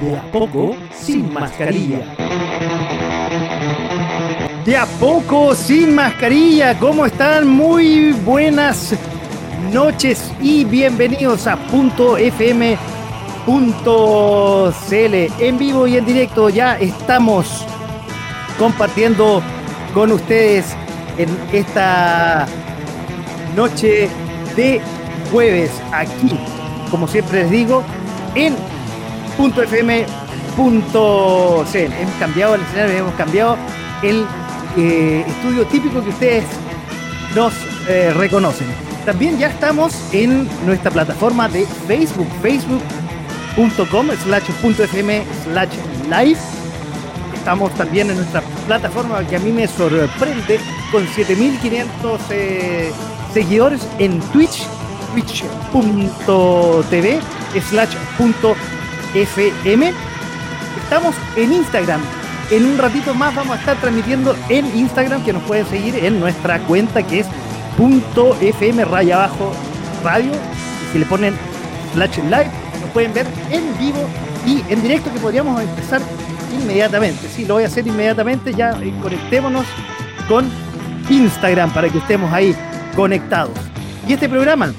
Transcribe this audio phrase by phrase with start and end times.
[0.00, 2.00] De a poco, sin mascarilla.
[4.64, 6.78] De a poco, sin mascarilla.
[6.78, 7.48] ¿Cómo están?
[7.48, 8.94] Muy buenas
[9.72, 12.76] noches y bienvenidos a Punto FM.
[15.40, 17.64] en vivo y en directo ya estamos
[18.58, 19.42] compartiendo
[19.94, 20.76] con ustedes
[21.16, 22.46] en esta
[23.54, 24.10] noche
[24.56, 24.80] de
[25.32, 26.38] jueves aquí,
[26.90, 27.82] como siempre les digo,
[28.34, 28.54] en
[29.36, 30.16] .fm.cl.
[31.76, 33.56] Hemos cambiado el escenario, hemos cambiado
[34.02, 34.24] el
[34.76, 36.44] eh, estudio típico que ustedes
[37.34, 37.52] nos
[37.88, 38.66] eh, reconocen.
[39.04, 45.70] También ya estamos en nuestra plataforma de Facebook, facebook.com slash .fm slash
[46.10, 46.38] live.
[47.34, 50.58] Estamos también en nuestra plataforma que a mí me sorprende
[50.90, 52.90] con 7500 eh,
[53.32, 54.66] seguidores en Twitch,
[55.12, 57.20] twitch.tv
[57.70, 57.94] slash
[59.22, 59.92] FM.
[60.82, 62.00] Estamos en Instagram.
[62.50, 66.20] En un ratito más vamos a estar transmitiendo en Instagram, que nos pueden seguir en
[66.20, 67.26] nuestra cuenta que es
[67.76, 69.52] punto .fm raya abajo
[70.04, 70.30] radio.
[70.32, 71.34] Y si le ponen
[71.94, 72.50] slash live,
[72.80, 74.08] nos pueden ver en vivo
[74.46, 76.00] y en directo que podríamos empezar
[76.52, 77.28] inmediatamente.
[77.28, 78.54] Sí, lo voy a hacer inmediatamente.
[78.54, 79.66] Ya eh, conectémonos
[80.28, 80.48] con
[81.08, 82.54] Instagram para que estemos ahí
[82.94, 83.54] conectados.
[84.06, 84.72] Y este programa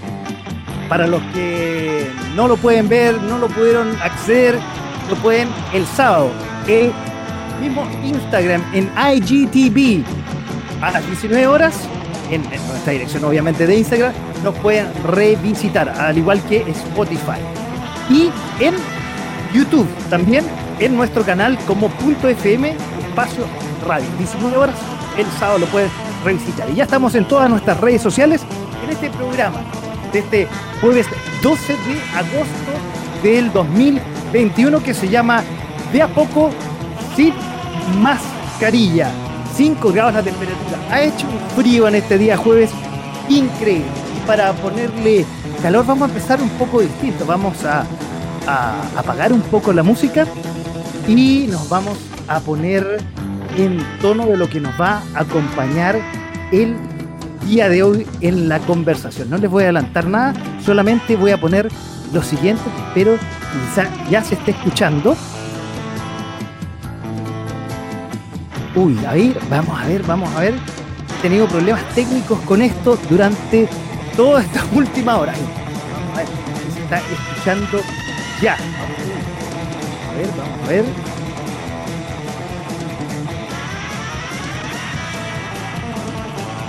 [0.89, 4.57] para los que no lo pueden ver, no lo pudieron acceder,
[5.09, 6.31] lo pueden el sábado.
[6.67, 6.91] El
[7.61, 10.03] mismo Instagram en IGTV
[10.81, 11.75] a las 19 horas,
[12.29, 17.39] en, nuestra dirección obviamente de Instagram, nos pueden revisitar, al igual que Spotify.
[18.09, 18.75] Y en
[19.53, 20.45] YouTube también,
[20.79, 21.91] en nuestro canal como
[22.23, 22.75] FM
[23.09, 23.45] Espacio
[23.85, 24.07] Radio.
[24.17, 24.75] 19 horas,
[25.17, 25.89] el sábado lo pueden
[26.23, 26.69] revisitar.
[26.69, 28.41] Y ya estamos en todas nuestras redes sociales
[28.83, 29.61] en este programa
[30.11, 30.47] de este
[30.81, 31.07] jueves
[31.41, 32.71] 12 de agosto
[33.23, 35.43] del 2021 que se llama
[35.91, 36.49] De a poco
[37.15, 37.33] sin
[38.01, 39.09] mascarilla.
[39.55, 40.77] 5 grados la temperatura.
[40.91, 42.69] Ha hecho un frío en este día jueves
[43.29, 43.85] increíble.
[44.15, 45.25] Y para ponerle
[45.61, 47.25] calor vamos a empezar un poco distinto.
[47.25, 47.85] Vamos a,
[48.47, 50.25] a apagar un poco la música
[51.07, 51.97] y nos vamos
[52.27, 53.01] a poner
[53.57, 55.99] en tono de lo que nos va a acompañar
[56.51, 56.75] el
[57.47, 59.29] día de hoy en la conversación.
[59.29, 61.69] No les voy a adelantar nada, solamente voy a poner
[62.13, 63.17] lo siguiente que espero
[63.51, 65.15] quizá ya se esté escuchando.
[68.75, 70.53] Uy, ahí, vamos a ver, vamos a ver.
[70.53, 73.67] He tenido problemas técnicos con esto durante
[74.15, 75.33] toda esta última hora.
[75.33, 76.27] vamos a ver
[76.73, 77.79] se está escuchando
[78.41, 78.53] ya.
[78.53, 81.16] A ver, vamos a ver.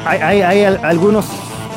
[0.04, 1.26] Hay, algunos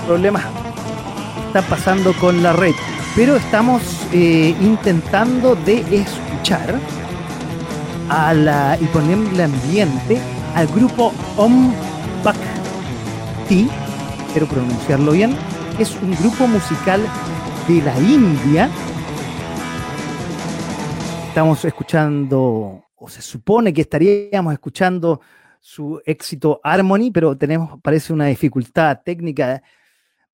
[0.08, 2.74] problemas que están pasando con la red,
[3.16, 3.82] pero estamos
[4.14, 6.80] eh, intentando de escuchar
[8.10, 10.20] a la, y ponerle ambiente
[10.56, 11.74] al grupo Om
[12.24, 13.70] Bhakti,
[14.32, 15.36] quiero pronunciarlo bien,
[15.80, 17.02] es un grupo musical
[17.68, 18.70] de la India.
[21.30, 25.22] Estamos escuchando, o se supone que estaríamos escuchando
[25.62, 29.62] su éxito Harmony, pero tenemos, parece una dificultad técnica.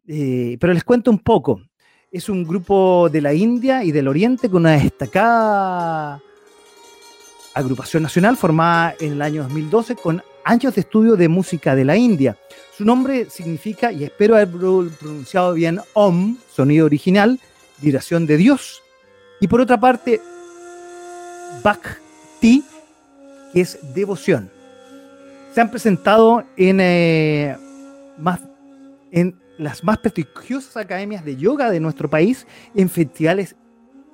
[0.07, 1.61] Eh, pero les cuento un poco.
[2.09, 6.21] Es un grupo de la India y del Oriente con una destacada
[7.53, 11.97] agrupación nacional formada en el año 2012 con años de estudio de música de la
[11.97, 12.37] India.
[12.75, 17.39] Su nombre significa, y espero haber pronunciado bien, Om, sonido original,
[17.81, 18.81] vibración de Dios.
[19.41, 20.21] Y por otra parte,
[21.63, 22.63] Bhakti,
[23.51, 24.56] que es devoción
[25.57, 27.57] se han presentado en, eh,
[29.11, 32.45] en las más prestigiosas academias de yoga de nuestro país,
[32.75, 33.55] en festivales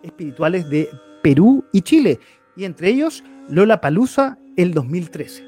[0.04, 0.88] espirituales de
[1.22, 2.22] Perú y Chile,
[2.56, 5.44] y entre ellos Lola Palusa el 2013.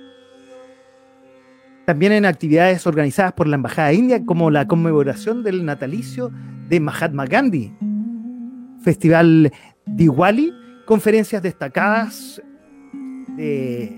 [1.86, 6.30] También en actividades organizadas por la Embajada India, como la conmemoración del natalicio
[6.68, 7.74] de Mahatma Gandhi,
[8.84, 9.50] Festival
[9.86, 10.54] Diwali,
[10.86, 12.42] conferencias destacadas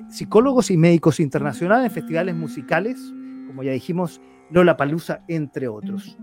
[0.10, 3.14] psicólogos y médicos internacionales en festivales musicales,
[3.48, 6.18] como ya dijimos, Lola Palusa, entre otros.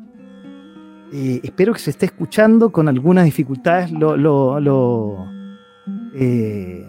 [1.13, 3.93] Eh, espero que se esté escuchando con algunas dificultades.
[3.93, 5.27] Lo, lo, lo,
[6.15, 6.85] eh,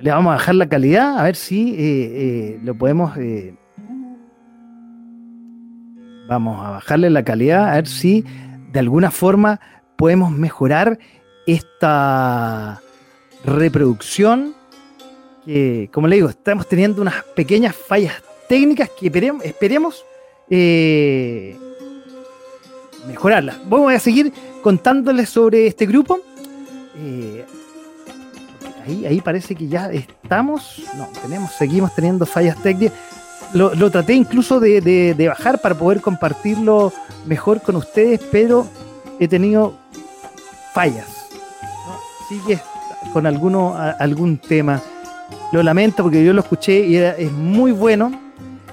[0.00, 3.12] le vamos a bajar la calidad, a ver si eh, lo podemos...
[6.26, 8.24] vamos a bajarle la calidad, a ver si
[8.72, 9.60] de alguna forma
[9.96, 10.98] podemos mejorar
[11.46, 12.80] esta
[13.44, 14.54] reproducción
[15.44, 18.14] que, como le digo, estamos teniendo unas pequeñas fallas
[18.48, 19.06] técnicas que
[19.44, 20.04] esperemos,
[20.50, 21.56] eh,
[23.06, 23.56] mejorarlas.
[23.66, 24.32] Voy a seguir
[24.62, 26.18] contándoles sobre este grupo.
[26.96, 27.44] Eh,
[28.86, 30.82] ahí, ahí parece que ya estamos.
[30.96, 32.98] No, tenemos, seguimos teniendo fallas técnicas.
[33.52, 36.92] Lo, traté incluso de, bajar para poder compartirlo
[37.24, 38.66] mejor con ustedes, pero
[39.20, 39.74] he tenido
[40.72, 41.06] fallas.
[42.28, 42.60] Sigue
[43.12, 44.80] con alguno, algún tema.
[45.52, 48.12] Lo lamento porque yo lo escuché y es muy bueno.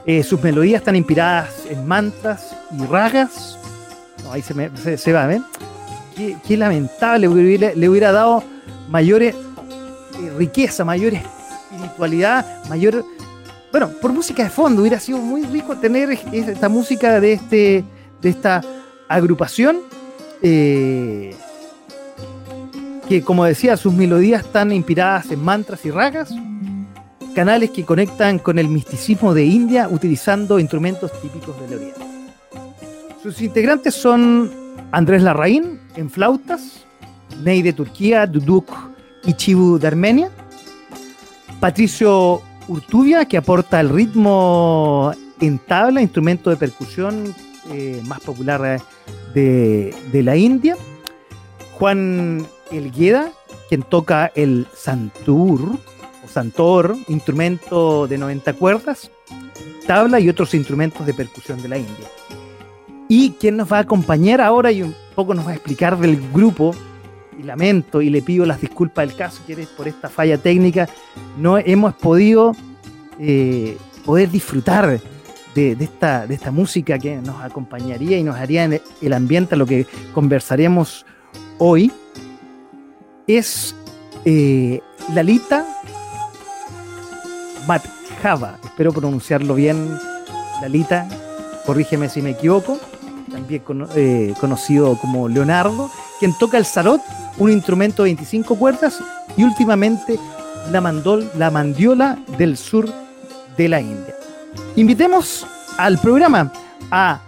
[0.05, 3.57] Eh, sus melodías están inspiradas en mantras y ragas.
[4.31, 5.43] ahí se, me, se, va, ¿ven?
[6.15, 7.27] Qué, lamentable,
[7.75, 8.43] le, hubiera dado
[8.89, 9.33] mayor eh,
[10.37, 13.05] riqueza, mayor espiritualidad, mayor.
[13.71, 17.83] Bueno, por música de fondo, hubiera sido muy rico tener esta música de, este,
[18.21, 18.61] de esta
[19.07, 19.77] agrupación.
[20.41, 21.35] Eh,
[23.11, 26.33] que, como decía, sus melodías están inspiradas en mantras y ragas
[27.35, 31.99] canales que conectan con el misticismo de India utilizando instrumentos típicos del Oriente.
[33.21, 34.49] Sus integrantes son
[34.93, 36.85] Andrés Larraín en flautas,
[37.43, 38.71] Ney de Turquía, Duduk
[39.25, 40.29] y Chibu de Armenia,
[41.59, 45.11] Patricio Urtubia que aporta el ritmo
[45.41, 47.35] en tabla, instrumento de percusión
[47.73, 48.81] eh, más popular
[49.33, 50.77] de, de la India,
[51.77, 53.31] Juan Elgueda,
[53.69, 55.77] quien toca el santur,
[56.27, 59.11] santor, instrumento de 90 cuerdas,
[59.85, 62.07] tabla y otros instrumentos de percusión de la India.
[63.07, 66.21] Y quien nos va a acompañar ahora y un poco nos va a explicar del
[66.31, 66.73] grupo,
[67.37, 70.87] y lamento y le pido las disculpas del caso, que por esta falla técnica,
[71.37, 72.53] no hemos podido
[73.19, 74.99] eh, poder disfrutar
[75.55, 79.57] de, esta, de esta música que nos acompañaría y nos haría en el ambiente a
[79.57, 81.05] lo que conversaremos
[81.57, 81.91] hoy.
[83.37, 83.73] Es
[84.25, 84.81] eh,
[85.13, 85.65] Lalita
[88.21, 89.97] Java, espero pronunciarlo bien,
[90.61, 91.07] Lalita,
[91.65, 92.77] corrígeme si me equivoco,
[93.31, 93.63] también
[93.95, 95.89] eh, conocido como Leonardo,
[96.19, 97.01] quien toca el sarot,
[97.37, 98.99] un instrumento de 25 cuerdas,
[99.37, 100.19] y últimamente
[100.69, 102.91] la, mandol, la mandiola del sur
[103.55, 104.13] de la India.
[104.75, 106.51] Invitemos al programa
[106.91, 107.21] a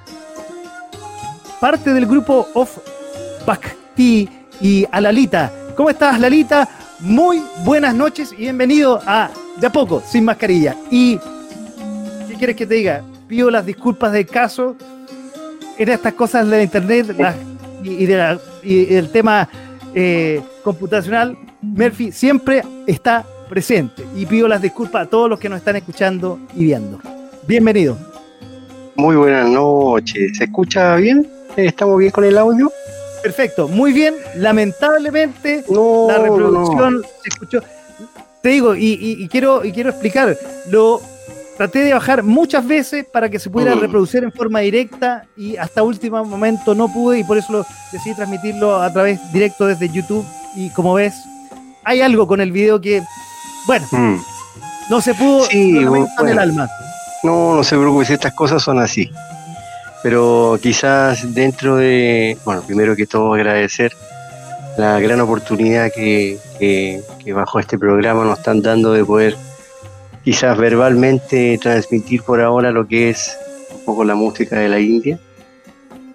[1.62, 2.78] parte del grupo of
[3.48, 4.30] Bhakti
[4.60, 5.63] y a Lalita.
[5.76, 6.70] ¿Cómo estás, Lalita?
[7.00, 10.76] Muy buenas noches y bienvenido a de a poco, sin mascarilla.
[10.92, 11.18] Y,
[12.28, 13.04] ¿qué quieres que te diga?
[13.28, 14.76] Pido las disculpas del caso
[15.78, 17.16] en estas cosas de internet
[17.84, 19.50] y, de el tema
[19.96, 21.36] eh, computacional.
[21.62, 26.40] Murphy siempre está presente y pido las disculpas a todos los que nos están escuchando
[26.56, 27.00] y viendo.
[27.48, 27.98] Bienvenido.
[28.96, 30.38] Muy buenas noches.
[30.38, 31.28] ¿Se escucha bien?
[31.56, 32.72] ¿Estamos bien con el audio?
[33.24, 34.16] Perfecto, muy bien.
[34.36, 35.64] Lamentablemente
[36.08, 37.62] la reproducción se escuchó
[38.44, 40.38] te digo, y, quiero, y quiero explicar,
[40.70, 41.02] lo
[41.56, 43.80] traté de bajar muchas veces para que se pudiera mm.
[43.80, 48.14] reproducir en forma directa y hasta último momento no pude y por eso lo, decidí
[48.16, 50.26] transmitirlo a través directo desde YouTube
[50.58, 51.14] y como ves,
[51.86, 53.02] hay algo con el video que,
[53.66, 54.18] bueno, mm.
[54.90, 56.70] no se pudo sí, el alma.
[57.24, 59.10] No, no se preocupe, estas cosas son así.
[60.04, 63.94] Pero quizás dentro de, bueno, primero que todo agradecer
[64.78, 66.40] la gran oportunidad que,
[67.34, 69.38] bajo este programa nos están dando de poder
[70.24, 73.38] quizás verbalmente transmitir por ahora lo que es
[73.74, 75.20] un poco la música de la India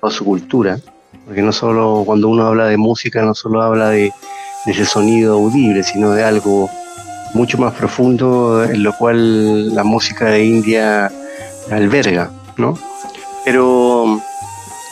[0.01, 0.79] o su cultura,
[1.27, 4.13] porque no solo cuando uno habla de música no solo habla de,
[4.67, 6.69] ese sonido audible, sino de algo
[7.33, 11.11] mucho más profundo en lo cual la música de India
[11.71, 12.79] alberga, ¿no?
[13.51, 14.21] Pero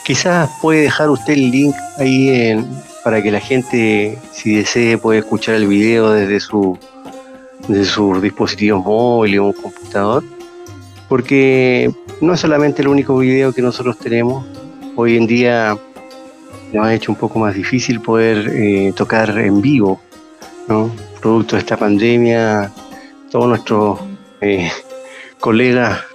[0.03, 2.65] quizás puede dejar usted el link ahí en,
[3.03, 6.75] para que la gente, si desee, pueda escuchar el video desde su
[7.67, 10.23] desde sus dispositivos móviles o un computador,
[11.07, 14.43] porque no es solamente el único video que nosotros tenemos.
[14.95, 15.77] Hoy en día
[16.73, 20.01] nos ha hecho un poco más difícil poder eh, tocar en vivo,
[20.67, 20.89] ¿no?
[21.21, 22.71] Producto de esta pandemia,
[23.29, 23.99] todos nuestros
[24.41, 24.71] eh,
[25.39, 26.06] colegas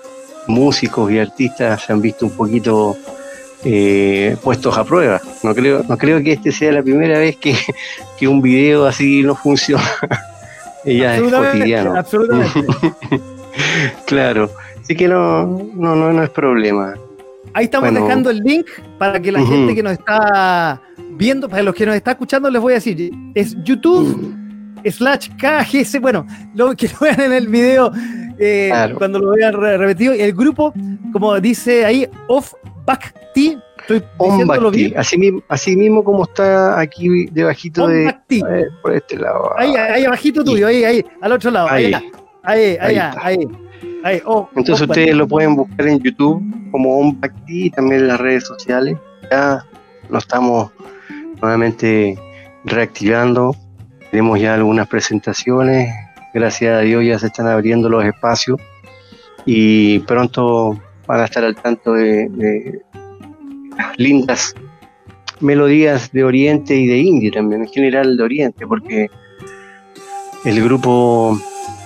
[0.46, 2.96] músicos y artistas se han visto un poquito
[3.64, 5.20] eh, puestos a prueba.
[5.42, 7.56] No creo, no creo que este sea la primera vez que,
[8.26, 9.84] un video así no funciona.
[10.84, 11.96] ya es cotidiano.
[11.96, 12.66] Absolutamente.
[14.06, 14.50] claro.
[14.80, 16.94] Así que no, no, no, es problema.
[17.54, 18.66] Ahí estamos dejando el link
[18.98, 20.80] para que la gente que nos está
[21.10, 24.34] viendo, para los que nos está escuchando, les voy a decir, es YouTube,
[24.84, 26.00] slash KGS.
[26.00, 27.92] Bueno, lo que lo vean en el video
[28.42, 30.12] eh, cuando lo vean repetido.
[30.12, 30.72] El grupo,
[31.12, 33.58] como dice ahí, Off Back T.
[33.78, 34.94] Estoy diciéndolo bien.
[34.96, 38.14] Así mismo, así mismo como está aquí debajito de
[38.80, 39.52] por este lado.
[39.56, 41.68] Ahí, ahí abajito tuyo, ahí, ahí, al otro lado.
[41.68, 41.92] Ahí,
[42.42, 43.48] ahí, ahí, ahí.
[44.04, 44.22] ahí.
[44.24, 48.46] Oh, Entonces ustedes lo pueden buscar en YouTube como OnBackT y también en las redes
[48.46, 48.96] sociales.
[49.30, 49.64] Ya
[50.08, 50.70] lo estamos
[51.40, 52.18] nuevamente
[52.64, 53.56] reactivando.
[54.10, 55.92] Tenemos ya algunas presentaciones.
[56.34, 58.58] Gracias a Dios ya se están abriendo los espacios
[59.44, 62.80] y pronto van a estar al tanto de,
[63.96, 64.54] lindas
[65.40, 69.10] melodías de Oriente y de India también, en general de Oriente, porque
[70.44, 71.38] el grupo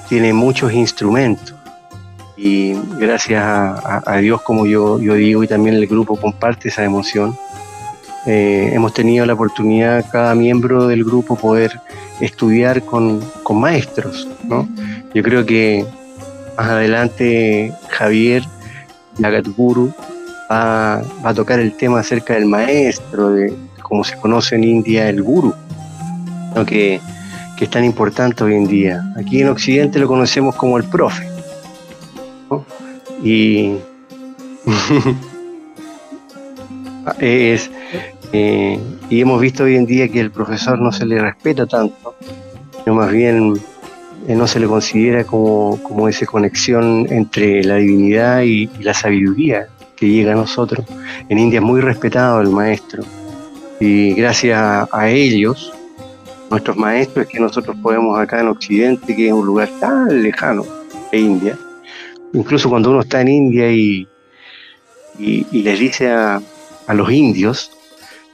[0.08, 1.54] tiene muchos instrumentos.
[2.36, 7.34] Y gracias a, Dios, como yo, yo digo, y también el grupo comparte esa emoción,
[8.26, 11.80] eh, hemos tenido la oportunidad, cada miembro del grupo, poder
[12.20, 13.22] estudiar con,
[13.54, 14.28] maestros.
[14.44, 14.68] ¿no?
[15.14, 15.86] Yo creo que
[16.56, 18.42] más adelante Javier
[19.18, 19.92] Yagatguru
[20.50, 25.08] va, va a tocar el tema acerca del maestro, de cómo se conoce en India
[25.08, 25.54] el guru,
[26.66, 27.00] que,
[27.56, 29.04] que, es tan importante hoy en día.
[29.16, 31.28] Aquí en Occidente lo conocemos como el profe.
[33.22, 33.76] Y
[37.18, 37.70] es,
[39.08, 42.14] y hemos visto hoy en día que el profesor no se le respeta tanto,
[42.82, 43.54] sino más bien
[44.26, 49.68] eh, no se le considera como, como esa conexión entre la divinidad y, la sabiduría
[49.94, 50.84] que llega a nosotros.
[51.28, 53.04] En India es muy respetado el maestro
[53.78, 54.58] y gracias
[54.90, 55.72] a, ellos,
[56.50, 60.64] nuestros maestros, es que nosotros podemos acá en Occidente, que es un lugar tan lejano
[61.12, 61.58] de India,
[62.32, 64.08] incluso cuando uno está en India y,
[65.18, 66.40] y, y les dice a,
[66.86, 67.75] a los indios,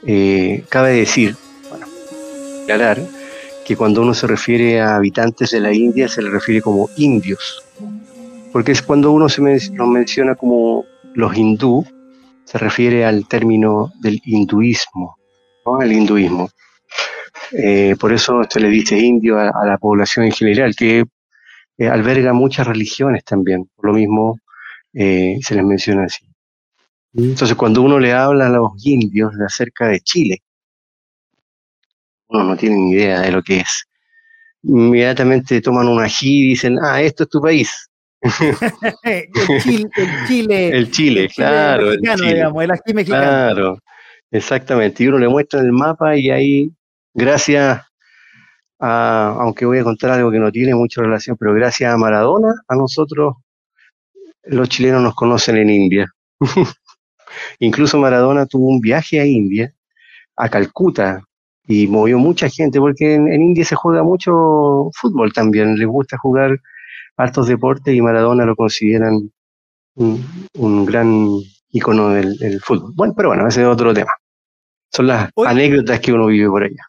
[0.05, 1.35] eh, cabe decir,
[1.69, 1.85] bueno,
[2.63, 2.99] aclarar,
[3.65, 7.63] que cuando uno se refiere a habitantes de la India se le refiere como indios,
[8.51, 11.85] porque es cuando uno se nos menciona como los hindú,
[12.43, 15.17] se refiere al término del hinduismo,
[15.65, 15.81] ¿no?
[15.81, 16.49] el hinduismo.
[17.51, 21.05] Eh, por eso se le dice indio a, la población en general, que
[21.77, 24.39] eh, alberga muchas religiones también, por lo mismo
[24.93, 26.32] se les menciona así.
[27.15, 30.41] Entonces, cuando uno le habla a los indios de acerca de Chile,
[32.27, 33.85] uno no tiene ni idea de lo que es.
[34.63, 37.89] Inmediatamente toman un ají y dicen, ah, esto es tu país.
[39.03, 39.29] el,
[40.27, 41.29] Chile, el Chile.
[41.35, 41.91] claro.
[41.91, 42.33] El Chile.
[42.33, 43.23] Digamos, el ají mexicano.
[43.23, 43.79] Claro,
[44.31, 45.03] exactamente.
[45.03, 46.71] Y uno le muestra el mapa y ahí,
[47.13, 47.81] gracias
[48.79, 52.53] a, aunque voy a contar algo que no tiene mucha relación, pero gracias a Maradona,
[52.67, 53.35] a nosotros,
[54.45, 56.07] los chilenos nos conocen en India.
[57.59, 59.73] Incluso Maradona tuvo un viaje a India,
[60.35, 61.23] a Calcuta,
[61.67, 66.59] y movió mucha gente, porque en, India se juega mucho fútbol también, les gusta jugar
[67.15, 69.31] altos deportes y Maradona lo consideran
[69.95, 71.29] un, gran
[71.69, 72.91] icono del, fútbol.
[72.95, 74.11] Bueno, pero bueno, ese es otro tema.
[74.91, 76.87] Son las anécdotas que uno vive por allá.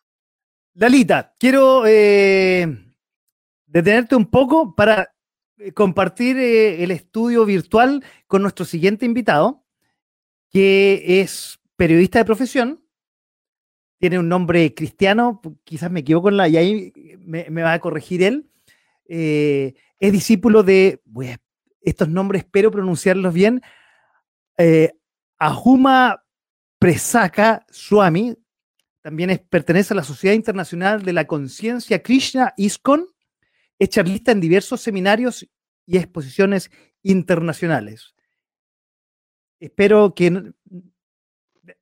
[0.74, 2.66] Dalita, quiero eh,
[3.66, 5.08] detenerte un poco para
[5.58, 9.63] eh, compartir eh, el estudio virtual con nuestro siguiente invitado
[10.54, 12.84] que es periodista de profesión,
[13.98, 18.22] tiene un nombre cristiano, quizás me equivoco en la, y ahí me, va a corregir
[18.22, 18.48] él,
[19.08, 21.02] eh, es discípulo de,
[21.80, 23.62] estos nombres espero pronunciarlos bien,
[24.56, 24.92] eh,
[25.40, 26.22] Ahuma
[26.78, 28.36] Presaka Swami,
[29.02, 33.08] también pertenece a la Sociedad Internacional de la Conciencia Krishna ISKCON,
[33.76, 35.48] es charlista en diversos seminarios
[35.84, 36.70] y exposiciones
[37.02, 38.13] internacionales.
[39.64, 40.52] Espero que,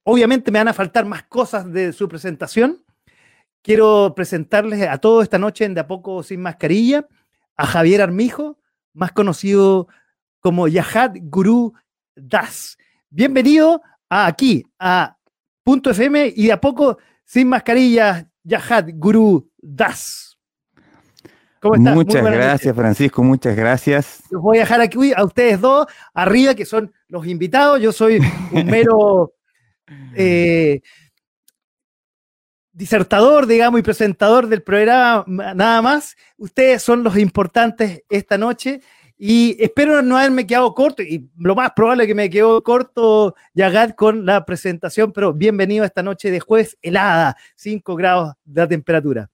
[0.04, 2.84] obviamente me van a faltar más cosas de su presentación.
[3.60, 7.08] Quiero presentarles a todos esta noche en De a poco sin mascarilla
[7.56, 8.58] a Javier Armijo,
[8.94, 9.88] más conocido
[10.38, 11.74] como Yahad Guru
[12.14, 12.78] Das.
[13.10, 15.16] Bienvenido aquí, a
[15.64, 20.31] Punto FM y de a poco sin mascarilla, Yahad Guru Das.
[21.62, 24.22] Muchas gracias, Francisco, muchas gracias.
[24.30, 27.80] Los voy a dejar aquí a ustedes dos, arriba, que son los invitados.
[27.80, 29.32] Yo soy un mero
[30.16, 30.80] eh,
[32.72, 36.16] disertador, digamos, y presentador del programa, nada más.
[36.36, 38.80] Ustedes son los importantes esta noche.
[39.16, 43.36] Y espero no haberme quedado corto, y lo más probable es que me quedó corto,
[43.54, 48.66] Yagad, con la presentación, pero bienvenido a esta noche de jueves helada, 5 grados de
[48.66, 49.30] temperatura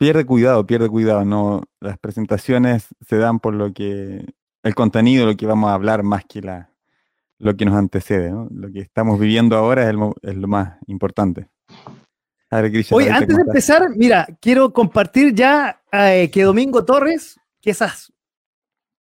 [0.00, 1.26] pierde cuidado, pierde cuidado.
[1.26, 4.24] No, las presentaciones se dan por lo que
[4.62, 6.70] el contenido, lo que vamos a hablar más que la,
[7.38, 8.32] lo que nos antecede.
[8.50, 11.48] Lo que estamos viviendo ahora es, lo más importante.
[12.92, 18.10] Oye, antes de empezar, mira, quiero compartir ya eh, que Domingo Torres, que esas,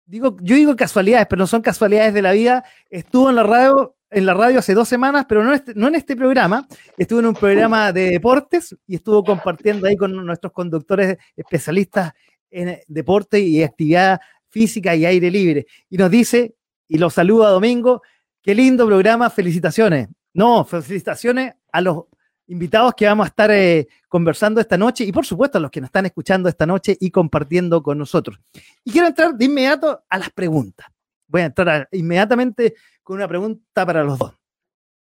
[0.06, 3.95] digo, yo digo casualidades, pero no son casualidades de la vida, estuvo en la radio,
[4.10, 7.34] en la radio hace dos semanas, pero no, este, en este programa, estuvo en un
[7.34, 12.14] programa de deportes y estuvo compartiendo ahí con nuestros conductores especialistas
[12.50, 14.20] en deporte y actividad
[14.50, 15.66] física y aire libre.
[15.90, 16.56] Y nos dice,
[16.88, 18.02] y lo saluda Domingo,
[18.42, 20.08] qué lindo programa, felicitaciones.
[20.34, 22.06] No, felicitaciones a los
[22.48, 25.82] invitados que vamos a estar eh, conversando esta noche y por supuesto a los que
[25.82, 28.40] nos están escuchando esta noche y compartiendo con nosotros.
[28.84, 30.88] Y quiero entrar de inmediato a las preguntas.
[31.28, 34.34] Voy a entrar inmediatamente con una pregunta para los dos.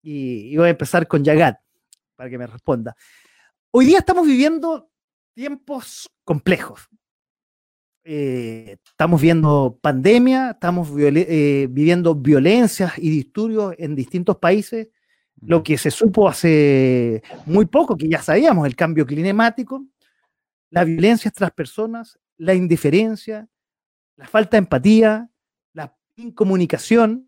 [0.01, 1.59] Y, voy a empezar con Yagat
[2.15, 2.95] para que me responda.
[3.71, 4.91] Hoy día estamos viviendo
[5.33, 6.87] tiempos complejos.
[8.03, 14.89] Eh, estamos viendo pandemia, estamos eh, viviendo violencias y disturbios en distintos países
[15.41, 19.85] lo que se supo hace muy poco, que ya sabíamos, el cambio climático,
[20.69, 23.47] la violencia entre las personas, la indiferencia,
[24.15, 25.29] la falta de empatía,
[25.73, 27.24] la incomunicación.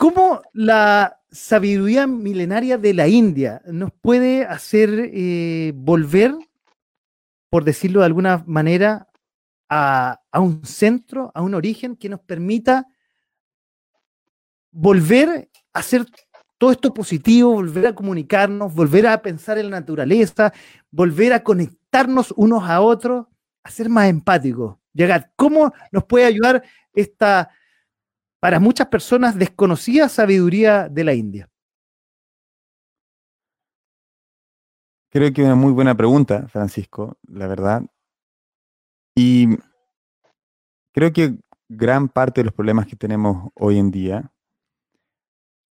[0.00, 6.34] ¿Cómo la sabiduría milenaria de la India nos puede hacer eh, volver,
[7.50, 9.08] por decirlo de alguna manera,
[9.68, 12.86] a, un centro, a un origen que nos permita
[14.70, 16.06] volver a hacer
[16.56, 20.50] todo esto positivo, volver a comunicarnos, volver a pensar en la naturaleza,
[20.90, 23.26] volver a conectarnos unos a otros,
[23.62, 24.78] a ser más empáticos.
[25.36, 26.62] ¿cómo nos puede ayudar
[26.94, 27.50] esta,
[28.40, 31.48] para muchas personas, desconocida sabiduría de la India?
[35.10, 37.82] Creo que una muy buena pregunta, Francisco, la verdad.
[39.14, 39.58] Y
[40.92, 41.36] creo que
[41.68, 44.32] gran parte de los problemas que tenemos hoy en día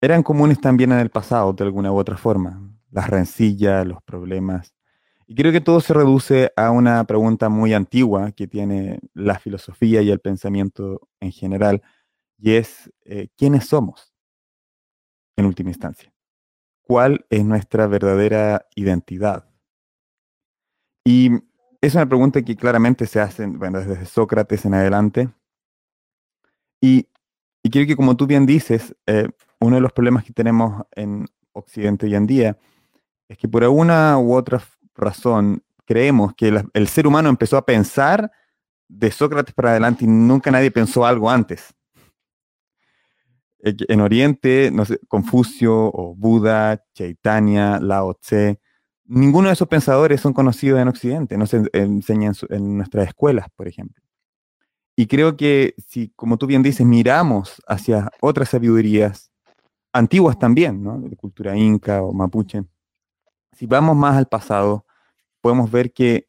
[0.02, 2.62] eran comunes también en el pasado, de alguna u otra forma.
[2.92, 4.76] Las rencillas, los problemas.
[5.26, 10.02] Y creo que todo se reduce a una pregunta muy antigua que tiene la filosofía
[10.02, 11.82] y el pensamiento en general,
[12.44, 14.14] y es, eh, ¿quiénes somos?
[15.38, 16.14] En última instancia.
[16.82, 19.50] ¿Cuál es nuestra verdadera identidad?
[21.06, 21.30] Y
[21.80, 25.30] es una pregunta que claramente se hace, desde Sócrates en adelante.
[26.82, 27.08] Y,
[27.64, 29.30] y creo que como tú bien dices, eh,
[29.62, 32.58] uno de los problemas que tenemos en Occidente hoy en día
[33.30, 34.62] es que por alguna u otra
[34.96, 38.30] razón creemos que el ser humano empezó a pensar
[38.90, 41.74] de Sócrates para adelante y nunca nadie pensó algo antes.
[43.65, 48.60] En Oriente, no Confucio o Buda, Chaitanya, Lao Tse,
[49.06, 53.67] ninguno de esos pensadores son conocidos en Occidente, no se enseñan en nuestras escuelas, por
[53.67, 54.04] ejemplo.
[54.95, 59.32] Y creo que si, como tú bien dices, miramos hacia otras sabidurías,
[59.91, 60.99] antiguas también, ¿no?
[60.99, 62.63] de cultura inca o mapuche.
[63.54, 64.86] Si vamos más al pasado,
[65.41, 66.28] podemos ver que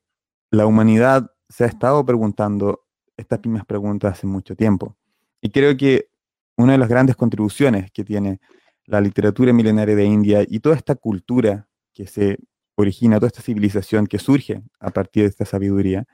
[0.50, 2.84] la humanidad se ha estado preguntando
[3.16, 4.96] estas mismas preguntas hace mucho tiempo.
[5.40, 6.08] Y creo que
[6.56, 8.40] una de las grandes contribuciones que tiene
[8.86, 12.38] la literatura milenaria de India y toda esta cultura que se
[12.76, 16.04] origina, toda esta civilización que surge a partir de esta sabiduría,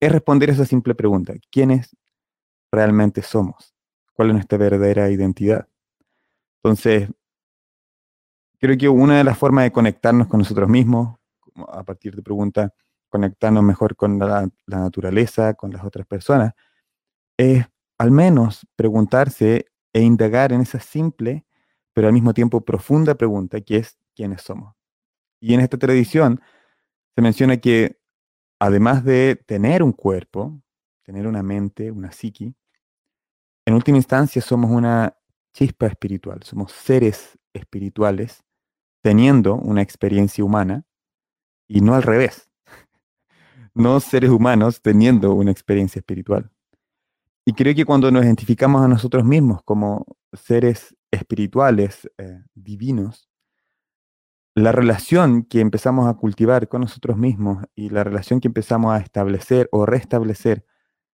[0.00, 1.96] es responder esa simple pregunta, ¿quiénes
[2.70, 3.74] realmente somos?
[4.14, 5.68] ¿Cuál es nuestra verdadera identidad?
[6.62, 7.08] Entonces,
[8.58, 11.18] creo que una de las formas de conectarnos con nosotros mismos,
[11.68, 12.70] a partir de preguntas,
[13.08, 16.54] conectarnos mejor con la, naturaleza, con las otras personas,
[17.36, 17.66] es
[17.98, 21.44] al menos preguntarse e indagar en esa simple,
[21.92, 24.74] pero al mismo tiempo profunda pregunta, que es quiénes somos.
[25.40, 26.40] Y en esta tradición
[27.14, 27.98] se menciona que
[28.60, 30.62] además de tener un cuerpo,
[31.02, 32.54] tener una mente, una psiqui,
[33.66, 35.16] en última instancia somos una
[35.52, 38.44] chispa espiritual, somos seres espirituales
[39.02, 40.84] teniendo una experiencia humana
[41.66, 42.48] y no al revés,
[43.74, 46.51] no seres humanos teniendo una experiencia espiritual.
[47.44, 53.28] Y creo que cuando nos identificamos a nosotros mismos como seres espirituales, eh, divinos,
[54.54, 58.98] la relación que empezamos a cultivar con nosotros mismos y la relación que empezamos a
[58.98, 60.66] establecer o restablecer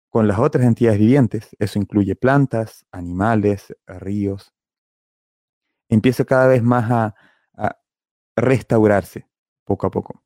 [0.09, 4.53] con las otras entidades vivientes, eso incluye plantas, animales, ríos,
[5.89, 7.15] empieza cada vez más a,
[8.36, 9.27] restaurarse
[9.63, 10.23] poco a poco,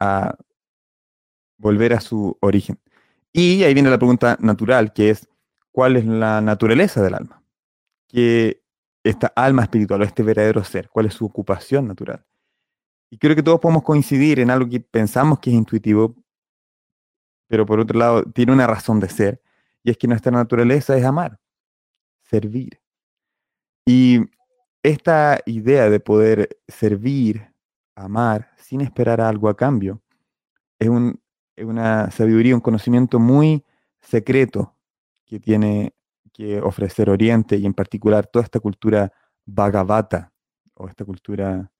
[0.00, 0.36] a
[1.58, 2.80] volver a su origen.
[3.38, 5.28] Y ahí viene la pregunta natural, que es,
[5.70, 7.42] ¿cuál es la naturaleza del alma?
[8.08, 8.62] ¿Qué
[9.04, 10.88] esta alma espiritual o este verdadero ser?
[10.88, 12.24] ¿Cuál es su ocupación natural?
[13.10, 16.16] Y creo que todos podemos coincidir en algo que pensamos que es intuitivo,
[17.46, 19.42] pero por otro lado tiene una razón de ser,
[19.82, 21.38] y es que nuestra naturaleza es amar,
[22.22, 22.80] servir.
[23.84, 24.20] Y
[24.82, 27.52] esta idea de poder servir
[27.94, 30.00] amar sin esperar algo a cambio,
[30.78, 31.20] es, un,
[31.58, 33.64] una sabiduría, un conocimiento muy
[34.00, 34.74] secreto
[35.24, 35.94] que tiene
[36.32, 39.12] que ofrecer Oriente y en particular toda esta cultura
[39.46, 40.32] Bhagavata
[40.74, 41.70] o esta cultura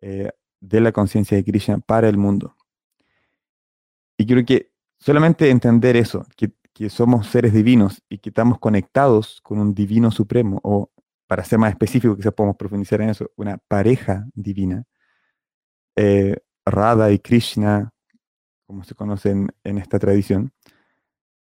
[0.00, 2.54] eh, de la conciencia de Krishna para el mundo.
[4.16, 9.40] Y creo que solamente entender eso, que, que, somos seres divinos y que estamos conectados
[9.42, 10.90] con un divino supremo, o
[11.26, 14.84] para ser más específico, quizás podemos profundizar en eso, una pareja divina,
[15.94, 17.92] eh, Radha y Krishna,
[18.68, 20.52] como se conocen en esta tradición,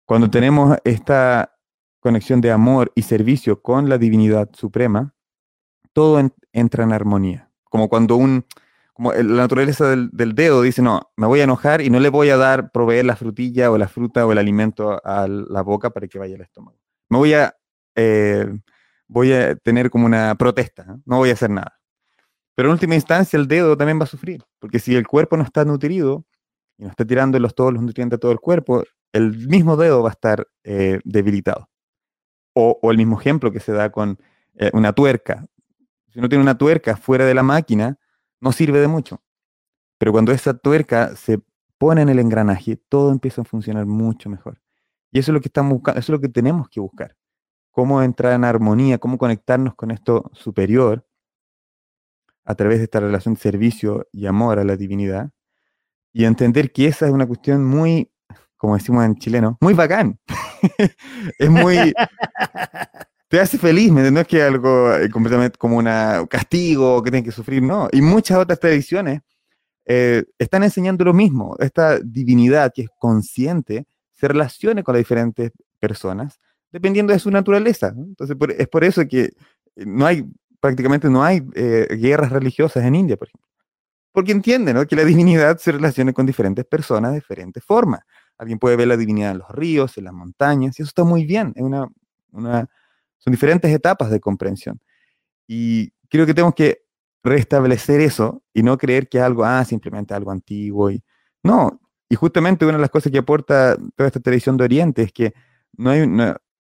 [0.04, 1.56] cuando tenemos esta
[1.98, 5.14] conexión de amor y servicio con la divinidad suprema,
[5.94, 6.20] todo
[6.52, 7.50] entra en armonía.
[7.70, 8.44] Como cuando un,
[8.92, 12.28] como la naturaleza del, dedo dice, no, me voy a enojar y no le voy
[12.28, 16.06] a dar, proveer la frutilla o la fruta o el alimento a la boca para
[16.06, 16.78] que vaya al estómago.
[17.08, 17.56] Me voy a,
[17.94, 18.54] eh,
[19.08, 21.16] voy a tener como una protesta, ¿no?
[21.16, 21.80] voy a hacer nada.
[22.54, 25.42] Pero en última instancia el dedo también va a sufrir, porque si el cuerpo no
[25.42, 26.26] está nutrido
[26.76, 30.02] y no está tirando los, todos los nutrientes a todo el cuerpo, el mismo dedo
[30.02, 31.68] va a estar eh, debilitado.
[32.54, 34.18] O, el mismo ejemplo que se da con
[34.54, 35.44] eh, una tuerca.
[36.08, 37.98] Si uno tiene una tuerca fuera de la máquina,
[38.40, 39.22] no sirve de mucho.
[39.98, 41.40] Pero cuando esa tuerca se
[41.78, 44.60] pone en el engranaje, todo empieza a funcionar mucho mejor.
[45.10, 47.16] Y eso es lo que estamos buscando, eso es lo que tenemos que buscar.
[47.70, 51.06] Cómo entrar en armonía, cómo conectarnos con esto superior
[52.44, 55.30] a través de esta relación de servicio y amor a la divinidad.
[56.14, 58.09] Y entender que esa es una cuestión muy
[58.64, 60.18] como decimos en chileno, muy bacán.
[61.38, 61.92] es muy...
[63.29, 64.11] te hace feliz, ¿me?
[64.11, 65.85] No es que algo eh, completamente como un
[66.31, 67.90] castigo que tienes que sufrir, no.
[67.92, 69.20] Y muchas otras tradiciones
[69.85, 71.57] eh, están enseñando lo mismo.
[71.59, 76.40] Esta divinidad que es consciente se relacione con las diferentes personas
[76.72, 77.94] dependiendo de su naturaleza.
[77.94, 79.31] Entonces, es por eso que
[79.77, 80.24] no hay,
[80.59, 83.54] prácticamente no hay eh, guerras religiosas en India, por ejemplo.
[84.14, 84.87] Porque entienden ¿no?
[84.87, 88.00] que la divinidad se relacione con diferentes personas de diferentes formas.
[88.38, 91.24] Alguien puede ver la divinidad en los ríos, en las montañas, y eso está muy
[91.24, 91.53] bien.
[91.57, 91.88] Es una,
[92.31, 94.81] son diferentes etapas de comprensión.
[95.48, 96.85] Y creo que tenemos que
[97.24, 100.92] restablecer eso y no creer que algo, ah, simplemente algo antiguo.
[100.92, 101.03] Y,
[101.42, 105.12] no, y justamente una de las cosas que aporta toda esta tradición de Oriente es
[105.12, 105.35] que
[105.77, 106.07] no hay,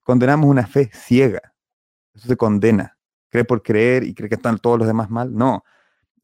[0.02, 1.54] condenamos una fe ciega.
[2.14, 2.98] Eso se condena.
[3.28, 5.32] Cree por creer y cree que están todos los demás mal.
[5.32, 5.62] No.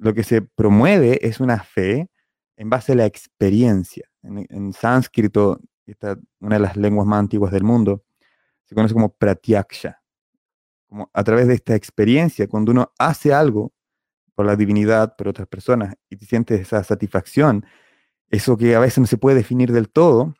[0.01, 2.09] Lo que se promueve es una fe
[2.57, 7.65] en base a la experiencia en, sánscrito, esta, una de las lenguas más antiguas del
[7.65, 8.03] mundo,
[8.65, 10.01] se conoce como pratyaksha.
[10.89, 13.73] Como a través de esta experiencia, cuando uno hace algo
[14.35, 17.67] por la divinidad, por otras personas, y te sientes esa satisfacción,
[18.31, 20.35] eso que a veces no se puede definir del todo,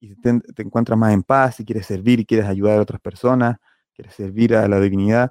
[0.00, 3.00] y te, te encuentras más en paz y quieres servir y quieres ayudar a otras
[3.00, 3.58] personas,
[3.94, 5.30] quieres servir a la divinidad,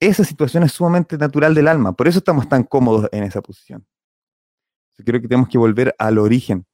[0.00, 3.86] esa situación es sumamente natural del alma, por eso estamos tan cómodos en esa posición.
[4.98, 6.66] Yo creo que tenemos que volver al origen,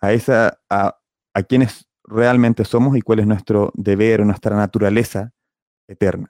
[0.00, 0.98] a, esa, a,
[1.34, 5.32] a quienes realmente somos y cuál es nuestro deber o nuestra naturaleza
[5.86, 6.28] eterna.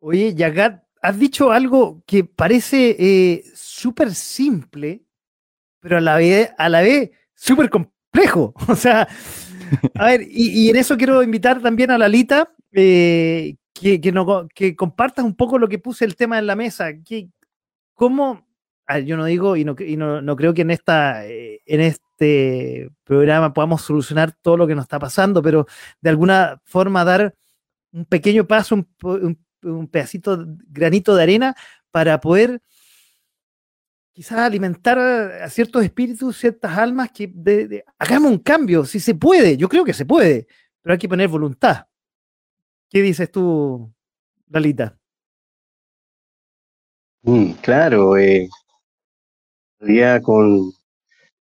[0.00, 5.04] Oye, Yagat, has dicho algo que parece eh, súper simple,
[5.80, 8.54] pero a la vez, a la vez súper complejo.
[8.68, 9.06] O sea,
[9.94, 14.74] a ver, y, en eso quiero invitar también a Lalita eh, que, que, no, que
[14.74, 16.92] compartas un poco lo que puse el tema en la mesa.
[17.04, 17.28] Que,
[17.94, 18.46] ¿Cómo
[19.04, 23.82] yo no digo y no, no, creo que en, esta, eh, en este programa podamos
[23.82, 25.66] solucionar todo lo que nos está pasando, pero
[26.00, 27.34] de alguna forma dar
[27.92, 31.56] un pequeño paso, un, un, pedacito, granito de arena
[31.90, 32.60] para poder
[34.12, 39.68] quizás alimentar a ciertos espíritus, ciertas almas que hagamos un cambio, si se puede, yo
[39.68, 40.46] creo que se puede,
[40.80, 41.86] pero hay que poner voluntad.
[42.88, 43.92] ¿Qué dices tú,
[44.46, 44.96] Dalita?
[47.22, 48.48] Mm, claro, eh,
[49.80, 50.72] día con,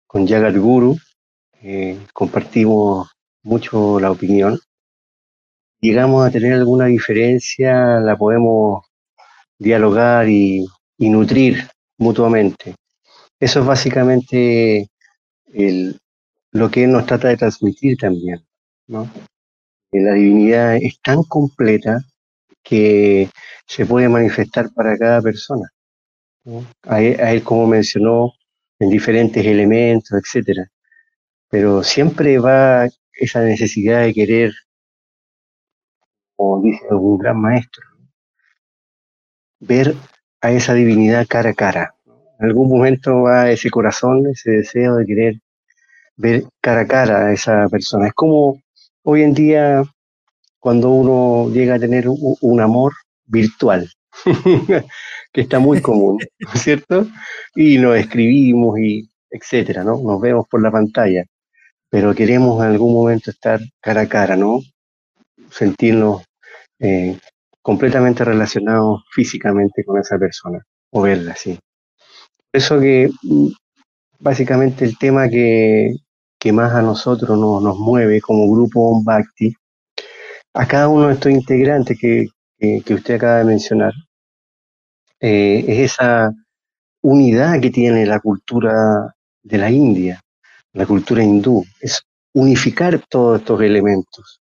[0.07, 0.97] con Guru
[1.63, 3.11] eh, compartimos
[3.43, 4.59] mucho la opinión.
[5.81, 8.87] Llegamos a tener alguna diferencia, la podemos
[9.59, 10.67] dialogar y,
[10.99, 12.75] nutrir mutuamente.
[13.39, 14.89] Eso es básicamente
[16.53, 18.43] lo que él nos trata de transmitir también.
[18.87, 19.11] ¿no?
[20.01, 22.01] La divinidad es tan completa
[22.65, 23.31] que
[23.65, 25.71] se puede manifestar para cada persona
[26.83, 28.33] a él, como mencionó,
[28.81, 30.69] en diferentes elementos, etcétera.
[31.49, 34.53] Pero siempre va esa necesidad de querer,
[36.35, 37.85] como dice algún gran maestro,
[39.61, 39.95] ver
[40.41, 41.95] a esa divinidad cara a cara.
[42.41, 45.35] En algún momento va ese corazón, ese deseo de querer
[46.17, 48.09] ver cara a cara a esa persona.
[48.09, 48.63] Es como
[49.05, 49.83] hoy en día
[50.59, 52.93] cuando uno llega a tener un amor
[53.27, 53.88] virtual.
[55.33, 56.21] que está muy común,
[56.55, 57.09] ¿cierto?
[57.57, 60.01] Y nos escribimos y etcétera, ¿no?
[60.01, 61.25] Nos vemos por la pantalla,
[61.90, 64.61] pero queremos en algún momento estar cara a cara, ¿no?
[65.51, 66.23] Sentirnos
[66.79, 67.19] eh,
[67.61, 71.35] completamente relacionados físicamente con esa persona o verla.
[71.45, 71.59] Por
[72.53, 73.49] eso que mm,
[74.21, 75.95] básicamente el tema que,
[76.53, 79.55] más a nosotros nos, mueve como grupo Ombakti,
[80.55, 82.29] a cada uno de estos integrantes que,
[82.95, 83.93] usted acaba de mencionar,
[85.21, 86.33] eh, es esa
[87.03, 90.21] unidad que tiene la cultura de la India,
[90.73, 92.03] la cultura hindú, es
[92.33, 94.41] unificar todos estos elementos,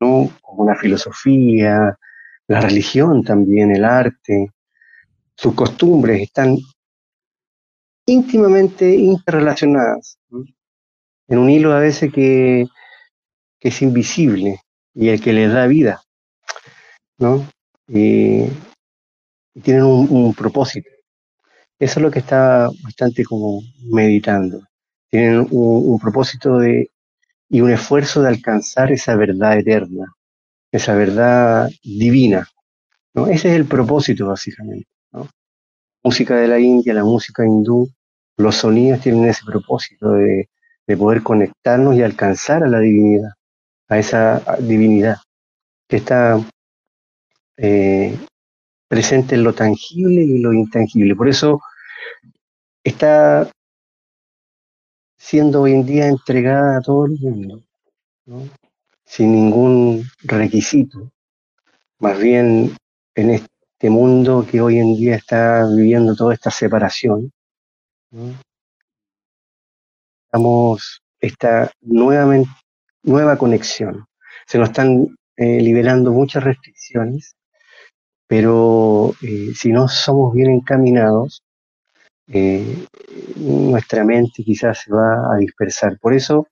[0.00, 0.30] ¿no?
[0.40, 1.96] Como una filosofía,
[2.46, 4.48] la religión también, el arte,
[5.34, 6.56] sus costumbres están
[8.06, 10.18] íntimamente interrelacionadas,
[11.28, 12.66] en un hilo a veces que,
[13.60, 14.60] es invisible
[14.92, 16.02] y el que les da vida,
[17.18, 17.46] ¿no?
[17.88, 18.46] Y,
[19.62, 20.88] tienen un, propósito.
[21.78, 24.62] Eso es lo que está bastante como meditando.
[25.10, 26.90] Tienen un, propósito de,
[27.50, 30.12] y un esfuerzo de alcanzar esa verdad eterna,
[30.72, 32.48] esa verdad divina.
[33.14, 33.26] ¿no?
[33.26, 34.88] Ese es el propósito, básicamente.
[35.12, 35.28] ¿no?
[36.02, 37.88] música de la India, la música hindú,
[38.36, 40.48] los sonidos tienen ese propósito de,
[40.96, 43.30] poder conectarnos y alcanzar a la divinidad,
[43.88, 45.16] a esa divinidad
[45.88, 46.38] que está
[47.56, 48.18] eh,
[48.88, 51.14] presente en lo tangible y lo intangible.
[51.16, 51.60] Por eso
[52.84, 53.50] está
[55.16, 57.62] siendo hoy en día entregada a todo el mundo,
[59.04, 61.10] sin ningún requisito.
[62.00, 62.76] Más bien
[63.14, 67.32] en este mundo que hoy en día está viviendo toda esta separación,
[70.34, 72.34] Estamos esta nueva,
[73.02, 74.06] nueva conexión.
[74.46, 77.36] Se nos están eh, liberando muchas restricciones,
[78.26, 81.42] pero eh, si no somos bien encaminados,
[82.28, 82.86] eh,
[83.36, 85.98] nuestra mente quizás se va a dispersar.
[85.98, 86.48] Por eso,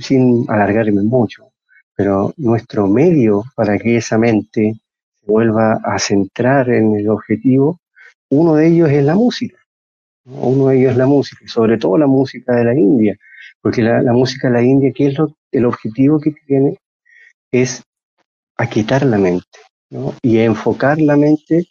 [0.00, 1.52] sin alargarme mucho,
[1.94, 4.74] pero nuestro medio para que esa mente
[5.20, 7.78] se vuelva a centrar en el objetivo,
[8.28, 9.61] uno de ellos es la música.
[10.24, 13.16] Uno de ellos es la música, y sobre todo la música de la India,
[13.60, 16.78] porque la, música de la India, ¿qué es lo, el objetivo que tiene?
[17.50, 17.82] Es
[18.56, 19.58] aquietar la mente
[20.22, 21.66] y enfocar la mente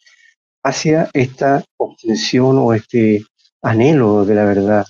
[0.64, 3.24] hacia esta obtención o este
[3.62, 4.86] anhelo de la verdad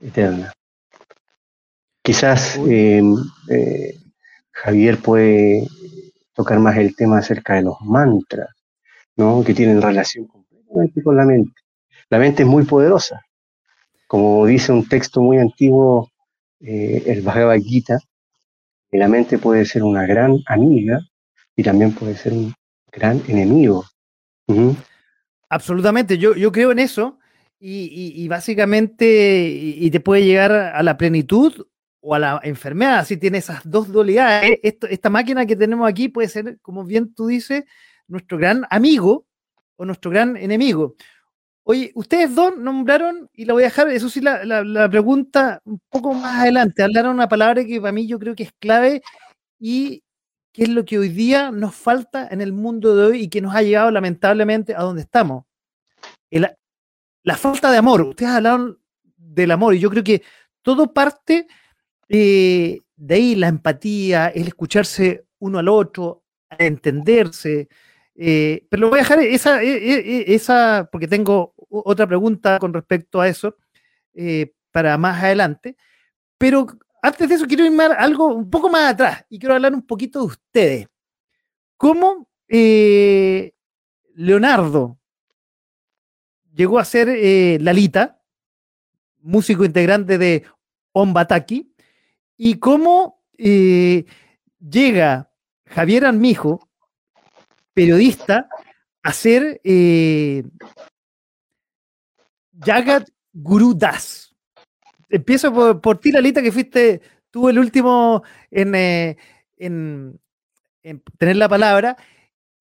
[0.00, 0.52] eterna.
[2.02, 3.14] Quizás em,
[3.50, 3.98] eh,
[4.52, 5.66] Javier puede
[6.34, 8.50] tocar más el tema acerca de los mantras,
[9.16, 9.42] ¿no?
[9.44, 10.45] que tienen relación con
[11.14, 11.52] la mente.
[12.10, 13.22] La mente es muy poderosa.
[14.06, 16.10] Como dice un texto muy antiguo,
[16.60, 17.98] eh, el Bhagavad Gita,
[18.92, 21.00] la mente puede ser una gran amiga
[21.54, 22.54] y también puede ser un
[22.90, 23.84] gran enemigo.
[25.48, 27.18] Absolutamente, yo, yo creo en eso
[27.58, 31.66] y, básicamente y, te puede llegar a la plenitud
[32.00, 34.58] o a la enfermedad, si tiene esas dos dualidades.
[34.62, 37.64] esta máquina que tenemos aquí puede ser, como bien tú dices,
[38.06, 39.26] nuestro gran amigo
[39.76, 40.96] o nuestro gran enemigo.
[41.64, 46.12] Oye, ustedes dos nombraron, y la voy a dejar, eso sí, la, pregunta un poco
[46.14, 49.02] más adelante, hablaron una palabra que para mí yo creo que es clave
[49.58, 50.02] y
[50.52, 53.40] que es lo que hoy día nos falta en el mundo de hoy y que
[53.40, 55.44] nos ha llegado lamentablemente a donde estamos.
[56.30, 58.02] la falta de amor.
[58.02, 58.78] Ustedes hablaron
[59.16, 60.22] del amor y yo creo que
[60.62, 61.46] todo parte
[62.08, 66.24] eh, de ahí, la empatía, el escucharse uno al otro,
[66.58, 67.68] entenderse,
[68.18, 70.40] eh, pero lo voy a dejar esa, e, e, e,
[70.90, 73.56] porque tengo otra pregunta con respecto a eso
[74.14, 75.76] eh, para más adelante.
[76.38, 76.66] Pero
[77.02, 80.20] antes de eso quiero irme algo un poco más atrás y quiero hablar un poquito
[80.20, 80.88] de ustedes.
[81.76, 83.54] ¿Cómo eh,
[84.14, 84.98] Leonardo
[86.54, 87.08] llegó a ser
[87.60, 88.22] Lalita,
[89.20, 90.44] músico integrante de
[90.92, 91.74] Ombataki,
[92.38, 95.30] y cómo llega
[95.66, 96.65] Javier Armijo,
[97.76, 98.48] periodista
[99.02, 100.42] a ser eh,
[102.58, 104.34] Jagat Guru Das.
[105.10, 109.14] Empiezo por, ti, Lalita, que fuiste tú el último eh,
[109.58, 110.18] en,
[111.18, 111.98] tener la palabra.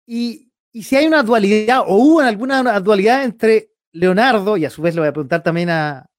[0.06, 4.94] Y, si hay una dualidad, o hubo alguna dualidad entre Leonardo, y a su vez
[4.94, 6.10] le voy a preguntar también a,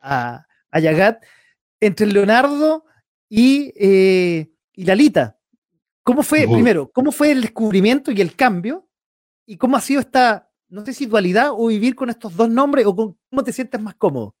[0.00, 0.46] a,
[0.80, 1.22] Yagat,
[1.78, 2.86] entre Leonardo
[3.28, 5.36] y, eh, y Lalita.
[6.04, 8.88] ¿Cómo fue, primero, cómo fue el descubrimiento y el cambio?
[9.46, 12.86] ¿Y cómo ha sido esta, no sé si dualidad o vivir con estos dos nombres
[12.86, 14.34] o cómo te sientes más cómodo?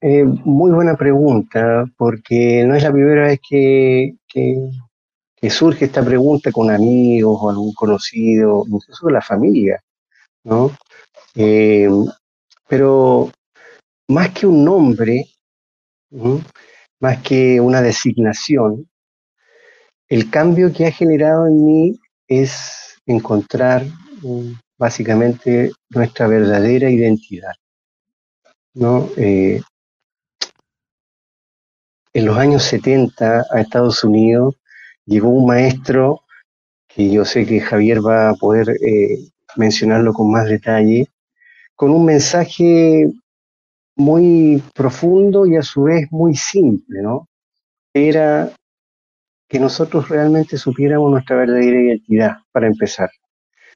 [0.00, 4.14] Eh, muy buena pregunta, porque no es la primera vez que,
[5.40, 9.82] que surge esta pregunta con amigos o algún conocido, incluso con la familia,
[10.44, 10.70] ¿no?
[11.34, 11.88] Eh,
[12.68, 13.30] pero
[14.08, 15.26] más que un nombre,
[17.00, 18.88] más que una designación,
[20.08, 23.84] el cambio que ha generado en mí es encontrar
[24.22, 27.52] mm, básicamente nuestra verdadera identidad.
[28.74, 29.08] ¿no?
[29.16, 29.60] Eh,
[32.12, 34.56] en los años 70 a Estados Unidos
[35.06, 36.22] llegó un maestro
[36.88, 39.18] que yo sé que Javier va a poder eh,
[39.56, 41.06] mencionarlo con más detalle,
[41.76, 43.10] con un mensaje
[44.00, 47.28] muy profundo y a su vez muy simple, ¿no?
[47.94, 48.50] Era
[49.48, 53.10] que nosotros realmente supiéramos nuestra verdadera identidad, para empezar.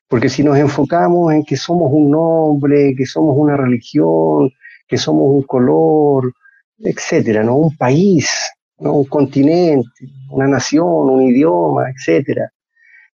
[0.09, 4.51] Porque si nos enfocamos en que somos un nombre, que somos una religión,
[4.87, 6.33] que somos un color,
[6.79, 7.57] etcétera, ¿no?
[7.57, 8.31] Un país,
[8.79, 8.95] ¿no?
[8.95, 9.89] un continente,
[10.31, 12.51] una nación, un idioma, etcétera.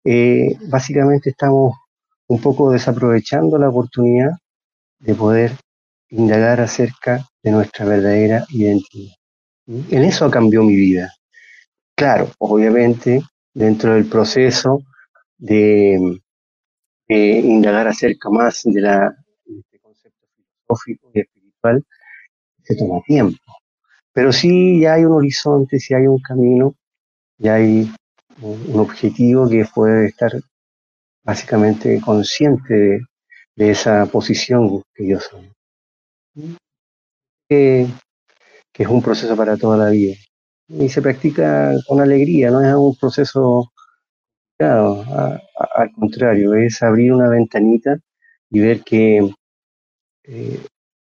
[0.03, 1.75] Eh, básicamente estamos
[2.27, 4.31] un poco desaprovechando la oportunidad
[4.99, 5.51] de poder
[6.09, 9.15] indagar acerca de nuestra verdadera identidad.
[9.67, 11.13] En eso cambió mi vida.
[11.95, 13.21] Claro, obviamente,
[13.53, 14.81] dentro del proceso
[15.37, 16.19] de,
[17.07, 21.85] indagar acerca más de, este concepto filosófico y espiritual,
[22.63, 23.37] se toma tiempo.
[24.13, 26.75] Pero sí ya hay un horizonte, sí hay un camino,
[27.37, 27.91] ya hay
[28.41, 30.31] un, objetivo que puede estar
[31.23, 33.01] básicamente consciente
[33.55, 35.51] de esa posición que yo soy
[37.49, 37.87] que,
[38.73, 40.15] es un proceso para toda la vida.
[40.67, 43.71] Y se practica con alegría, no es un proceso
[44.59, 47.97] al contrario, es abrir una ventanita
[48.49, 49.29] y ver que
[50.23, 50.59] eh,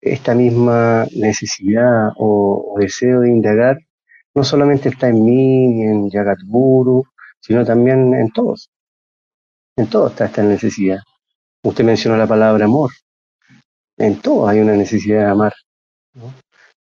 [0.02, 3.78] esta misma necesidad o, deseo de indagar
[4.36, 7.04] no solamente está en mí ni en Jagat Guru,
[7.40, 8.70] sino también en todos.
[9.76, 11.00] En todos está esta necesidad.
[11.64, 12.92] Usted mencionó la palabra amor
[14.00, 15.54] en todo hay una necesidad de amar.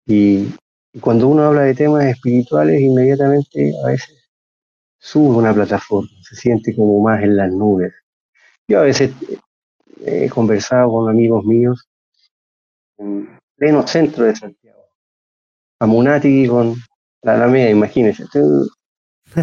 [0.06, 0.48] Y,
[1.00, 4.30] cuando uno habla de temas espirituales, inmediatamente a veces
[4.98, 7.92] sube una plataforma, se siente como más en las nubes.
[8.66, 9.12] Yo a veces
[10.04, 11.86] he conversado con amigos míos
[12.96, 14.88] en pleno centro de Santiago,
[15.80, 16.74] a Munati con
[17.22, 18.24] la Alameda, imagínense.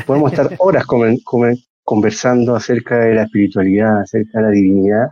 [0.05, 0.85] podemos estar horas
[1.83, 5.07] conversando acerca de la espiritualidad, acerca de la divinidad,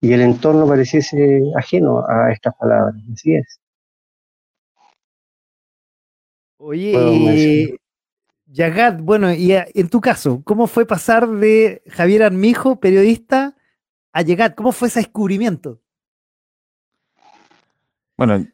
[0.00, 2.94] y el entorno pareciese ajeno a estas palabras.
[3.12, 3.60] Así es.
[6.58, 7.78] Oye,
[8.46, 13.56] Yagat, bueno, y en tu caso, ¿cómo fue pasar de Javier Armijo, periodista,
[14.12, 14.54] a Yagat?
[14.54, 15.80] ¿Cómo fue ese descubrimiento?
[18.16, 18.46] Bueno,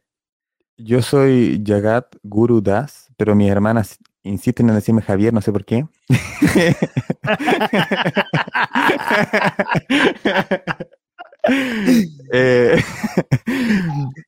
[0.76, 5.64] yo soy Yagat Guru Das, pero mis hermanas insisten en decirme Javier, no sé por
[5.64, 5.87] qué.
[11.44, 12.83] Eh,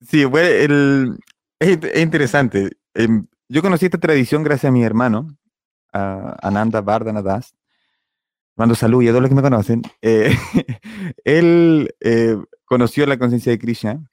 [0.00, 1.16] sí, bueno,
[1.58, 2.70] es, interesante.
[2.94, 5.36] Em, yo conocí esta tradición gracias a mi hermano,
[5.92, 7.54] Ananda Vardhanadas.
[8.56, 9.82] Mando salud y a todos los que me conocen.
[10.00, 10.34] Eh,
[11.24, 14.10] él eh, conoció la conciencia de Krishna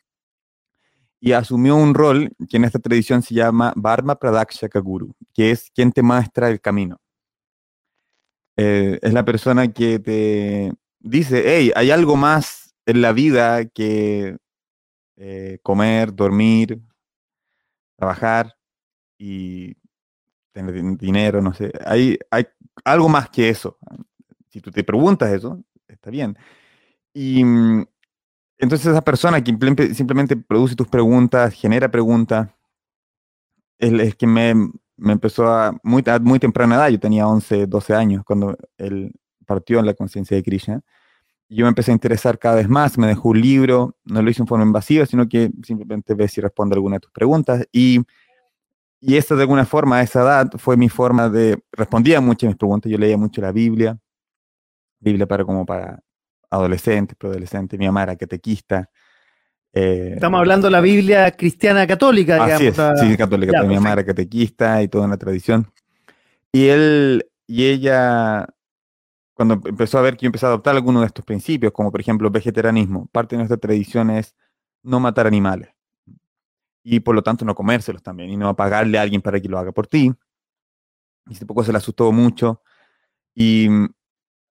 [1.21, 5.71] y asumió un rol que en esta tradición se llama Barma Pradakshaka Guru, que es
[5.71, 6.99] quien te muestra el camino.
[8.55, 14.37] es la persona que te dice, hey, hay algo más en la vida que
[15.17, 16.81] eh, comer, dormir,
[17.95, 18.55] trabajar
[19.17, 19.75] y
[20.51, 21.71] tener dinero, no sé.
[21.85, 22.47] Hay, hay
[22.83, 23.77] algo más que eso.
[24.49, 26.37] Si tú te preguntas eso, está bien.
[27.13, 27.41] Y
[28.57, 29.53] entonces esa persona que
[29.93, 32.49] simplemente produce tus preguntas, genera preguntas,
[33.77, 34.53] es, que me,
[34.95, 35.45] me, empezó
[35.83, 39.11] muy, a muy temprana edad, yo tenía 11, 12 años cuando él
[39.45, 40.81] partió en la conciencia de Krishna.
[41.49, 44.41] Yo me empecé a interesar cada vez más, me dejó un libro, no lo hice
[44.41, 47.67] en forma invasiva, sino que simplemente ve si responde alguna de tus preguntas.
[47.71, 48.01] Y,
[48.99, 52.49] y esto de alguna forma, a esa edad, fue mi forma de, respondía mucho a
[52.49, 53.97] mis preguntas, yo leía mucho la Biblia,
[54.99, 56.01] Biblia para como para
[56.49, 58.89] adolescentes, preadolescentes, mi mamá era catequista.
[59.73, 64.05] Eh, Estamos hablando de la Biblia cristiana católica, así Es, sí, católica, mi mamá era
[64.05, 65.71] catequista y toda una tradición.
[66.51, 68.47] Y él y ella
[69.33, 72.01] cuando empezó a ver que yo empecé a adoptar algunos de estos principios, como por
[72.01, 74.35] ejemplo vegetarianismo, parte de nuestra tradición es
[74.83, 75.73] no matar animales
[76.83, 79.57] y por lo tanto no comérselos también y no pagarle a alguien para que lo
[79.57, 80.13] haga por ti.
[81.27, 82.61] Y este poco se le asustó mucho.
[83.33, 83.67] Y,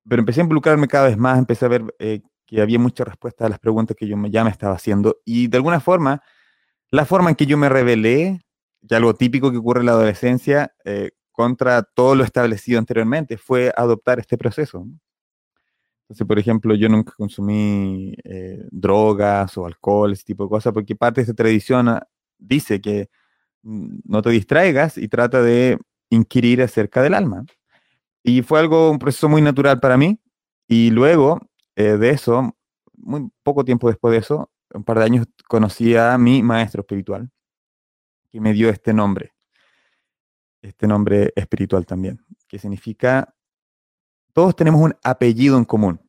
[0.08, 3.46] pero empecé a involucrarme cada vez más, empecé a ver eh, que había muchas respuestas
[3.46, 5.18] a las preguntas que yo ya me estaba haciendo.
[5.24, 6.22] Y de alguna forma,
[6.90, 8.40] la forma en que yo me revelé,
[8.80, 13.72] ya algo típico que ocurre en la adolescencia, eh, contra todo lo establecido anteriormente, fue
[13.76, 14.86] adoptar este proceso.
[16.02, 20.94] Entonces, por ejemplo, yo nunca consumí eh, drogas o alcohol, ese tipo de cosas, porque
[20.94, 22.06] parte de esta tradición ah,
[22.38, 23.08] dice que
[23.62, 25.78] mm, no te distraigas y trata de
[26.10, 27.44] inquirir acerca del alma.
[28.22, 30.20] Y fue algo, un proceso muy natural para mí.
[30.68, 31.40] Y luego
[31.76, 32.56] eh, de eso,
[32.94, 37.30] muy poco tiempo después de eso, un par de años, conocí a mi maestro espiritual,
[38.30, 39.31] que me dio este nombre,
[40.62, 43.34] este nombre espiritual también, que significa,
[44.32, 46.00] todos tenemos un apellido en común.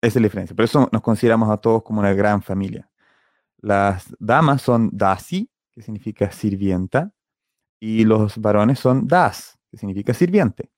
[0.00, 0.54] Esa es la diferencia.
[0.54, 2.88] Por eso nos consideramos a todos como una gran familia.
[3.58, 7.12] Las damas son dasi, que significa sirvienta,
[7.80, 10.70] y los varones son das, que significa sirviente.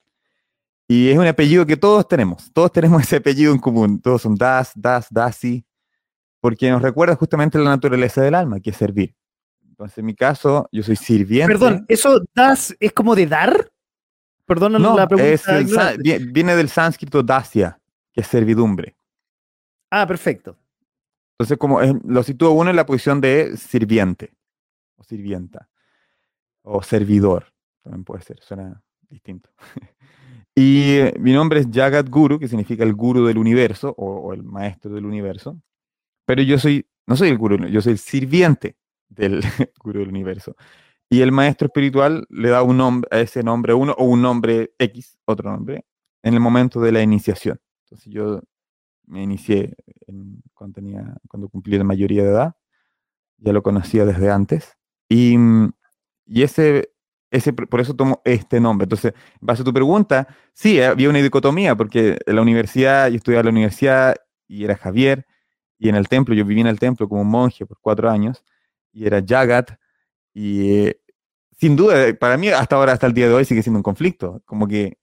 [0.87, 4.35] Y es un apellido que todos tenemos, todos tenemos ese apellido en común, todos son
[4.35, 5.65] das, das, dasi,
[6.41, 9.15] porque nos recuerda justamente la naturaleza del alma, que es servir.
[9.81, 11.53] Entonces, en mi caso, yo soy sirviente.
[11.53, 13.71] Perdón, ¿eso das es como de dar?
[14.45, 15.95] Perdón no, la pregunta.
[16.19, 17.79] viene del sánscrito dasya,
[18.13, 18.95] que es servidumbre.
[19.89, 20.55] Ah, perfecto.
[21.33, 24.35] Entonces, como lo sitúo uno en la posición de sirviente
[24.97, 25.67] o sirvienta
[26.61, 27.51] o servidor,
[27.81, 29.49] también puede ser, suena distinto.
[30.55, 34.93] y mi nombre es Jagat Guru, que significa el guru del universo o el maestro
[34.93, 35.59] del universo.
[36.25, 38.75] Pero yo soy, no soy el gurú, yo soy el sirviente
[39.11, 39.41] del
[39.83, 40.55] gurú del universo.
[41.09, 44.73] Y el maestro espiritual le da un nombre a ese nombre uno o un nombre
[44.79, 45.85] X, otro nombre,
[46.23, 47.59] en el momento de la iniciación.
[47.85, 48.41] Entonces yo
[49.05, 49.75] me inicié
[50.53, 52.55] cuando, tenía, cuando cumplí la mayoría de edad,
[53.37, 54.77] ya lo conocía desde antes.
[55.09, 55.35] Y,
[56.25, 56.93] y ese,
[57.29, 58.85] ese, por eso tomo este nombre.
[58.85, 63.17] Entonces, en base a tu pregunta, sí, había una dicotomía, porque en la universidad, yo
[63.17, 64.15] estudiaba en la universidad
[64.47, 65.25] y era Javier,
[65.77, 68.43] y en el templo, yo viví en el templo como un monje por cuatro años,
[68.91, 69.71] y era Jagat,
[70.33, 71.01] y eh,
[71.57, 74.41] sin duda, para mí hasta ahora, hasta el día de hoy, sigue siendo un conflicto,
[74.45, 74.97] como que,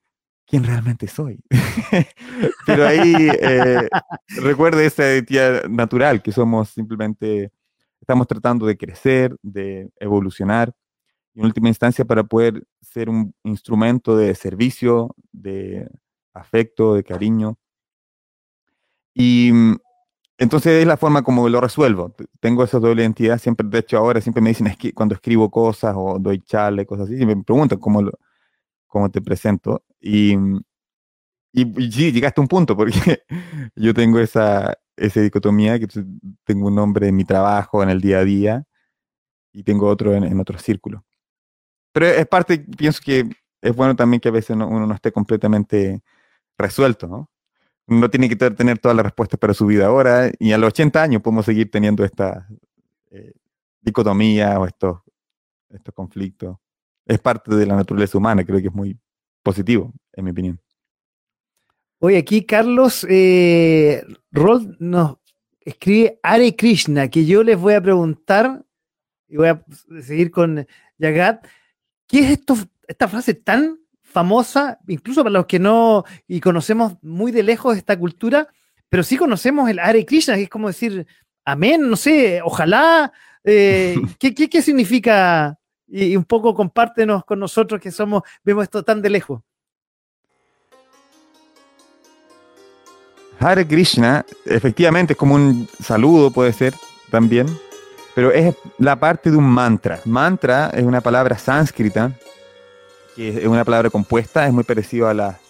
[0.47, 1.41] ¿quién realmente soy?
[2.67, 3.89] Pero ahí eh,
[4.43, 7.53] recuerde esa identidad natural, que somos simplemente,
[8.01, 10.73] estamos tratando de crecer, de evolucionar,
[11.39, 15.89] en última instancia para poder ser un instrumento de servicio, de
[16.35, 17.57] afecto, de cariño.
[19.15, 19.53] Y
[20.39, 22.15] entonces es la forma como lo resuelvo.
[22.41, 23.39] Tengo esa doble identidad.
[23.39, 26.87] Siempre, de hecho, ahora siempre me dicen es que cuando escribo cosas o doy charlas,
[26.87, 28.13] cosas así, me preguntan cómo, lo,
[28.87, 29.85] cómo te presento.
[30.01, 30.37] Y,
[31.53, 32.93] y, sí, llegaste a un punto, porque
[33.77, 35.89] yo tengo esa, esa dicotomía, que
[36.45, 38.65] tengo un nombre en mi trabajo, en el día a día,
[39.53, 41.05] y tengo otro en, en otro círculo.
[41.93, 43.29] Pero es parte, pienso que
[43.63, 46.03] es bueno también que a veces uno no esté completamente
[46.59, 47.31] resuelto, ¿no?
[47.89, 51.03] No tiene que tener todas las respuestas para su vida ahora y a los 80
[51.03, 52.47] años podemos seguir teniendo esta
[53.11, 53.33] eh,
[53.81, 55.01] dicotomía o estos,
[55.71, 56.59] estos conflictos.
[57.07, 58.99] Es parte de la naturaleza humana, creo que es muy
[59.43, 60.61] positivo, en mi opinión.
[61.99, 65.17] Hoy aquí Carlos eh, Rol nos
[65.61, 68.65] escribe Hare Krishna, que yo les voy a preguntar,
[69.27, 69.65] y voy a
[70.03, 70.67] seguir con
[70.99, 71.47] Yagat,
[72.07, 72.55] ¿qué es esto,
[72.87, 73.79] esta frase tan
[74.11, 78.49] famosa, incluso para los que no y conocemos muy de lejos esta cultura,
[78.89, 81.07] pero sí conocemos el Hare Krishna, que es como decir,
[81.45, 83.13] amén, no sé, ojalá.
[83.45, 85.59] Eh, ¿qué, qué, significa?
[85.87, 89.43] Y, un poco compártenos con nosotros que somos, vemos esto tan de lejos.
[93.41, 96.75] Hare Krishna, efectivamente, es como un saludo, puede ser
[97.09, 97.47] también,
[98.15, 100.01] pero es la parte de un mantra.
[100.05, 102.19] Mantra es una palabra sánscrita
[103.19, 105.41] que es una palabra compuesta, es muy parecido a, la,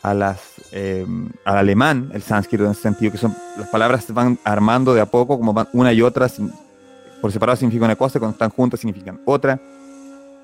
[0.00, 0.40] a las,
[0.72, 4.94] em, al alemán, el sánscrito en ese sentido, que son las palabras se van armando
[4.94, 6.26] de a poco, como van una y otra,
[7.20, 9.60] por separado significan una cosa, cuando están juntas significan otra.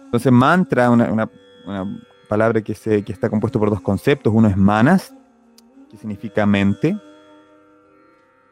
[0.04, 1.30] Entonces, mantra, una, una,
[1.64, 5.14] una palabra que, se, que está compuesto por dos conceptos, uno es manas,
[5.90, 6.98] que significa mente,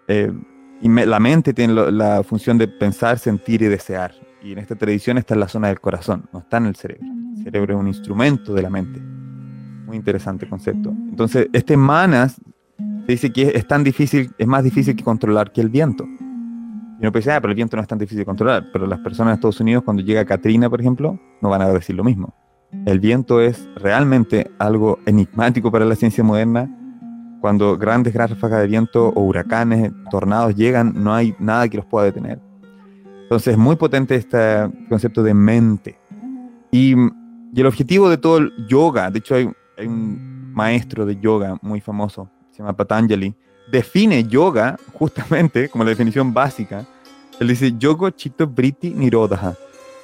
[0.09, 0.33] eh,
[0.81, 4.15] y la mente tiene la función de pensar, sentir y desear.
[4.43, 7.07] Y en esta tradición está en la zona del corazón, no está en el cerebro.
[7.37, 8.99] El cerebro es un instrumento de la mente.
[9.87, 10.91] Muy interesante concepto.
[10.91, 12.41] Entonces, este manas
[13.07, 16.05] dice que es tan difícil, es más difícil que controlar que el viento.
[16.05, 18.67] Y uno piensa, ah, pero el viento no es tan difícil de controlar.
[18.73, 21.97] Pero las personas de Estados Unidos, cuando llega Katrina, por ejemplo, no van a decir
[21.97, 22.35] lo mismo.
[22.87, 26.71] El viento es realmente algo enigmático para la ciencia moderna.
[27.41, 32.07] Cuando grandes ráfagas de viento o huracanes, tornados llegan, no hay nada que los pueda
[32.07, 32.39] detener.
[33.23, 35.99] Entonces es muy potente este concepto de mente.
[36.71, 36.95] Y,
[37.57, 39.51] el objetivo de todo el yoga, de hecho hay,
[39.85, 43.35] un maestro de yoga muy famoso, se llama Patanjali,
[43.73, 46.87] define yoga justamente como la definición básica.
[47.41, 49.57] Él dice yoga chitta vritti nirodha.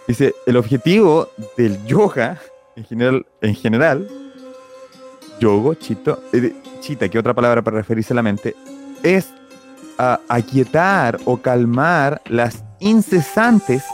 [0.09, 2.39] Dice, el objetivo del yoga
[2.74, 4.09] en general, en general
[5.41, 8.55] yogo, chito, eh, chita, que otra palabra para referirse a la mente,
[9.03, 9.29] es
[9.99, 13.85] a aquietar o calmar las incesantes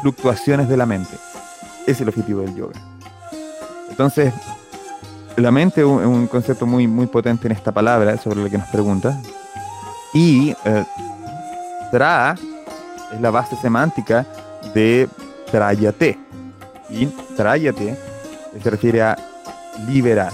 [0.00, 1.16] fluctuaciones de la mente.
[1.86, 2.80] Es el objetivo del yoga.
[3.90, 4.32] Entonces,
[5.36, 8.68] la mente es un, concepto muy, muy potente en esta palabra sobre lo que nos
[8.68, 9.20] pregunta.
[10.12, 10.84] Y eh,
[11.90, 12.36] tra
[13.12, 14.26] es la base semántica
[14.74, 15.08] de
[15.50, 16.18] trayate.
[16.88, 17.96] Y trayate
[18.62, 19.16] se refiere a
[19.86, 20.32] liberar.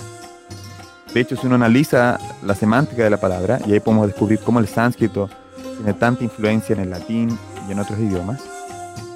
[1.16, 4.58] De hecho, si uno analiza la semántica de la palabra, y ahí podemos descubrir cómo
[4.58, 5.30] el sánscrito
[5.78, 8.42] tiene tanta influencia en el latín y en otros idiomas,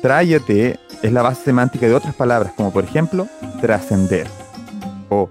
[0.01, 3.29] tráyate es la base semántica de otras palabras, como por ejemplo,
[3.61, 4.27] trascender
[5.11, 5.29] o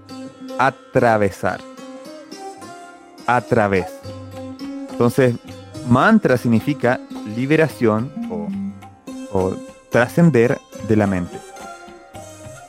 [0.60, 1.60] atravesar.
[3.26, 3.86] A través.
[4.92, 5.34] Entonces,
[5.88, 7.00] mantra significa
[7.34, 8.46] liberación o,
[9.36, 9.56] o
[9.90, 10.56] trascender
[10.86, 11.36] de la mente.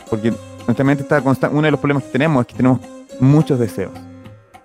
[0.09, 0.33] Porque
[0.65, 1.55] nuestra mente está constante.
[1.55, 2.79] Uno de los problemas que tenemos es que tenemos
[3.21, 3.93] muchos deseos.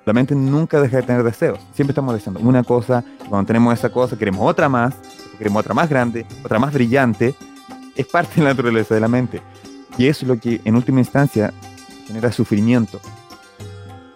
[0.05, 1.59] La mente nunca deja de tener deseos.
[1.73, 3.05] Siempre estamos deseando una cosa.
[3.29, 4.95] Cuando tenemos esa cosa, queremos otra más.
[5.37, 7.35] Queremos otra más grande, otra más brillante.
[7.95, 9.43] Es parte de la naturaleza de la mente.
[9.99, 11.53] Y es lo que, en última instancia,
[12.07, 13.01] genera sufrimiento.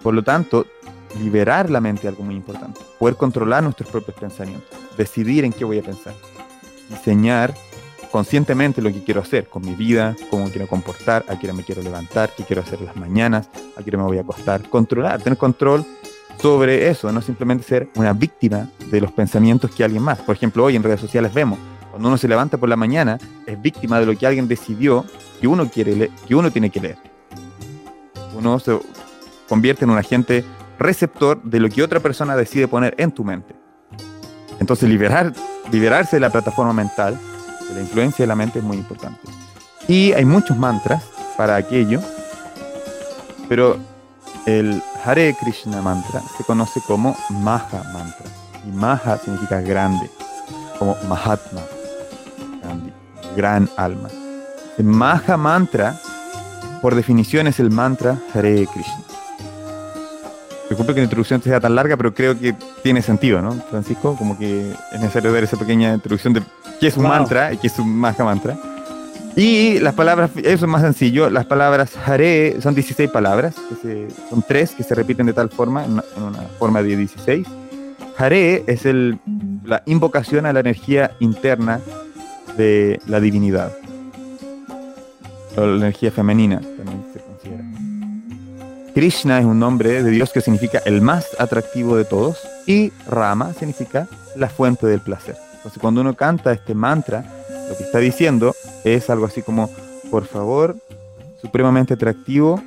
[0.02, 0.66] Por lo tanto,
[1.18, 2.80] liberar la mente es algo muy importante.
[2.98, 4.70] Poder controlar nuestros propios pensamientos.
[4.96, 6.14] Decidir en qué voy a pensar.
[6.88, 7.54] Diseñar
[8.10, 11.62] conscientemente lo que quiero hacer con mi vida, cómo quiero comportar, a qué hora me
[11.62, 14.68] quiero levantar, qué quiero hacer las mañanas, a qué hora me voy a acostar.
[14.68, 15.84] Controlar, tener control
[16.40, 20.18] sobre eso, no simplemente ser una víctima de los pensamientos que alguien más.
[20.20, 21.58] Por ejemplo, hoy en redes sociales vemos,
[21.90, 25.04] cuando uno se levanta por la mañana, es víctima de lo que alguien decidió
[25.40, 26.98] que uno, quiere leer, que uno tiene que leer.
[28.36, 28.78] Uno se
[29.48, 30.44] convierte en un agente
[30.78, 33.54] receptor de lo que otra persona decide poner en tu mente.
[34.60, 35.32] Entonces liberar,
[35.70, 37.18] liberarse de la plataforma mental
[37.74, 39.20] la influencia de la mente es muy importante.
[39.88, 41.02] Y hay muchos mantras
[41.36, 42.00] para aquello,
[43.48, 43.78] pero
[44.46, 48.26] el Hare Krishna mantra se conoce como Maha mantra.
[48.66, 50.10] Y Maha significa grande,
[50.78, 51.62] como Mahatma,
[53.36, 54.08] gran alma.
[54.78, 55.98] El Maha mantra,
[56.82, 59.09] por definición, es el mantra Hare Krishna.
[60.70, 62.54] Disculpe que la introducción sea tan larga, pero creo que
[62.84, 64.14] tiene sentido, ¿no, Francisco?
[64.16, 66.42] Como que es necesario ver esa pequeña introducción de
[66.78, 68.56] qué es un mantra y qué es un maha mantra.
[69.34, 73.56] Y las palabras, eso es más sencillo, las palabras Hare son 16 palabras,
[74.30, 77.48] son tres que se repiten de tal forma, en una, forma de 16.
[78.16, 79.18] Hare es el,
[79.64, 81.80] la invocación a la energía interna
[82.56, 83.72] de la divinidad,
[85.56, 87.89] o la energía femenina también se considera.
[88.94, 93.52] Krishna es un nombre de Dios que significa el más atractivo de todos y Rama
[93.54, 95.36] significa la fuente del placer.
[95.56, 97.24] Entonces cuando uno canta este mantra,
[97.68, 99.70] lo que está diciendo es algo así como,
[100.10, 100.76] por favor,
[101.40, 102.60] supremamente atractivo,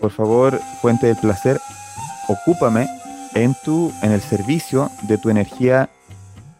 [0.00, 1.60] por favor, fuente del placer,
[2.28, 2.88] ocúpame
[3.34, 5.88] en, tu, en el servicio de tu energía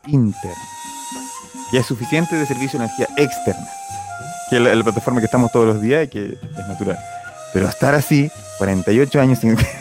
[0.06, 0.62] interna.
[1.72, 3.68] Ya es suficiente de servicio de energía externa,
[4.50, 6.98] que es la plataforma que estamos todos los días y que es natural.
[7.56, 9.38] Pero estar así 48 años,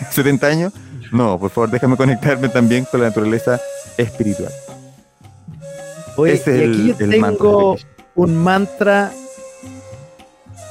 [0.09, 0.71] 70 años,
[1.11, 3.59] no, por favor, déjame conectarme también con la naturaleza
[3.97, 4.53] espiritual.
[6.15, 7.75] Oye, y aquí yo tengo
[8.15, 9.11] un mantra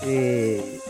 [0.06, 0.80] eh,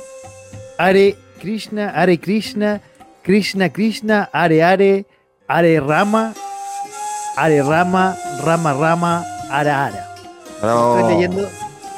[0.78, 2.80] Are Krishna, Are Krishna,
[3.24, 5.06] Krishna Krishna, Are Are,
[5.48, 6.32] Are Rama,
[7.36, 10.14] Are Rama, Rama Rama, Ara Ara.
[10.54, 11.50] Estoy leyendo.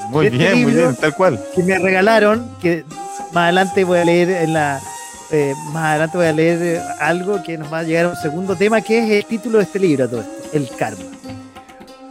[0.08, 1.38] Muy este bien, muy bien, tal cual.
[1.54, 2.82] Que me regalaron, que
[3.32, 4.48] más adelante voy a leer
[5.30, 8.16] eh, más adelante voy a leer eh, algo que nos va a llegar a un
[8.16, 11.02] segundo tema, que es el título de este libro, todo el karma.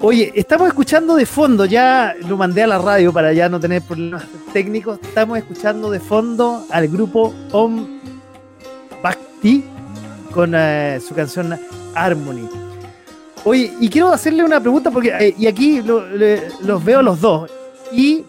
[0.02, 3.82] Oye, estamos escuchando de fondo, ya lo mandé a la radio para ya no tener
[3.82, 8.00] problemas técnicos, estamos escuchando de fondo al grupo Om
[9.02, 9.64] Bhakti
[10.32, 11.58] con eh, su canción
[11.96, 12.50] Harmony.
[13.46, 17.50] Oye, y quiero hacerle una pregunta porque, y aquí los veo los dos,
[17.92, 18.26] y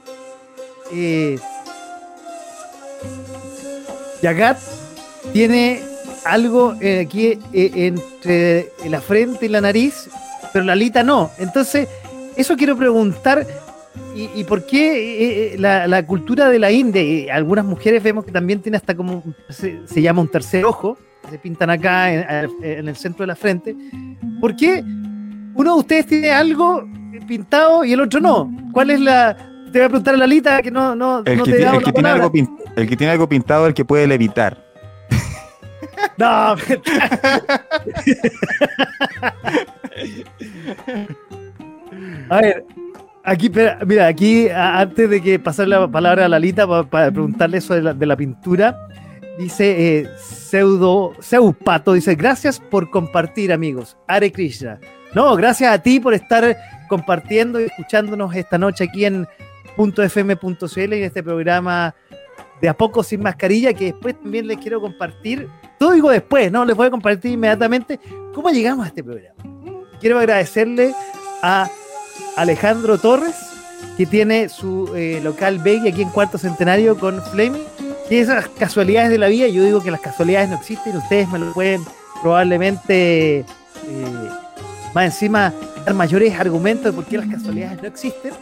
[4.23, 4.59] Yagat
[5.33, 5.83] tiene
[6.25, 10.09] algo eh, aquí eh, entre la frente y la nariz,
[10.53, 11.31] pero la alita no.
[11.39, 11.89] Entonces,
[12.37, 13.47] eso quiero preguntar.
[14.15, 17.35] ¿Y, por qué eh, la, cultura de la India?
[17.35, 20.97] algunas mujeres vemos que también tiene hasta como se, llama un tercer ojo,
[21.31, 23.77] se pintan acá en, el centro de la frente.
[24.41, 24.83] ¿Por qué
[25.55, 26.87] uno de ustedes tiene algo
[27.27, 28.51] pintado y el otro no?
[28.73, 29.37] ¿Cuál es la,
[29.73, 32.09] te voy a preguntar a Lalita que no, no, el que, tiene, el que tiene
[32.09, 32.33] algo
[32.77, 34.65] el que tiene algo pintado es el que puede levitar.
[36.19, 36.27] No.
[42.31, 42.65] a ver,
[43.29, 43.51] Aquí,
[43.85, 48.17] mira, aquí antes de que pasar la palabra a Lalita para, preguntarle eso de la,
[48.17, 48.87] pintura,
[49.37, 53.97] dice eh, pseudo Seupato, dice, gracias por compartir, amigos.
[54.07, 54.79] Are Krishna.
[55.13, 56.57] No, gracias a ti por estar
[56.89, 59.27] compartiendo y escuchándonos esta noche aquí en
[59.77, 61.95] .fm.cl en este programa
[62.61, 65.49] de a poco sin mascarilla, que después también les quiero compartir.
[65.79, 66.65] Todo digo después, ¿no?
[66.65, 68.01] Les voy a compartir inmediatamente
[68.35, 69.35] cómo llegamos a este programa.
[70.01, 70.95] Quiero agradecerle
[71.43, 71.69] a
[72.37, 73.37] Alejandro Torres,
[73.97, 77.65] que tiene su eh, local Beggy aquí en Cuarto Centenario con Fleming,
[78.09, 81.39] que esas casualidades de la vida, yo digo que las casualidades no existen, ustedes me
[81.39, 81.83] lo pueden
[82.23, 83.45] probablemente eh,
[84.95, 85.53] más encima
[85.85, 88.33] dar mayores argumentos de por qué las casualidades no existen.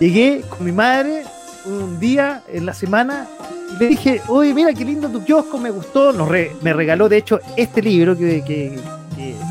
[0.00, 1.24] Llegué con mi madre
[1.66, 3.26] un día en la semana
[3.70, 6.14] y le dije, oye, mira qué lindo tu kiosco, me gustó.
[6.62, 8.80] Me regaló, de hecho, este libro que,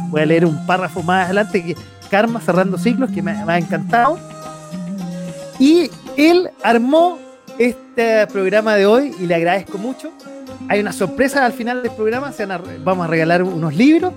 [0.10, 1.76] voy a leer un párrafo más adelante, que
[2.10, 4.18] Karma Cerrando Ciclos, que me, ha encantado.
[5.60, 7.20] Y él armó
[7.60, 10.12] este programa de hoy y le agradezco mucho.
[10.68, 14.14] Hay una sorpresa al final del programa, se vamos a regalar unos libros.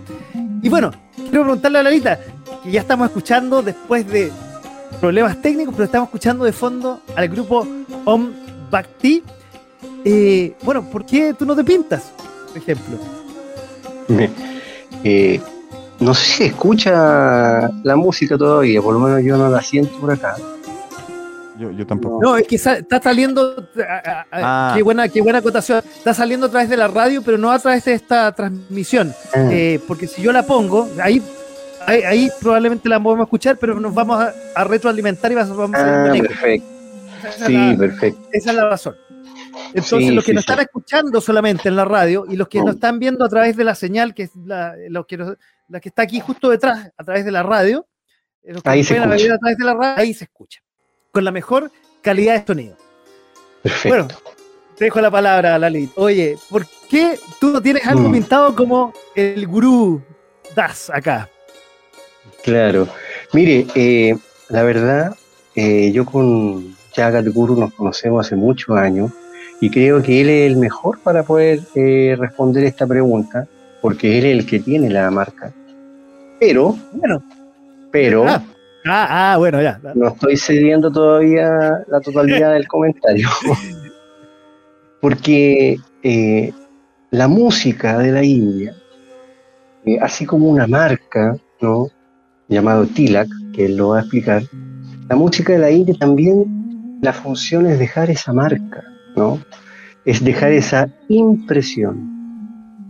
[0.62, 2.18] Y bueno, quiero preguntarle a Lalita,
[2.64, 4.32] que ya estamos escuchando después de
[5.00, 7.66] problemas técnicos, pero estamos escuchando de fondo al grupo
[8.04, 8.32] Om
[8.70, 9.22] Bhakti.
[10.04, 12.12] Eh, bueno, ¿por qué tú no te pintas,
[12.48, 12.98] por ejemplo?
[15.04, 15.40] Eh,
[16.00, 20.12] no sé si escucha la música todavía, por lo menos yo no la siento por
[20.12, 20.36] acá.
[21.58, 22.18] Yo, tampoco.
[22.20, 23.68] No, es que está saliendo.
[24.32, 24.72] Ah.
[24.74, 25.82] Qué, buena, qué buena acotación.
[25.96, 29.14] Está saliendo a través de la radio, pero no a través de esta transmisión.
[29.32, 29.48] Ah.
[29.52, 31.22] Eh, porque si yo la pongo, ahí
[31.86, 34.22] ahí, probablemente la podemos escuchar, pero nos vamos
[34.54, 36.66] a, retroalimentar y vamos a ah, perfecto.
[37.46, 38.28] sí, perfecto.
[38.32, 38.96] Esa es la razón.
[39.74, 42.98] Entonces, los que nos están escuchando solamente en la radio y los que nos están
[42.98, 44.74] viendo a través de la señal, que es la,
[45.06, 45.18] que,
[45.68, 47.86] la que está aquí justo detrás, a través de la radio,
[48.42, 49.34] eh, ahí, se escucha.
[49.34, 50.60] A través de la radio, ahí se escucha.
[51.10, 51.70] Con la mejor
[52.02, 52.76] calidad de sonido.
[53.62, 53.88] Perfecto.
[53.88, 54.08] Bueno,
[54.76, 55.90] te dejo la palabra, Lali.
[55.96, 58.12] Oye, ¿por qué tú no tienes algo mm.
[58.12, 60.02] pintado como el gurú
[60.54, 61.28] Das acá?
[62.42, 62.88] Claro.
[63.32, 64.16] Mire, eh,
[64.48, 65.14] la verdad,
[65.54, 69.12] eh, yo con Jagat Guru nos conocemos hace muchos años
[69.60, 73.46] y creo que él es el mejor para poder eh, responder esta pregunta,
[73.80, 75.52] porque él es el que tiene la marca.
[76.40, 77.22] Pero, bueno,
[77.92, 78.26] pero...
[78.26, 78.42] Ah,
[78.86, 79.80] ah, ah bueno, ya.
[79.94, 83.28] No estoy cediendo todavía la totalidad del comentario.
[85.00, 85.78] porque
[87.12, 88.74] la música de la India,
[90.00, 91.88] así como una marca, ¿no?
[92.52, 94.42] Llamado Tilak, que él lo va a explicar,
[95.08, 98.84] la música de la India también la función es dejar esa marca,
[99.16, 99.40] ¿no?
[100.04, 102.08] Es dejar esa impresión.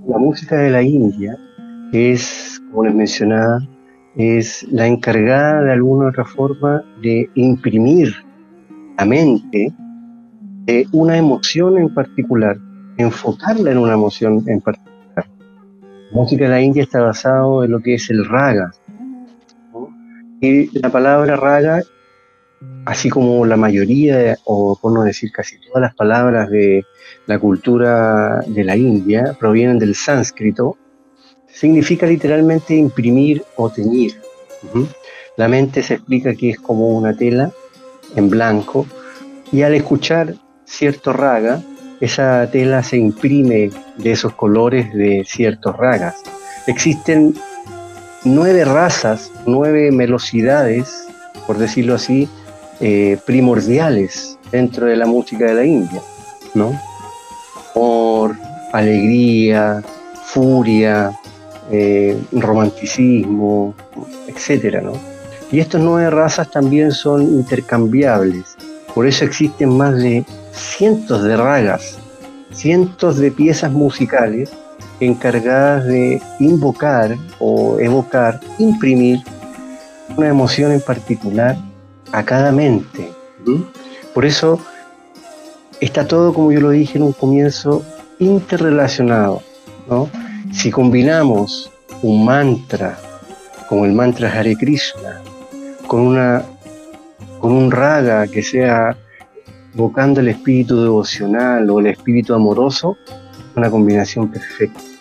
[0.06, 1.38] La música de la India
[1.92, 3.60] es, como les mencionaba,
[4.16, 8.14] es la encargada de alguna otra forma de imprimir
[8.98, 9.72] la mente
[10.66, 12.58] de una emoción en particular,
[12.98, 15.26] enfocarla en una emoción en particular.
[16.10, 18.70] La música de la India está basada en lo que es el raga,
[20.42, 21.82] y la palabra raga,
[22.84, 26.84] así como la mayoría, o por no decir casi todas las palabras de
[27.26, 30.76] la cultura de la India, provienen del sánscrito,
[31.46, 34.20] significa literalmente imprimir o teñir.
[35.36, 37.52] La mente se explica que es como una tela
[38.16, 38.84] en blanco
[39.52, 40.34] y al escuchar
[40.64, 41.62] cierto raga,
[42.00, 46.16] esa tela se imprime de esos colores de ciertos ragas.
[46.66, 47.32] Existen
[48.24, 51.06] nueve razas, nueve velocidades,
[51.46, 52.28] por decirlo así,
[52.80, 56.00] eh, primordiales dentro de la música de la India,
[56.54, 56.78] ¿no?
[57.74, 58.36] Por
[58.72, 59.82] alegría,
[60.24, 61.12] furia,
[61.70, 63.74] eh, romanticismo,
[64.26, 64.92] etcétera, ¿no?
[65.50, 68.56] Y estas nueve razas también son intercambiables,
[68.94, 71.98] por eso existen más de cientos de ragas,
[72.52, 74.50] cientos de piezas musicales
[75.06, 79.20] encargadas de invocar o evocar, imprimir
[80.16, 81.56] una emoción en particular
[82.12, 83.10] a cada mente.
[84.14, 84.60] Por eso
[85.80, 87.82] está todo, como yo lo dije en un comienzo,
[88.20, 89.42] interrelacionado.
[90.52, 91.72] Si combinamos
[92.02, 92.96] un mantra,
[93.68, 95.20] como el mantra Hare Krishna,
[95.88, 96.44] con, una,
[97.40, 98.96] con un raga que sea
[99.74, 102.96] evocando el espíritu devocional o el espíritu amoroso,
[103.56, 104.91] una combinación perfecta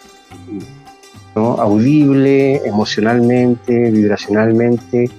[1.35, 5.09] audible, emocionalmente, vibracionalmente,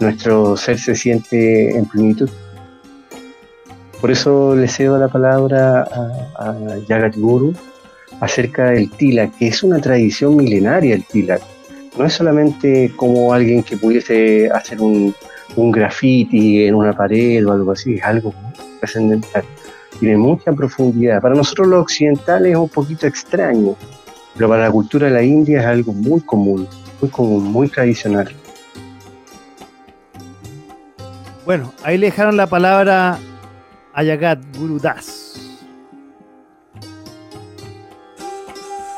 [0.00, 2.30] nuestro ser se siente en plenitud.
[4.00, 6.56] Por eso le cedo la palabra a, a
[6.86, 7.52] Jagat Guru
[8.20, 11.42] acerca del Tilak, que es una tradición milenaria el Tilak.
[11.98, 15.12] No es solamente como alguien que pudiese hacer un,
[15.56, 18.32] un graffiti en una pared o algo así, es algo
[18.78, 19.42] trascendental.
[19.98, 21.20] Tiene mucha profundidad.
[21.20, 23.74] Para nosotros los occidentales es un poquito extraño,
[24.38, 26.68] pero para la cultura de la India es algo muy común,
[27.00, 28.32] muy común, muy tradicional.
[31.44, 33.18] Bueno, ahí le dejaron la palabra
[33.92, 35.58] a Yagat Guru Das.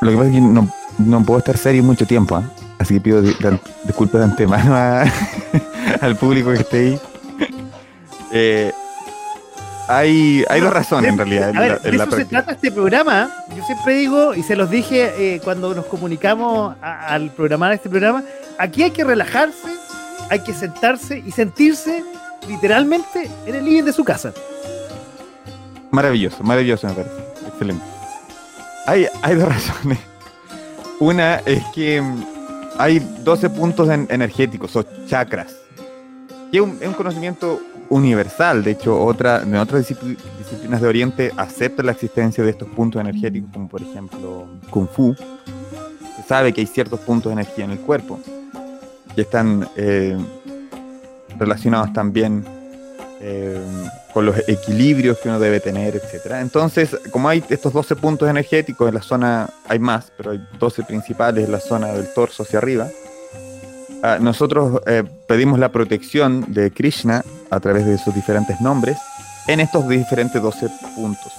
[0.02, 2.42] Lo que pasa es que no, puedo estar serio mucho tiempo, ¿eh?
[2.78, 4.76] así que pido disculpas de antemano
[6.02, 7.00] al público que esté ahí.
[8.32, 8.72] Eh,
[9.90, 11.56] hay, hay dos razones en realidad.
[11.56, 13.30] A ver, de eso se trata este programa.
[13.56, 18.22] Yo siempre digo, y se los dije eh, cuando nos comunicamos al programar este programa,
[18.58, 19.68] aquí hay que relajarse,
[20.30, 22.04] hay que sentarse y sentirse
[22.46, 24.32] literalmente en el living de su casa.
[25.90, 27.14] Maravilloso, maravilloso me parece.
[27.48, 27.84] Excelente.
[28.86, 29.98] Hay, hay dos razones.
[31.00, 32.24] Una es que mm,
[32.78, 35.59] hay 12 puntos energéticos o chakras.
[36.50, 38.64] Que es un, conocimiento universal.
[38.64, 43.50] De hecho, otra, en otras disciplinas de Oriente aceptan la existencia de estos puntos energéticos,
[43.52, 45.14] como por ejemplo Kung Fu.
[46.16, 48.20] Se sabe que hay ciertos puntos de energía en el cuerpo
[49.14, 50.16] que están eh,
[51.38, 52.44] relacionados también
[53.20, 53.60] eh,
[54.14, 56.36] con los equilibrios que uno debe tener, etc.
[56.40, 60.84] Entonces, como hay estos 12 puntos energéticos en la zona, hay más, pero hay 12
[60.84, 62.88] principales en la zona del torso hacia arriba,
[64.20, 68.96] nosotros eh, pedimos la protección de Krishna a través de sus diferentes nombres
[69.46, 71.32] en estos diferentes 12 puntos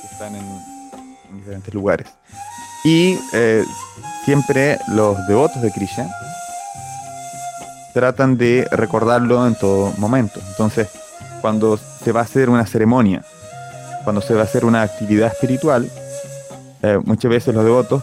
[0.00, 0.44] que están en,
[1.34, 2.06] diferentes lugares.
[2.84, 3.64] Y eh,
[4.24, 6.08] siempre los devotos de Krishna
[7.94, 10.40] tratan de recordarlo en todo momento.
[10.48, 10.88] Entonces,
[11.40, 13.22] cuando se va a hacer una ceremonia,
[14.04, 15.90] cuando se va a hacer una actividad espiritual,
[16.82, 18.02] eh, muchas veces los devotos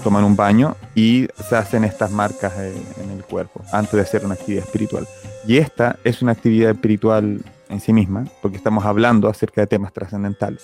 [0.00, 4.24] toman un baño y se hacen estas marcas eh, en el cuerpo antes de hacer
[4.24, 5.06] una actividad espiritual.
[5.46, 9.92] Y esta es una actividad espiritual en sí misma, porque estamos hablando acerca de temas
[9.92, 10.62] trascendentales.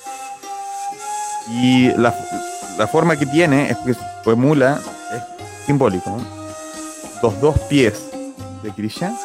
[1.49, 2.13] Y la,
[2.91, 3.95] forma que tiene es que
[4.31, 4.81] emula,
[5.15, 5.23] es
[5.67, 6.19] simbólico, ¿no?
[7.23, 8.11] los dos pies
[8.63, 9.17] de Krishna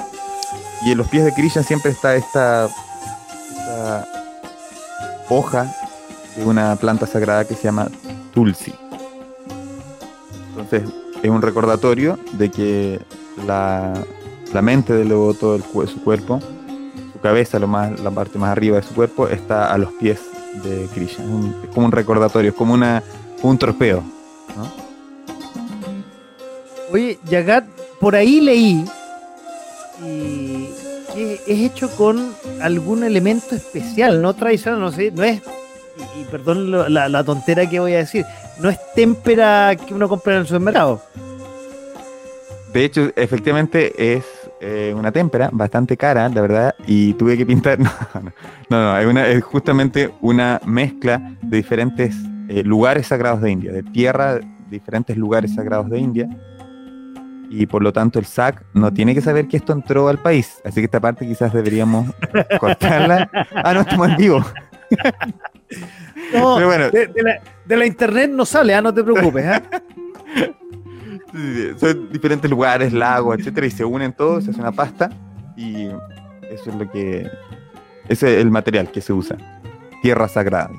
[0.83, 2.69] y en los pies de Krishna siempre está esta,
[5.29, 5.73] hoja
[6.35, 7.89] de una planta sagrada que se llama
[8.33, 8.73] Tulsi.
[10.51, 10.83] Entonces
[11.23, 12.99] es un recordatorio de que
[13.45, 13.93] la,
[14.61, 16.39] mente del devoto, de su cuerpo,
[17.13, 20.19] su cabeza, lo más, la parte más arriba de su cuerpo, está a los pies
[20.63, 21.25] de Krishna.
[21.63, 23.03] Es, como un recordatorio, es como una,
[23.41, 24.03] un trofeo.
[26.91, 27.65] Oye, Yagat,
[27.99, 28.85] por ahí leí
[30.05, 30.67] y
[31.13, 35.41] que es hecho con algún elemento especial, no tradicional, no sé, no es,
[36.19, 38.25] y, perdón la, tontera que voy a decir,
[38.61, 41.01] no es témpera que uno compra en el supermercado.
[42.73, 44.25] De hecho, efectivamente es
[44.61, 47.79] eh, una témpera bastante cara, la verdad, y tuve que pintar.
[48.69, 52.15] No, no, no, es, una, es justamente una mezcla de diferentes
[52.47, 54.39] eh, lugares sagrados de India, de tierra,
[54.69, 56.29] diferentes lugares sagrados de India,
[57.49, 60.61] y por lo tanto el SAC no tiene que saber que esto entró al país.
[60.63, 62.09] Así que esta parte quizás deberíamos
[62.61, 63.29] cortarla.
[63.53, 64.45] Ah, no, estamos en vivo.
[66.33, 66.89] No, bueno.
[66.89, 69.45] de, la, internet no sale, ah, no te preocupes.
[69.45, 69.61] ¿ah?
[71.77, 75.09] son diferentes lugares, lagos, etcétera, y se unen todos, se hace una pasta
[75.57, 75.87] y
[76.49, 77.29] eso es lo que.
[78.07, 79.37] Ese es el material que se usa.
[80.01, 80.71] Tierra sagrada.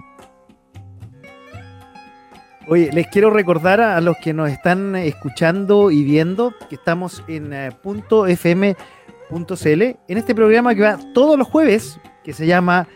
[2.69, 7.53] Oye, les quiero recordar a, los que nos están escuchando y viendo que estamos en
[7.53, 12.87] eh, .fm.cl en este programa que va todos los jueves, que se llama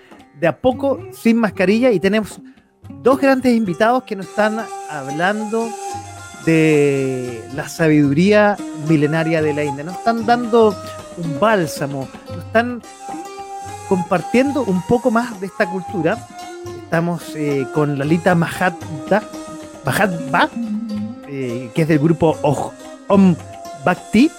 [0.40, 2.40] De a poco sin mascarilla y tenemos
[3.02, 4.60] dos grandes invitados que nos están
[4.90, 5.68] hablando
[6.44, 8.56] de la sabiduría
[8.88, 9.84] milenaria de la India.
[9.84, 10.74] Nos están dando
[11.18, 12.82] un bálsamo, nos están
[13.88, 16.26] compartiendo un poco más de esta cultura.
[16.84, 19.22] Estamos eh, con Lalita Mahatma
[19.84, 20.50] Bhagavad,
[21.28, 22.36] eh, que es del grupo
[23.08, 23.34] Om
[23.84, 24.30] Bhakti,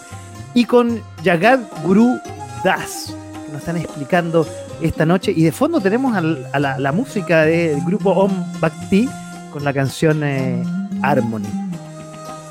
[0.54, 2.20] y con Jagad Guru
[2.64, 3.14] Das,
[3.46, 4.48] que nos están explicando
[4.82, 5.34] esta noche.
[5.36, 9.08] Y de fondo tenemos a la, música del grupo Om Bhakti
[9.52, 10.64] con la canción eh,
[11.02, 11.48] Harmony.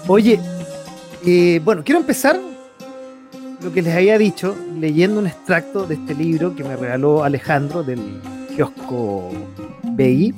[0.07, 0.41] Oye,
[1.25, 2.39] eh, bueno, quiero empezar
[3.63, 7.83] lo que les había dicho leyendo un extracto de este libro que me regaló Alejandro
[7.83, 8.21] del
[8.55, 9.33] kiosco
[9.83, 10.35] BI,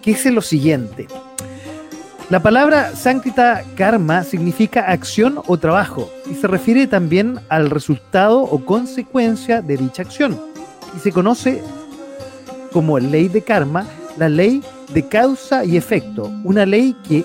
[0.00, 1.06] que dice lo siguiente.
[2.30, 8.64] La palabra Sankita Karma significa acción o trabajo y se refiere también al resultado o
[8.64, 10.49] consecuencia de dicha acción.
[10.96, 11.62] Y se conoce
[12.72, 13.86] como ley de karma,
[14.16, 14.62] la ley
[14.92, 17.24] de causa y efecto, una ley que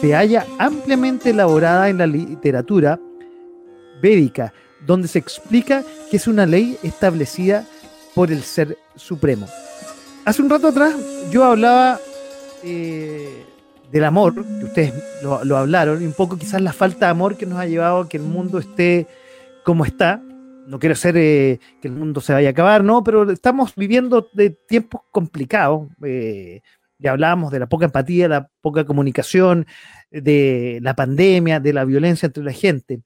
[0.00, 2.98] se halla ampliamente elaborada en la literatura
[4.00, 4.52] védica,
[4.86, 7.66] donde se explica que es una ley establecida
[8.14, 9.46] por el Ser Supremo.
[10.24, 10.94] Hace un rato atrás
[11.30, 12.00] yo hablaba
[12.62, 13.44] eh,
[13.90, 17.46] del amor, que ustedes lo, hablaron, y un poco quizás la falta de amor que
[17.46, 19.06] nos ha llevado a que el mundo esté
[19.62, 20.20] como está.
[20.66, 24.30] No quiero ser eh, que el mundo se vaya a acabar, no, pero estamos viviendo
[24.32, 25.88] de tiempos complicados.
[26.04, 26.62] Eh,
[26.98, 29.66] ya hablábamos de la poca empatía, la poca comunicación,
[30.10, 33.02] de la pandemia, de la violencia entre la gente.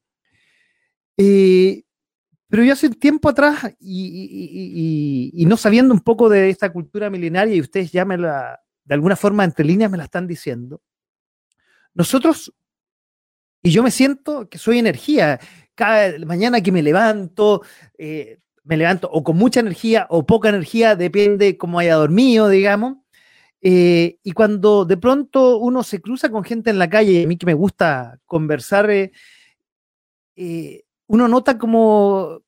[1.17, 7.55] pero yo hace tiempo atrás, y, y, no sabiendo un poco de esta cultura milenaria,
[7.55, 10.81] y ustedes ya me la, de alguna forma entre líneas me la están diciendo,
[11.95, 12.55] nosotros,
[13.63, 15.41] y yo me siento que soy energía,
[15.79, 17.63] cada mañana que me levanto,
[17.97, 22.97] eh, me levanto o con mucha energía o poca energía, depende cómo haya dormido, digamos.
[23.61, 27.37] Eh, y cuando de pronto uno se cruza con gente en la calle, a mí
[27.37, 29.13] que me gusta conversar, eh,
[31.07, 32.43] uno nota como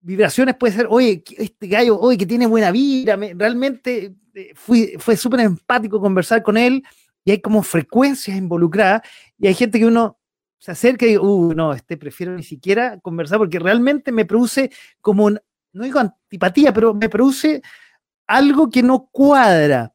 [0.00, 5.40] vibraciones, puede ser, oye, este gallo, oye, que tiene buena vida, realmente eh, fue súper
[5.40, 6.82] empático conversar con él
[7.24, 9.02] y hay como frecuencias involucradas
[9.38, 10.17] y hay gente que uno
[10.58, 14.70] se acerca y dice, uh, no, este prefiero ni siquiera conversar porque realmente me produce
[15.00, 17.62] como, no digo antipatía, pero me produce
[18.26, 19.94] algo que no cuadra.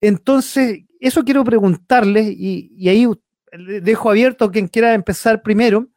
[0.00, 3.06] Entonces, eso quiero preguntarles y, ahí
[3.82, 5.88] dejo abierto a quien quiera empezar primero.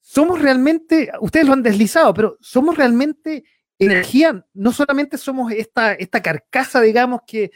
[0.00, 3.44] ¿Somos realmente, ustedes lo han deslizado, pero somos realmente
[3.78, 7.50] energía, no solamente somos esta, esta carcasa, digamos, que,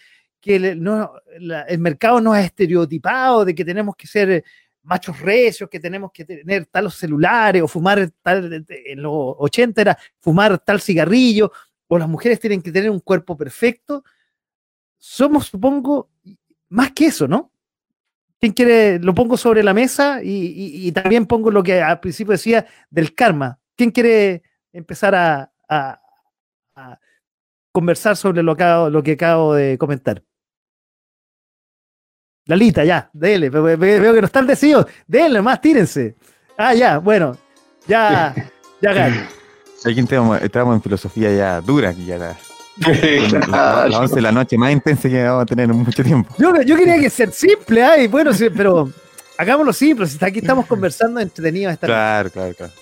[0.44, 4.44] el mercado nos ha estereotipado de que tenemos que ser
[4.82, 9.98] machos recios, que tenemos que tener talos celulares o fumar tal, en los 80 era
[10.18, 11.52] fumar tal cigarrillo,
[11.88, 14.04] o las mujeres tienen que tener un cuerpo perfecto.
[14.98, 16.10] Somos, supongo,
[16.68, 17.52] más que eso, ¿no?
[18.40, 18.98] ¿Quién quiere?
[18.98, 23.60] Lo pongo sobre la mesa y, también pongo lo que al principio decía del karma.
[23.76, 25.48] ¿Quién quiere empezar a,
[27.72, 30.22] conversar sobre lo que, lo que acabo de comentar.
[32.46, 36.16] Lalita, ya, dele, veo que no están decididos, denle más, tírense.
[36.58, 37.36] Ah, ya, bueno,
[37.86, 38.34] ya,
[38.80, 39.26] ya gané.
[39.84, 42.36] Aquí estamos, en filosofía ya dura, aquí ya la,
[43.88, 46.32] las 11 de la noche más intensa que vamos a tener en mucho tiempo.
[46.38, 48.88] Yo, yo quería que ser simple, ay, bueno, sí, pero
[49.36, 51.76] hagámoslo simple, si aquí estamos conversando entretenidos.
[51.78, 52.72] Claro, claro, claro.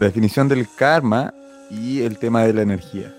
[0.00, 1.32] La definición del karma
[1.70, 3.14] y el tema de la energía.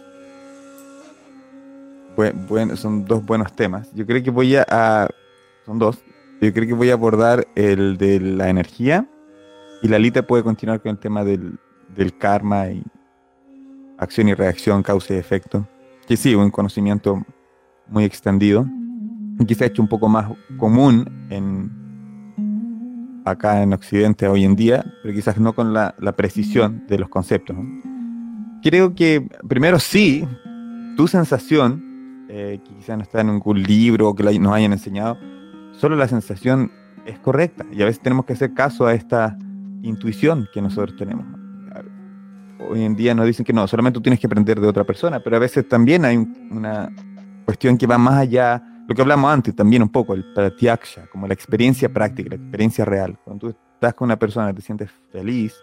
[2.16, 3.92] Bueno, son dos buenos temas.
[3.94, 5.08] Yo creo que voy a,
[5.66, 6.04] Son dos.
[6.42, 9.08] Yo creo que voy a abordar el de la energía
[9.84, 11.60] y la Lita puede continuar con el tema del,
[11.96, 12.84] del karma y
[13.98, 15.68] acción y reacción, causa y efecto.
[16.08, 17.24] Que sí, un conocimiento
[17.88, 18.66] muy extendido
[19.40, 21.72] y quizá hecho un poco más común en,
[23.26, 27.56] acá en Occidente hoy en día, pero quizás no con la, precisión de los conceptos.
[28.62, 30.28] Creo que primero sí,
[30.96, 31.84] tu sensación,
[32.34, 35.18] eh, que quizás no está en ningún libro o que nos hayan enseñado,
[35.74, 36.72] solo la sensación
[37.06, 39.38] es correcta y a veces tenemos que hacer caso a esta
[39.82, 41.26] intuición que nosotros tenemos.
[42.70, 45.20] Hoy en día nos dicen que no, solamente tú tienes que aprender de otra persona,
[45.20, 46.90] pero a veces también hay una
[47.44, 51.28] cuestión que va más allá lo que hablamos antes también un poco, el pratyaksha, como
[51.28, 53.18] la experiencia práctica, la experiencia real.
[53.24, 55.54] Cuando tú estás con una persona te sientes feliz,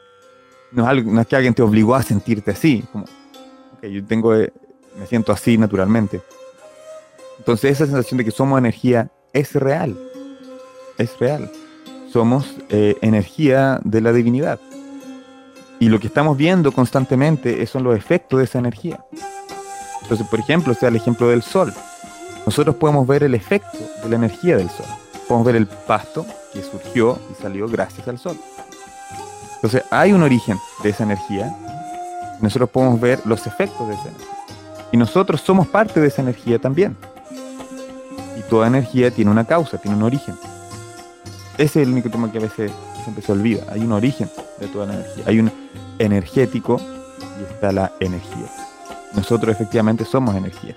[0.73, 3.05] no es, algo, no es que alguien te obligó a sentirte así, como,
[3.83, 4.53] yo tengo, eh,
[4.99, 6.21] me siento así naturalmente.
[7.49, 9.99] Entonces esa sensación de que somos energía es real,
[10.99, 11.51] es real.
[12.12, 14.61] Somos eh, energía de la divinidad.
[15.80, 19.03] Y lo que estamos viendo constantemente son los efectos de esa energía.
[20.03, 21.72] Entonces, por ejemplo, sea el ejemplo del sol
[22.49, 24.86] nosotros podemos ver el efecto de la energía del sol.
[25.28, 26.24] Podemos ver el pasto
[26.55, 28.38] que surgió y salió gracias al sol.
[29.57, 31.55] Entonces hay un origen de esa energía.
[32.40, 34.28] Nosotros podemos ver los efectos de esa energía.
[34.92, 36.96] Y nosotros somos parte de esa energía también.
[38.49, 40.34] Toda energía tiene una causa, tiene un origen.
[41.55, 42.70] Ese es el único tema que a veces
[43.03, 43.64] siempre se olvida.
[43.70, 44.30] Hay un origen
[44.61, 45.24] de toda la energía.
[45.26, 45.53] Hay un
[45.99, 46.80] energético
[47.40, 48.46] y está la energía.
[49.14, 50.76] Nosotros efectivamente somos energía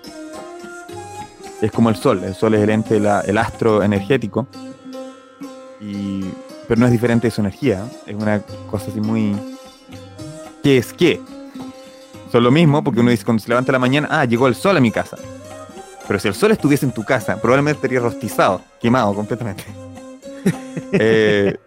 [1.62, 2.24] es como el sol.
[2.24, 4.48] El sol es el ente, el astro energético.
[5.80, 6.26] Y,
[6.68, 7.86] pero no es diferente de su energía.
[8.06, 9.36] Es una cosa así muy.
[10.64, 11.22] ¿Qué es qué?
[12.32, 14.78] Son lo mismo porque uno dice cuando se levanta la mañana, ah, llegó el sol
[14.78, 15.18] a mi casa.
[16.08, 19.64] Pero si el sol estuviese en tu casa, probablemente estaría rostizado, quemado completamente.
[20.94, 21.58] Eh,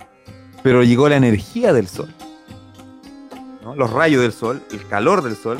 [0.62, 2.09] pero llegó la energía del sol.
[3.76, 5.59] Los rayos del sol, el calor del sol.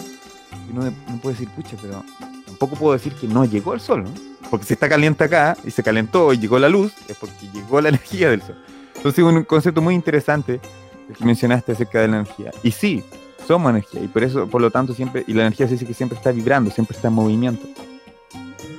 [0.67, 2.03] Y uno no puede decir, pucha, pero
[2.47, 4.11] tampoco puedo decir que no llegó el sol, ¿no?
[4.51, 7.81] Porque si está caliente acá y se calentó y llegó la luz, es porque llegó
[7.81, 8.57] la energía del sol.
[8.97, 10.61] Entonces, un concepto muy interesante
[11.09, 12.51] el que mencionaste acerca de la energía.
[12.63, 13.05] Y sí,
[13.47, 15.95] somos energía, y por eso, por lo tanto, siempre, y la energía se dice que
[15.95, 17.67] siempre está vibrando, siempre está en movimiento.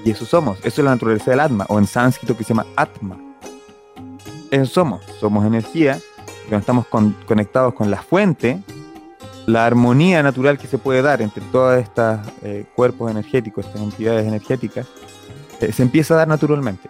[0.06, 2.68] Y eso somos, eso es la naturaleza del Atma, o en sánscrito que se llama
[2.76, 3.18] Atma.
[4.52, 6.00] Eso somos, somos energía,
[6.48, 6.86] que estamos
[7.26, 8.62] conectados con la fuente,
[9.48, 14.28] la armonía natural que se puede dar entre todos estos eh, cuerpos energéticos, estas entidades
[14.28, 14.86] energéticas,
[15.60, 16.88] eh, se empieza a dar naturalmente.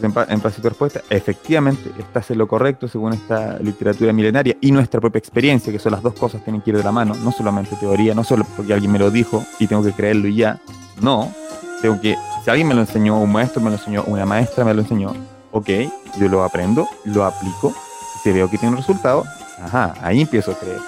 [0.00, 5.18] en, en respuesta, efectivamente, estás en lo correcto según esta literatura milenaria y nuestra propia
[5.18, 7.74] experiencia, que son las dos cosas que tienen que ir de la mano, no solamente
[7.74, 10.60] teoría, no solo porque alguien me lo dijo y tengo que creerlo y ya,
[11.00, 11.32] no,
[11.80, 14.74] tengo que, si alguien me lo enseñó, un maestro me lo enseñó, una maestra me
[14.74, 15.14] lo enseñó,
[15.52, 15.68] ok,
[16.18, 17.74] yo lo aprendo, lo aplico,
[18.22, 19.24] si veo que tiene un resultado,
[19.62, 20.80] ajá, ahí empiezo a creer.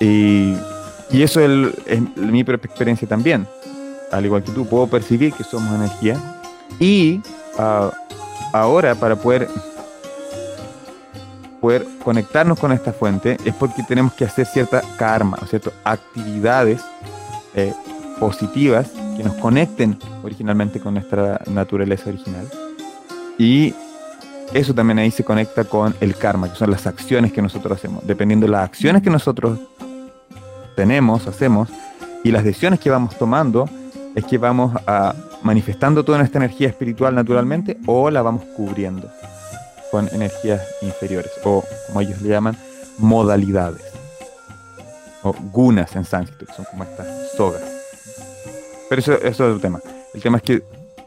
[0.00, 0.56] Y,
[1.10, 3.46] y eso es, mi propia experiencia también.
[4.10, 6.16] Al igual que tú, puedo percibir que somos energía.
[6.78, 7.20] Y
[7.58, 7.90] ah,
[8.52, 9.48] ahora, para poder,
[11.60, 16.80] poder conectarnos con esta fuente, es porque tenemos que hacer cierta karma, ciertas actividades
[17.54, 17.74] eh,
[18.20, 22.48] positivas que nos conecten originalmente con nuestra naturaleza original.
[23.38, 23.74] Y
[24.52, 28.06] eso también ahí se conecta con el karma, que son las acciones que nosotros hacemos.
[28.06, 29.58] Dependiendo de las acciones que nosotros
[30.76, 31.68] tenemos, hacemos,
[32.22, 33.68] y las decisiones que vamos tomando,
[34.14, 39.10] es que vamos a manifestando toda nuestra energía espiritual naturalmente o la vamos cubriendo
[39.90, 42.56] con energías inferiores, o como ellos le llaman,
[42.98, 43.82] modalidades,
[45.22, 47.79] o gunas en sánscrito, que son como estas sogas.
[48.90, 49.80] Pero eso, eso es otro tema.
[50.12, 50.62] El tema es que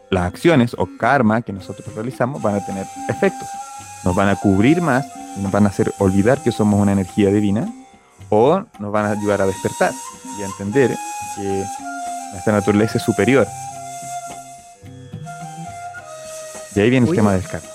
[0.09, 3.47] las acciones o karma que nosotros realizamos van a tener efectos.
[4.05, 5.05] Nos van a cubrir más,
[5.37, 7.67] nos van a hacer olvidar que somos una energía divina
[8.29, 9.91] o nos van a ayudar a despertar
[10.39, 10.95] y a entender
[11.35, 11.63] que
[12.31, 13.45] nuestra naturaleza es superior.
[16.75, 17.67] Y ahí viene el tema del karma.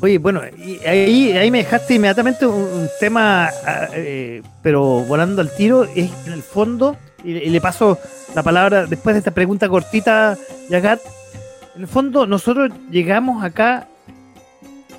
[0.00, 5.84] Oye, bueno, ahí, ahí me dejaste inmediatamente un, tema, ah, eh, pero volando al tiro,
[5.84, 7.98] es en el fondo, y, le paso
[8.34, 10.36] la palabra después de esta pregunta cortita,
[10.68, 11.00] Yagat.
[11.74, 13.88] En el fondo, nosotros llegamos acá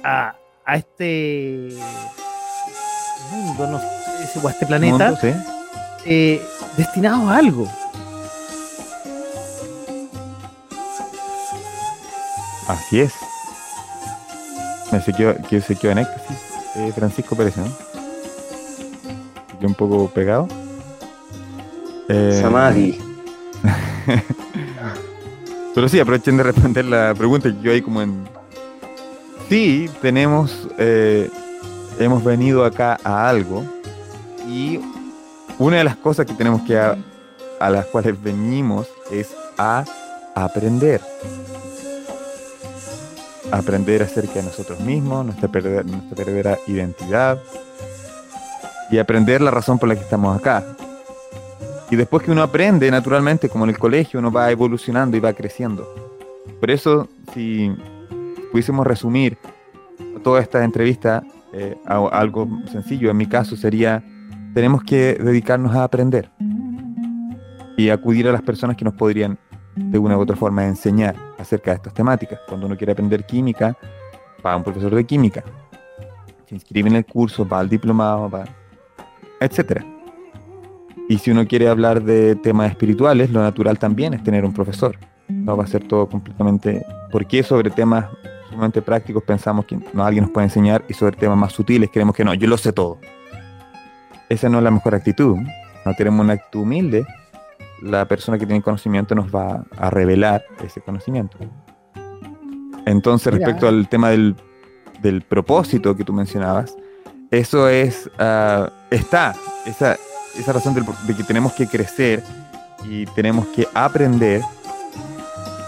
[0.03, 1.69] a, a este
[3.31, 5.19] mundo, no sé, o a este planeta,
[6.05, 6.41] eh,
[6.77, 7.67] destinados a algo.
[12.67, 13.13] Así es.
[14.91, 16.37] Me se quedó, que se quedó en éxtasis
[16.75, 17.65] eh, Francisco Pérez, ¿no?
[19.61, 20.47] Un poco pegado.
[22.09, 22.99] Eh, Samadhi.
[25.75, 28.27] Pero sí, aprovechen de responder la pregunta que yo ahí como en...
[29.49, 30.67] Sí, tenemos...
[30.77, 31.29] Eh,
[31.99, 33.63] hemos venido acá a algo
[34.47, 34.79] y
[35.59, 36.77] una de las cosas que tenemos que...
[36.77, 36.97] A,
[37.59, 39.85] a las cuales venimos es a
[40.35, 40.99] aprender
[43.53, 45.47] aprender acerca de nosotros mismos, nuestra,
[45.83, 47.39] nuestra verdadera identidad
[48.89, 50.63] y aprender la razón por la que estamos acá.
[51.93, 55.31] Y después que uno aprende, naturalmente, como en el colegio, uno va evolucionando y va
[55.31, 55.87] creciendo.
[56.59, 57.71] Por eso, si
[58.51, 59.37] pudiésemos resumir
[60.23, 61.23] toda esta entrevista
[61.53, 64.03] eh, algo sencillo, en mi caso sería,
[64.55, 66.31] tenemos que dedicarnos a aprender
[67.77, 69.37] y acudir a las personas que nos podrían
[69.75, 72.39] de una u otra forma enseñar acerca de estas temáticas.
[72.47, 73.77] Cuando uno quiere aprender química,
[74.43, 75.43] va a un profesor de química.
[76.49, 78.45] Se inscribe en el curso, va al diplomado, va,
[79.39, 79.92] etc.
[81.09, 84.97] Y si uno quiere hablar de temas espirituales, lo natural también es tener un profesor.
[85.27, 86.85] No va a ser todo completamente...
[87.11, 88.05] Porque sobre temas
[88.49, 92.15] sumamente prácticos pensamos que no alguien nos puede enseñar y sobre temas más sutiles creemos
[92.15, 92.99] que no, yo lo sé todo.
[94.29, 95.37] Esa no es la mejor actitud.
[95.85, 97.05] No tenemos una actitud humilde
[97.83, 101.37] la persona que tiene conocimiento nos va a revelar ese conocimiento.
[102.85, 104.35] Entonces, respecto al tema del,
[105.27, 106.75] propósito que tú mencionabas,
[107.29, 109.35] eso es, uh, está,
[109.65, 109.97] esa,
[110.37, 112.23] esa razón de que tenemos que crecer
[112.83, 114.41] y tenemos que aprender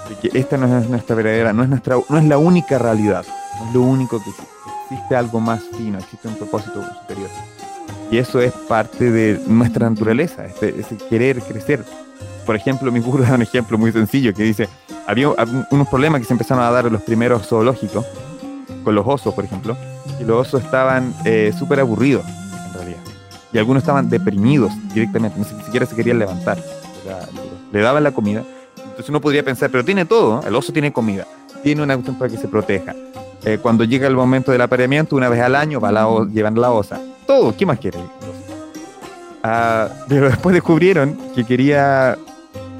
[0.10, 3.26] de que esta no es nuestra verdadera, no es, nuestra, no es la única realidad,
[3.60, 7.30] no es lo único que existe algo más fino, existe un propósito superior.
[8.12, 11.84] Y eso es parte de nuestra naturaleza, ese, ese querer crecer
[12.46, 14.70] por ejemplo, mi gurú da un ejemplo muy sencillo que dice,
[15.08, 15.30] había
[15.72, 18.06] unos problemas que se empezaron a dar en los primeros zoológicos,
[18.84, 19.76] con los osos, por ejemplo,
[20.20, 22.24] y los osos estaban eh, súper aburridos.
[23.56, 26.58] Y algunos estaban deprimidos directamente, ni siquiera se querían levantar.
[27.72, 28.44] le daban la comida.
[28.76, 31.26] Entonces uno podría pensar, pero tiene todo, el oso tiene comida,
[31.64, 32.94] tiene una cuestión para que se proteja.
[33.46, 36.70] Eh, cuando llega el momento del apareamiento, una vez al año va la llevan la
[36.70, 37.00] osa.
[37.26, 37.98] Todo, ¿qué más quiere?
[39.42, 42.18] Ah, pero después descubrieron que quería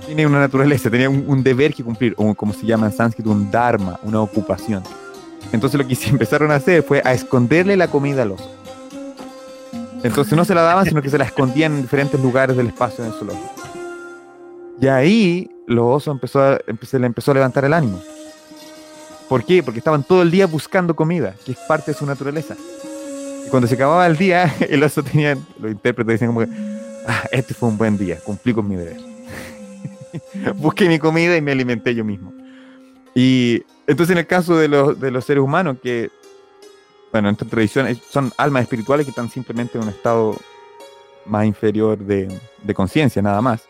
[0.06, 3.50] tiene una naturaleza, tenía un, deber que cumplir, o como se llama en sánscrito, un
[3.50, 4.84] dharma, una ocupación.
[5.54, 8.65] Entonces lo que empezaron a hacer fue a esconderle la comida al oso.
[10.06, 13.04] Entonces no se la daban, sino que se la escondían en diferentes lugares del espacio
[13.04, 13.52] del zoológico.
[14.80, 18.00] Y ahí los osos empezó a, se le empezó a levantar el ánimo.
[19.28, 19.64] ¿Por qué?
[19.64, 22.56] Porque estaban todo el día buscando comida, que es parte de su naturaleza.
[23.48, 26.52] Y cuando se acababa el día, el oso tenía, los intérpretes decían como que,
[27.08, 28.98] ah, este fue un buen día, cumplí con mi deber.
[30.58, 32.32] Busqué mi comida y me alimenté yo mismo.
[33.16, 36.12] Y entonces en el caso de los, de los seres humanos, que,
[37.16, 40.36] bueno, en tradición son almas espirituales que están simplemente en un estado
[41.26, 42.28] más inferior de,
[42.74, 43.64] conciencia, nada más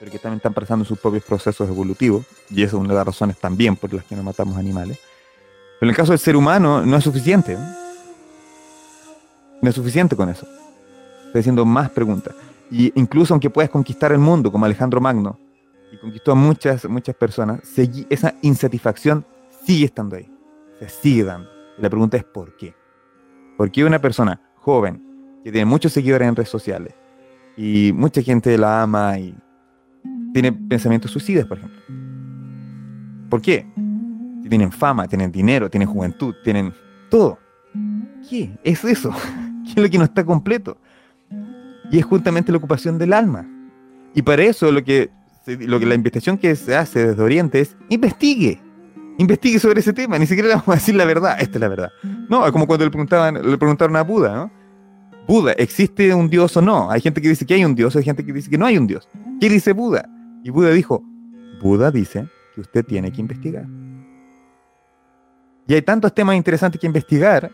[0.00, 3.06] pero que también están pasando sus propios procesos evolutivos, y esa es una de las
[3.06, 4.98] razones también por las que no matamos animales.
[5.78, 7.56] Pero en el caso del ser humano no es suficiente.
[9.62, 10.46] No, es suficiente con eso.
[11.26, 12.34] Estoy haciendo más preguntas.
[12.70, 15.38] Y incluso aunque puedas conquistar el mundo, como Alejandro Magno,
[15.90, 17.60] y conquistó a muchas, muchas personas,
[18.10, 19.24] esa insatisfacción
[19.64, 20.30] sigue estando ahí.
[20.80, 21.55] Se sigue dando.
[21.78, 22.74] La pregunta es ¿por qué?
[23.56, 25.02] ¿Por qué una persona joven,
[25.44, 26.94] que tiene muchos seguidores en redes sociales,
[27.56, 29.34] y mucha gente la ama y
[30.32, 31.80] tiene pensamientos suicidas, por ejemplo.
[33.30, 33.66] ¿Por qué?
[34.48, 36.72] tienen fama, tienen dinero, tienen juventud, tienen
[37.10, 37.38] todo.
[38.28, 39.10] ¿Qué es eso?
[39.64, 40.78] ¿Qué es lo que no está completo?
[41.90, 43.46] Y es justamente la ocupación del alma.
[44.14, 45.10] Y para eso lo que,
[45.46, 48.60] lo que la investigación que se hace desde Oriente es investigue.
[49.18, 51.68] Investigue sobre ese tema, ni siquiera le vamos a decir la verdad, esta es la
[51.68, 51.90] verdad.
[52.28, 54.50] No, como cuando le, preguntaban, le preguntaron a Buda.
[55.26, 56.90] Buda, ¿existe un dios o no?
[56.90, 58.76] Hay gente que dice que hay un dios, hay gente que dice que no hay
[58.76, 59.08] un dios.
[59.40, 60.08] ¿Qué dice Buda?
[60.44, 61.02] Y Buda dijo,
[61.60, 63.66] Buda dice que usted tiene que investigar.
[65.66, 67.50] Y hay tantos temas interesantes que investigar,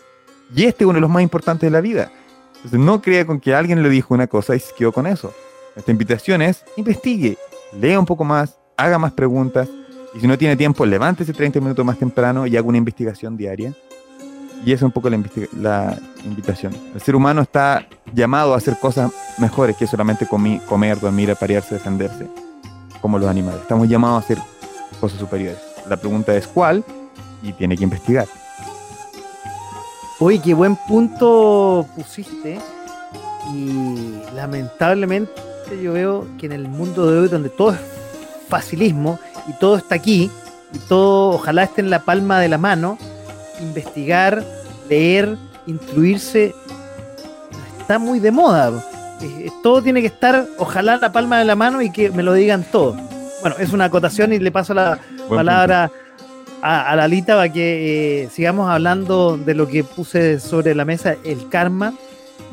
[0.54, 2.10] y este es uno de los más importantes de la vida.
[2.56, 5.32] Entonces no crea con que alguien le dijo una cosa y se quedó con eso.
[5.74, 7.38] Esta invitación es, investigue,
[7.80, 9.68] lea un poco más, haga más preguntas,
[10.14, 13.72] y si no tiene tiempo, levántese 30 minutos más temprano y haga una investigación diaria.
[14.64, 15.20] Y esa es un poco la,
[15.58, 16.72] la, invitación.
[16.94, 22.28] El ser humano está llamado a hacer cosas mejores que solamente comer, dormir, aparearse, defenderse
[23.00, 23.62] como los animales.
[23.62, 24.38] Estamos llamados a hacer
[25.00, 25.58] cosas superiores.
[25.88, 26.84] La pregunta es cuál
[27.42, 28.28] y tiene que investigar.
[30.20, 32.60] Oye, qué buen punto pusiste.
[33.52, 35.32] Y lamentablemente
[35.82, 37.80] yo veo que en el mundo de hoy, donde todo es
[38.52, 40.30] facilismo y todo está aquí,
[40.74, 42.98] y todo ojalá esté en la palma de la mano,
[43.60, 44.44] investigar,
[44.90, 46.54] leer, instruirse,
[47.80, 48.70] está muy de moda.
[49.62, 52.62] Todo tiene que estar, ojalá, la palma de la mano y que me lo digan
[52.70, 52.94] todo.
[53.40, 54.98] Bueno, es una acotación y le paso la
[55.30, 55.90] palabra
[56.60, 61.16] a, la Lita para que eh, sigamos hablando de lo que puse sobre la mesa,
[61.24, 61.94] el karma,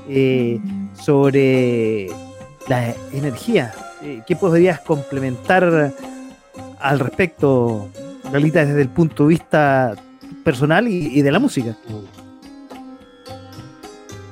[0.08, 0.60] eh,
[0.94, 2.08] sobre
[2.68, 3.74] la energía.
[4.26, 5.94] ¿Qué podrías complementar
[6.80, 7.90] al respecto,
[8.32, 9.96] Lalita, desde el punto de vista
[10.44, 11.76] personal y de la música?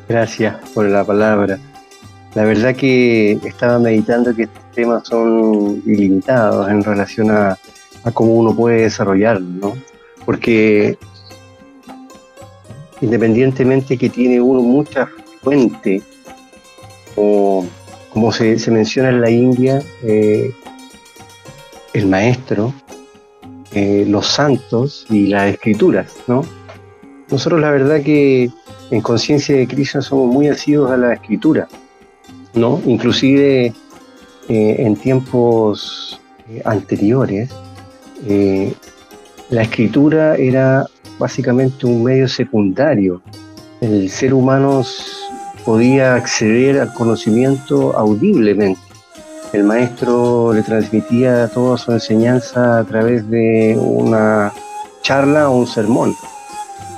[0.08, 1.60] Gracias por la palabra.
[2.34, 7.58] La verdad que estaba meditando que estos temas son ilimitados en relación a,
[8.14, 9.74] cómo uno puede desarrollarlo, ¿no?
[10.24, 10.98] Porque
[13.02, 15.10] independientemente que tiene uno muchas
[15.42, 16.04] fuentes,
[17.16, 17.66] o
[18.20, 20.52] como se, menciona en la India, eh,
[21.94, 22.74] el maestro,
[23.74, 26.42] eh, los santos y las escrituras, ¿no?
[27.30, 28.50] Nosotros la verdad que
[28.90, 31.68] en conciencia de Cristo somos muy asidos a la escritura
[32.56, 32.82] ¿no?
[32.88, 36.20] Inclusive eh, en tiempos
[36.66, 37.52] anteriores,
[39.52, 40.88] la escritura era
[41.20, 43.22] básicamente un medio secundario.
[43.80, 44.84] El ser humano
[45.68, 48.80] podía acceder al conocimiento audiblemente.
[49.52, 54.54] El maestro le transmitía toda su enseñanza a través de una
[55.02, 56.16] charla o un sermón.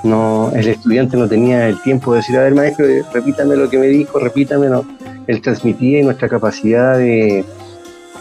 [0.03, 3.79] No, el estudiante no tenía el tiempo de decir, a ver maestro, repítame lo que
[3.79, 4.85] me dijo, repítame, no
[5.25, 7.43] él transmitía y nuestra capacidad de,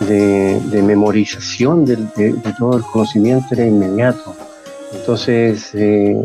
[0.00, 1.96] de, memorización de,
[2.58, 4.34] todo el conocimiento era inmediato.
[4.94, 6.16] Entonces, eh,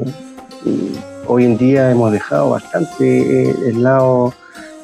[1.27, 4.33] hoy en día hemos dejado bastante eh, el lado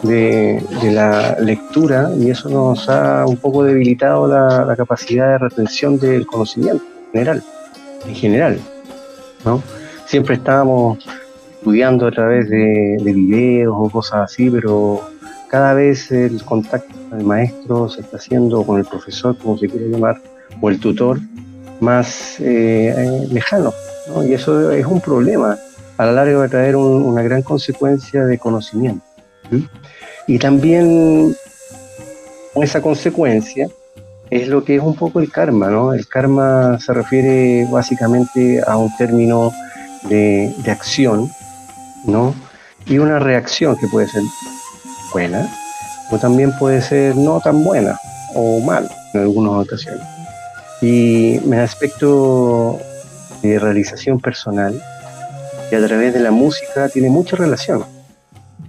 [0.04, 6.26] de, la lectura y eso nos ha un poco debilitado la, capacidad de retención del
[6.26, 7.44] conocimiento en general.
[8.08, 8.60] En general
[9.46, 9.62] ¿no?
[10.06, 11.00] Siempre estábamos
[11.58, 15.02] estudiando a través de, de videos o cosas así, pero
[15.50, 19.68] cada vez el contacto con el maestro se está haciendo, con el profesor, como se
[19.68, 20.22] quiere llamar,
[20.62, 21.20] o el tutor,
[21.80, 23.74] más eh, eh, lejano.
[24.28, 25.58] Y eso es un problema.
[26.00, 29.06] A la larga va a traer una gran consecuencia de conocimiento.
[30.28, 31.36] Y también
[32.56, 33.68] esa consecuencia
[34.30, 35.92] es lo que es un poco el karma, ¿no?
[35.92, 39.52] El karma se refiere básicamente a un término
[40.04, 41.30] de, de acción,
[42.06, 42.34] ¿no?
[42.86, 44.24] Y una reacción que puede ser
[45.12, 45.54] buena,
[46.12, 48.00] o también puede ser no tan buena
[48.36, 50.08] o mal en algunas ocasiones.
[50.82, 52.80] Y en aspecto
[53.42, 54.82] de realización personal,
[55.72, 57.86] y a través de la música tiene mucha relación,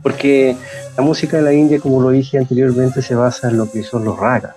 [0.03, 0.57] porque
[0.97, 4.05] la música de la India, como lo dije anteriormente, se basa en lo que son
[4.05, 4.57] los ragas.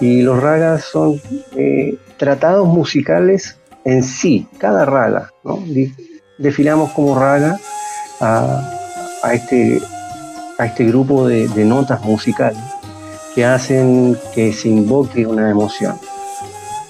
[0.00, 1.20] Y los ragas son
[1.56, 5.32] eh, tratados musicales en sí, cada raga.
[5.44, 5.62] ¿no?
[6.38, 7.58] Defilamos como raga
[8.20, 9.80] a, este
[10.58, 12.62] a este grupo de, notas musicales
[13.34, 15.98] que hacen que se invoque una emoción,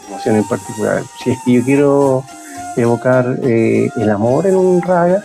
[0.08, 1.02] emoción en particular.
[1.22, 2.24] Si es que yo quiero
[2.82, 5.22] evocar eh, el amor en un raga,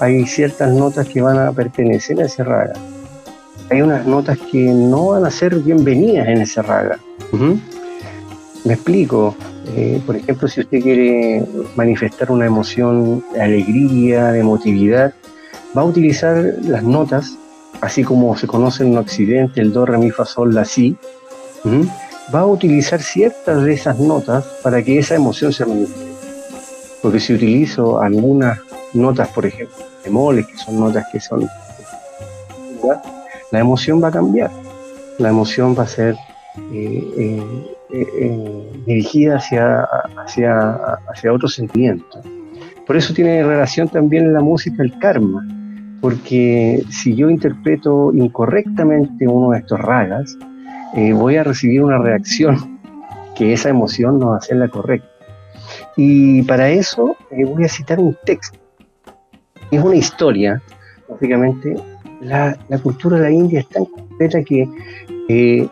[0.00, 2.74] hay ciertas notas que van a pertenecer a ese raga.
[3.70, 6.98] Hay unas notas que no van a ser bienvenidas en ese raga.
[8.64, 9.34] Me explico.
[9.76, 11.44] Eh, por ejemplo, si usted quiere
[11.74, 15.14] manifestar una emoción de alegría, de emotividad,
[15.76, 17.38] va a utilizar las notas
[17.80, 20.96] así como se conoce en Occidente el do, re, mi, fa, sol, la, si,
[22.34, 26.03] va a utilizar ciertas de esas notas para que esa emoción se manifieste.
[27.04, 28.58] Porque si utilizo algunas
[28.94, 31.46] notas, por ejemplo, bemoles, que son notas que son...
[33.50, 34.50] La emoción va a cambiar.
[35.18, 36.16] La emoción va a ser
[36.72, 37.42] eh, eh,
[37.92, 39.86] eh, dirigida hacia,
[40.16, 40.70] hacia,
[41.12, 42.22] hacia otro sentimiento.
[42.86, 45.46] Por eso tiene relación también en la música el karma
[46.00, 50.38] porque si yo interpreto incorrectamente uno de estos ragas,
[50.94, 52.78] voy a recibir una reacción
[53.36, 55.13] que esa emoción no va a ser la correcta.
[55.96, 58.58] Y para eso eh, voy a citar un texto.
[59.70, 60.60] Es una historia,
[61.08, 61.76] básicamente.
[62.20, 64.68] La, cultura de la India es tan completa que
[65.28, 65.68] eh,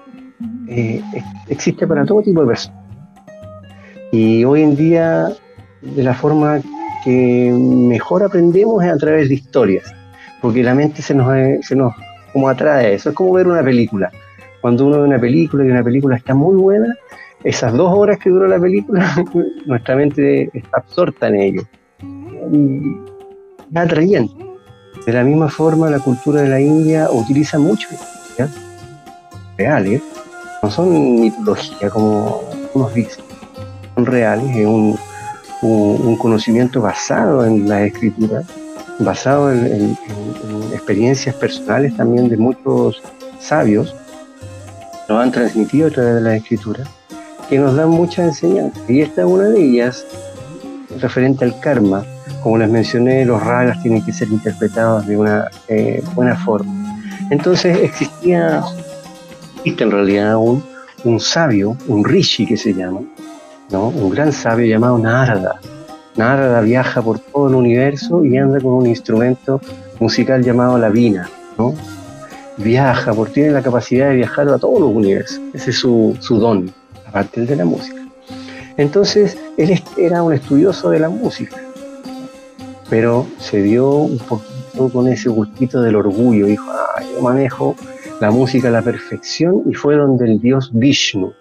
[1.48, 2.84] existe para todo tipo de personas.
[4.12, 5.28] Y hoy en día,
[5.80, 6.60] de la forma
[7.04, 9.94] que mejor aprendemos es a través de historias
[10.42, 11.32] porque la mente se nos,
[11.64, 11.94] se nos
[12.32, 13.10] como atrae eso.
[13.10, 14.10] Es como ver una película.
[14.60, 16.94] Cuando uno ve una película y una película está muy buena,
[17.44, 19.14] esas dos horas que duró la película,
[19.66, 21.62] nuestra mente está absorta en ello.
[23.70, 24.34] Es atrayente.
[25.06, 27.88] De la misma forma, la cultura de la India utiliza mucho
[29.58, 30.02] reales,
[30.62, 32.42] no son mitología como
[32.74, 33.24] unos dicen,
[33.94, 34.98] son reales, es un,
[36.18, 38.42] conocimiento basado en la escritura
[38.98, 39.96] basado en,
[40.72, 43.02] experiencias personales también de muchos
[43.38, 43.94] sabios,
[45.08, 46.84] lo han transmitido a través de la escritura,
[47.48, 48.82] que nos dan muchas enseñanzas.
[48.88, 50.06] Y esta es una de ellas,
[51.00, 52.04] referente al karma.
[52.42, 56.72] Como les mencioné, los ragas tienen que ser interpretados de una eh, buena forma.
[57.30, 58.62] Entonces existía,
[59.56, 60.62] existe en realidad un,
[61.04, 63.00] un sabio, un rishi que se llama,
[63.70, 63.88] ¿no?
[63.88, 65.60] un gran sabio llamado Narada,
[66.16, 69.60] Narada viaja por todo el universo y anda con un instrumento
[69.98, 71.74] musical llamado la vina, ¿no?
[72.58, 75.40] Viaja, porque tiene la capacidad de viajar a todos los universos.
[75.54, 76.70] Ese es su, don,
[77.12, 78.02] aparte del de la música.
[78.78, 81.62] Entonces, él era un estudioso de la música,
[82.88, 86.46] pero se dio un poquito con ese gustito del orgullo.
[86.46, 87.76] Dijo, ah, yo manejo
[88.18, 91.34] la música a la perfección y fue donde el dios Vishnu,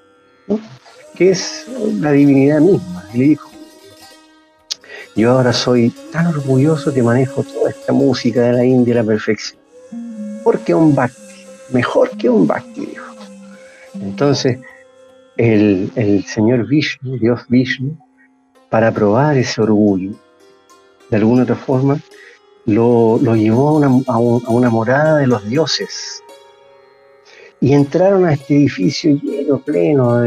[1.15, 1.67] que es
[2.01, 3.05] la divinidad misma.
[3.13, 3.49] Le dijo,
[5.15, 9.03] yo ahora soy tan orgulloso que manejo toda esta música de la India a la
[9.05, 9.61] perfección.
[10.43, 13.05] Porque un bhakti, mejor que un bhakti, dijo.
[14.01, 14.57] Entonces,
[15.37, 17.97] el, señor Vishnu, Dios Vishnu,
[18.69, 20.11] para probar ese orgullo,
[21.09, 21.99] de alguna otra forma,
[22.65, 24.17] lo, llevó a una, a
[24.51, 26.23] una morada de los dioses.
[27.59, 30.23] Y entraron a este edificio lleno, pleno,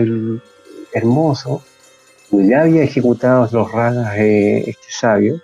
[0.92, 1.62] hermoso,
[2.30, 5.40] ya había ejecutado los ragas de este sabio,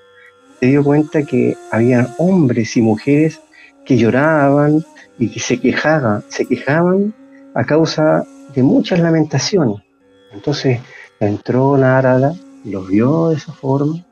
[0.58, 3.40] se dio cuenta que había hombres y mujeres
[3.84, 4.84] que lloraban
[5.18, 7.14] y que se quejaban, se quejaban
[7.54, 8.24] a causa
[8.54, 9.82] de muchas lamentaciones.
[10.32, 10.80] Entonces
[11.18, 14.04] entró Narada, los vio de esa forma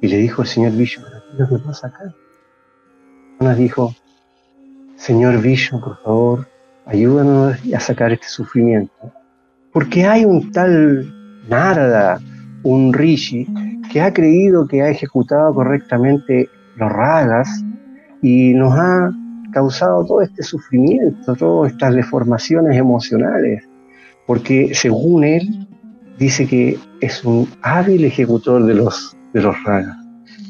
[0.00, 2.14] y le dijo al señor Vishnu, ¿qué es lo que pasa acá?
[3.52, 3.94] Dijo,
[4.96, 6.48] Señor Vishnu, por favor,
[6.86, 8.92] ayúdanos a sacar este sufrimiento.
[9.72, 11.12] Porque hay un tal
[11.48, 12.20] Narada,
[12.62, 13.46] un rishi,
[13.92, 17.62] que ha creído que ha ejecutado correctamente los ragas
[18.22, 19.10] y nos ha
[19.52, 23.68] causado todo este sufrimiento, todas estas deformaciones emocionales,
[24.26, 25.68] porque según él
[26.18, 29.96] dice que es un hábil ejecutor de los, de los ragas.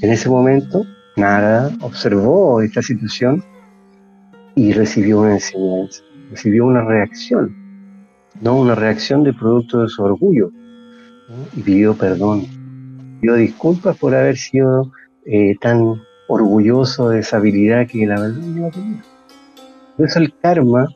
[0.02, 0.84] En ese momento,
[1.16, 3.42] Narada observó esta situación
[4.54, 7.54] y recibió una enseñanza, recibió una reacción,
[8.40, 10.50] no una reacción de producto de su orgullo,
[11.56, 12.46] y pidió perdón.
[13.20, 14.92] Pidió disculpas por haber sido
[15.24, 19.02] eh, tan orgulloso de esa habilidad que la verdad no tenía.
[19.96, 20.88] Por eso el karma,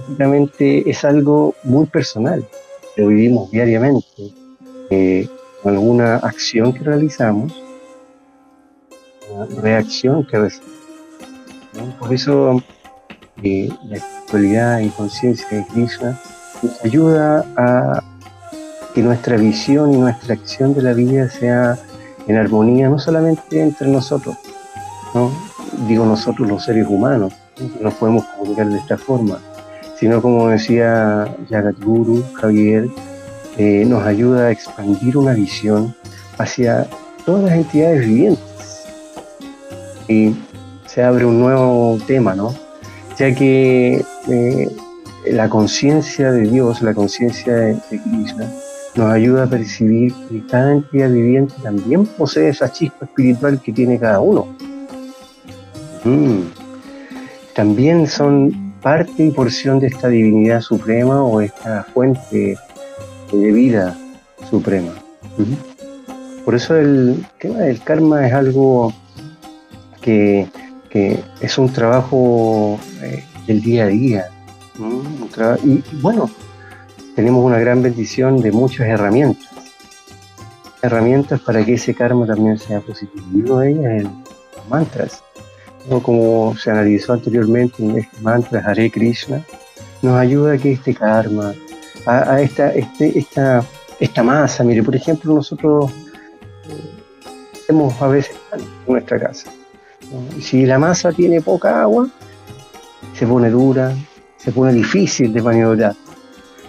[0.00, 2.44] básicamente, es algo muy personal,
[2.96, 4.32] lo vivimos diariamente,
[4.90, 5.28] eh,
[5.62, 7.52] con alguna acción que realizamos,
[9.32, 10.80] una reacción que recibimos.
[11.98, 12.62] Por eso
[13.42, 16.20] eh, la espiritualidad y conciencia de Krishna
[16.62, 18.02] nos ayuda a
[18.94, 21.78] que nuestra visión y nuestra acción de la vida sea
[22.26, 24.36] en armonía, no solamente entre nosotros,
[25.14, 25.30] ¿no?
[25.86, 29.38] digo nosotros los seres humanos, no nos podemos comunicar de esta forma,
[30.00, 32.88] sino como decía Jagat Guru, Javier,
[33.58, 35.94] eh, nos ayuda a expandir una visión
[36.38, 36.88] hacia
[37.26, 38.86] todas las entidades vivientes.
[40.08, 40.34] Y
[40.86, 42.54] se abre un nuevo tema, ¿no?
[43.18, 44.68] Ya que eh,
[45.26, 48.50] la conciencia de Dios, la conciencia de, Krishna,
[48.96, 53.98] nos ayuda a percibir que cada entidad viviente también posee esa chispa espiritual que tiene
[53.98, 54.46] cada uno.
[56.04, 56.40] Mm.
[57.54, 62.56] También son parte y porción de esta divinidad suprema o esta fuente
[63.32, 63.96] de vida
[64.48, 64.92] suprema.
[66.44, 68.92] Por eso el tema del karma es algo
[70.00, 70.48] que,
[71.40, 74.26] es un trabajo eh, del día a día.
[75.62, 76.30] Y bueno,
[77.14, 79.48] tenemos una gran bendición de muchas herramientas.
[80.82, 83.22] Herramientas para que ese karma también sea positivo.
[83.32, 84.10] Y uno de ellas es el
[84.68, 85.22] mantras.
[86.02, 89.44] Como se analizó anteriormente en este mantra Hare Krishna,
[90.02, 91.54] nos ayuda a que este karma,
[92.06, 93.64] a, esta, este, esta,
[93.98, 94.64] esta masa.
[94.64, 95.90] Mire, por ejemplo, nosotros
[97.66, 99.50] tenemos eh, a veces en nuestra casa.
[100.40, 102.08] Si la masa tiene poca agua,
[103.14, 103.94] se pone dura,
[104.36, 105.94] se pone difícil de maniobrar.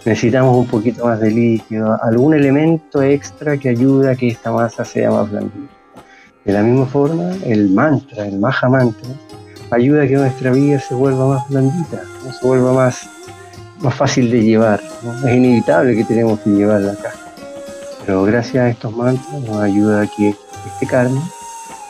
[0.06, 4.84] Necesitamos un poquito más de líquido, algún elemento extra que ayude a que esta masa
[4.84, 5.81] sea más blandita.
[6.45, 9.09] De la misma forma, el mantra, el Maha Mantra,
[9.69, 12.01] ayuda a que nuestra vida se vuelva más blandita,
[12.39, 13.07] se vuelva más
[13.81, 14.80] más fácil de llevar.
[15.26, 17.11] Es inevitable que tenemos que llevarla acá.
[18.05, 21.22] Pero gracias a estos mantras nos ayuda a que este karma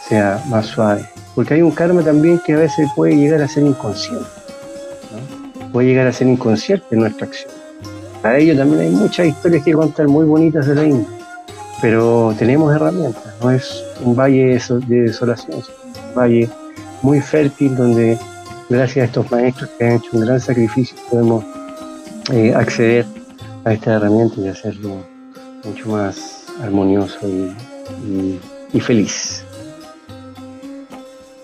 [0.07, 1.05] sea más suave.
[1.35, 4.25] Porque hay un karma también que a veces puede llegar a ser inconsciente.
[5.71, 7.51] Puede llegar a ser inconsciente en nuestra acción.
[8.21, 11.20] Para ello también hay muchas historias que contar muy bonitas de la India.
[11.81, 15.67] Pero tenemos herramientas, no es un valle de desolación, es
[16.09, 16.49] un valle
[17.01, 18.17] muy fértil donde
[18.69, 21.43] gracias a estos maestros que han hecho un gran sacrificio podemos
[22.31, 23.05] eh, acceder
[23.65, 25.03] a esta herramienta y hacerlo
[25.65, 29.43] mucho más armonioso y, feliz.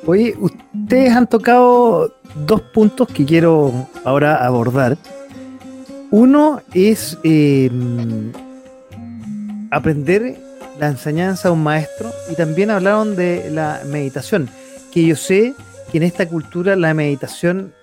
[0.06, 2.14] Oye, ustedes han tocado
[2.46, 3.74] dos puntos que quiero
[4.06, 4.98] ahora abordar.
[6.10, 8.32] Uno es em,
[9.72, 10.38] aprender
[10.80, 14.50] la enseñanza de un maestro y también hablaron de la meditación,
[14.92, 15.54] que yo sé
[15.92, 17.74] que en esta cultura la meditación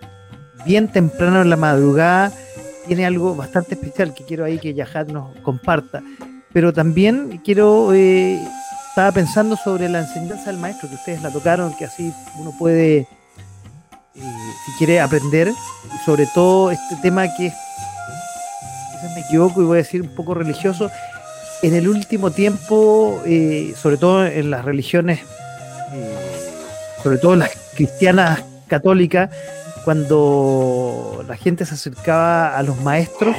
[0.64, 2.32] bien temprano en la madrugada
[2.86, 6.02] tiene algo bastante especial que quiero ahí que Yahad nos comparta.
[6.52, 8.38] Pero también quiero, eh,
[8.88, 12.98] estaba pensando sobre la enseñanza del maestro, que ustedes la tocaron, que así uno puede,
[12.98, 13.06] eh,
[14.14, 15.50] si quiere aprender,
[16.04, 17.54] sobre todo este tema que es,
[18.92, 20.90] quizás me equivoco y voy a decir un poco religioso,
[21.62, 25.20] en el último tiempo, eh, sobre todo en las religiones,
[27.02, 29.30] sobre todo en las cristianas católicas,
[29.84, 33.36] cuando la gente se acercaba a los maestros,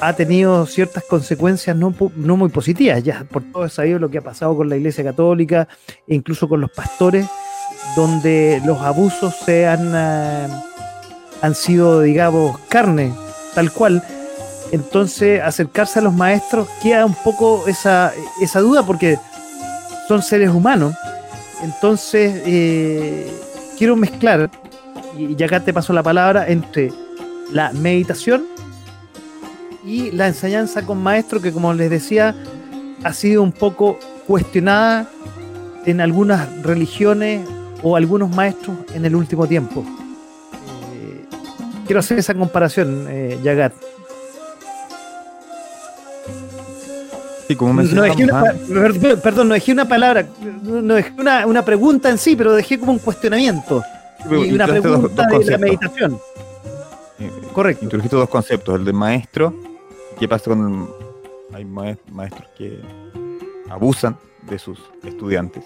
[0.00, 3.02] ha tenido ciertas consecuencias no, muy positivas.
[3.02, 5.68] Ya por todo es sabido lo que ha pasado con la Iglesia Católica
[6.06, 7.26] e incluso con los pastores,
[7.96, 10.48] donde los abusos se han, eh,
[11.42, 13.12] han sido, digamos, carne,
[13.54, 14.02] tal cual.
[14.72, 19.18] Entonces, acercarse a los maestros queda un poco esa, esa duda porque
[20.08, 20.94] son seres humanos.
[21.62, 23.32] Entonces, eh,
[23.76, 24.50] quiero mezclar
[25.18, 26.92] y acá te paso la palabra, entre
[27.52, 28.44] la meditación
[29.84, 32.34] y la enseñanza con maestro, que como les decía,
[33.02, 35.10] ha sido un poco cuestionada
[35.86, 37.48] en algunas religiones
[37.82, 39.84] o algunos maestros en el último tiempo.
[40.94, 41.24] Eh,
[41.86, 43.72] quiero hacer esa comparación, eh, Yagat.
[47.50, 48.44] Sí, como no dejé una,
[49.20, 50.24] perdón, no dejé una palabra,
[50.62, 53.82] no dejé una, una pregunta en sí, pero dejé como un cuestionamiento.
[54.30, 56.16] Y una pregunta de la meditación.
[57.52, 57.86] Correcto.
[57.86, 59.52] Introdujiste dos conceptos, el de maestro,
[60.16, 60.90] ¿qué pasa con
[61.52, 62.80] hay maestros que
[63.68, 64.16] abusan
[64.48, 65.64] de sus estudiantes?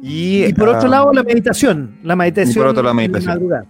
[0.00, 2.52] Y, por otro lado la meditación, la meditación.
[2.52, 3.28] Y por otro lado la meditación.
[3.28, 3.66] La madrugada.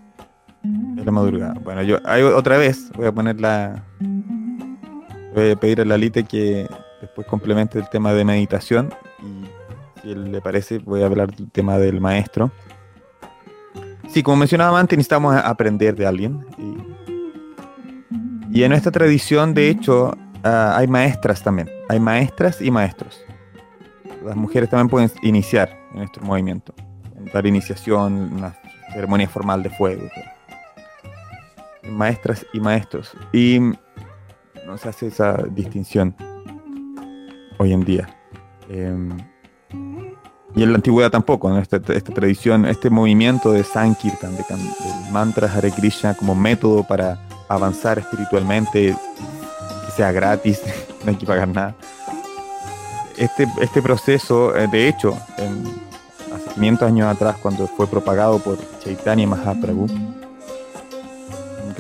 [1.01, 1.55] Es la madrugada.
[1.65, 1.99] Bueno, yo
[2.37, 3.83] otra vez voy a poner la
[5.35, 6.69] voy a pedir a la Lite que
[7.01, 8.93] después complemente el tema de meditación
[9.23, 9.47] y
[10.03, 12.51] si le parece, voy a hablar del tema del maestro.
[14.09, 16.45] Sí, como mencionaba antes, necesitamos aprender de alguien.
[18.53, 21.71] Y, en esta tradición, de hecho, ah, hay maestras también.
[21.89, 23.23] Hay maestras y maestros.
[24.25, 26.75] Las mujeres también pueden iniciar en nuestro movimiento.
[27.33, 28.57] Dar iniciación, una
[28.93, 30.09] ceremonia formal de fuego.
[31.89, 33.13] Maestras y maestros.
[33.33, 33.61] Y
[34.71, 36.15] no se hace esa distinción
[37.59, 38.09] hoy en día.
[38.69, 39.19] Em,
[40.55, 45.53] y en la antigüedad tampoco, esta, esta, tradición, este movimiento de Sankirtan, de, del mantra
[45.53, 47.19] Hare Krishna como método para
[47.49, 48.97] avanzar espiritualmente,
[49.97, 50.63] sea gratis,
[51.05, 51.75] no hay que pagar nada.
[53.17, 55.19] Este, este proceso, eh, de hecho,
[56.35, 59.89] hace 500 años atrás, cuando fue propagado por Chaitanya Mahaprabhu,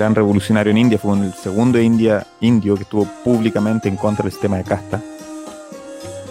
[0.00, 4.32] gran revolucionario en India, fue el segundo India, indio que estuvo públicamente en contra del
[4.32, 4.98] sistema de casta,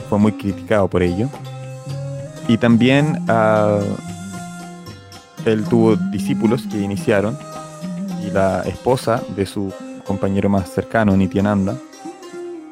[0.09, 1.29] fue muy criticado por ello
[2.47, 3.79] y también uh,
[5.45, 7.37] él tuvo discípulos que iniciaron
[8.25, 9.71] y la esposa de su
[10.03, 11.75] compañero más cercano, Nityananda,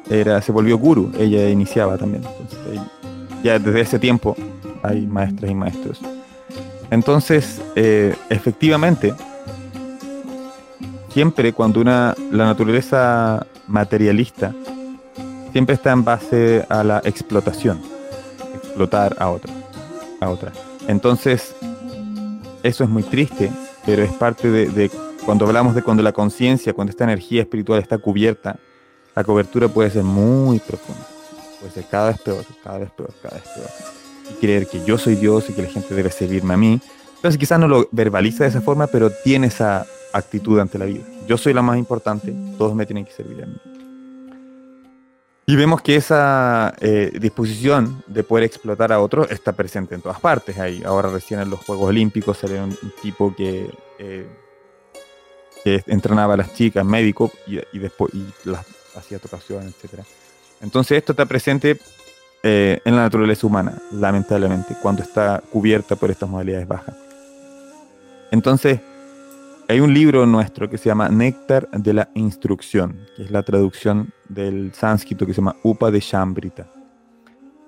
[0.10, 2.24] era, se volvió guru, ella iniciaba también.
[3.44, 4.36] ya desde ese tiempo
[4.82, 6.00] hay maestras y maestros.
[6.90, 9.14] Entonces, eh, efectivamente,
[11.18, 14.54] siempre cuando una, la naturaleza materialista
[15.52, 17.82] siempre está en base a la explotación,
[18.54, 19.52] explotar a otro
[20.22, 20.52] a otra.
[20.88, 21.56] Entonces,
[22.62, 23.52] eso es muy triste,
[23.84, 24.92] pero es parte de,
[25.26, 28.60] cuando hablamos de cuando la conciencia, cuando esta energía espiritual está cubierta,
[29.16, 31.08] la cobertura puede ser muy profunda.
[31.60, 33.70] Puede ser cada vez peor, cada vez peor, cada vez peor.
[34.30, 36.80] Y creer que yo soy Dios y que la gente debe servirme a mí.
[37.18, 41.04] Entonces quizás no lo verbaliza de esa forma, pero tiene esa actitud ante la vida.
[41.28, 43.58] Yo soy la más importante, todos me tienen que servir a mí.
[45.50, 50.20] Y vemos que esa eh, disposición de poder explotar a otros está presente en todas
[50.20, 50.60] partes.
[50.60, 54.28] Ahí, ahora recién en los Juegos Olímpicos salió un, tipo que, eh,
[55.64, 58.12] entrenaba a las chicas, médico, y, después
[58.44, 58.66] las
[58.96, 60.02] hacía tocaciones, etc.
[60.62, 61.80] Entonces esto está presente
[62.44, 67.07] eh, en la naturaleza humana, lamentablemente, cuando está cubierta por estas modalidades bajas.
[68.32, 68.80] Entonces,
[69.70, 74.14] hay un libro nuestro que se llama Néctar de la Instrucción, que es la traducción
[74.30, 76.68] del sánscrito que se llama Upa de Shambrita.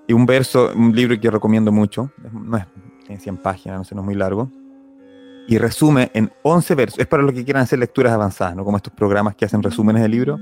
[0.06, 2.64] Y un verso, un libro que recomiendo mucho, no es,
[3.06, 4.50] tiene 100 páginas, no sé, no es muy largo,
[5.46, 6.98] y resume en 11 versos.
[6.98, 8.64] Es para los que quieran hacer lecturas avanzadas, ¿no?
[8.64, 10.36] Como estos programas que hacen resúmenes del libro.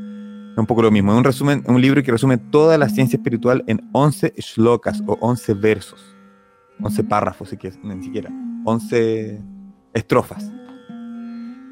[0.53, 1.13] Es un poco lo mismo.
[1.13, 5.17] Es un, resumen, un libro que resume toda la ciencia espiritual en 11 shlokas o
[5.21, 6.15] 11 versos.
[6.81, 8.31] 11 párrafos, si quieres, ni siquiera.
[8.65, 9.43] 11
[9.95, 10.51] estrofas.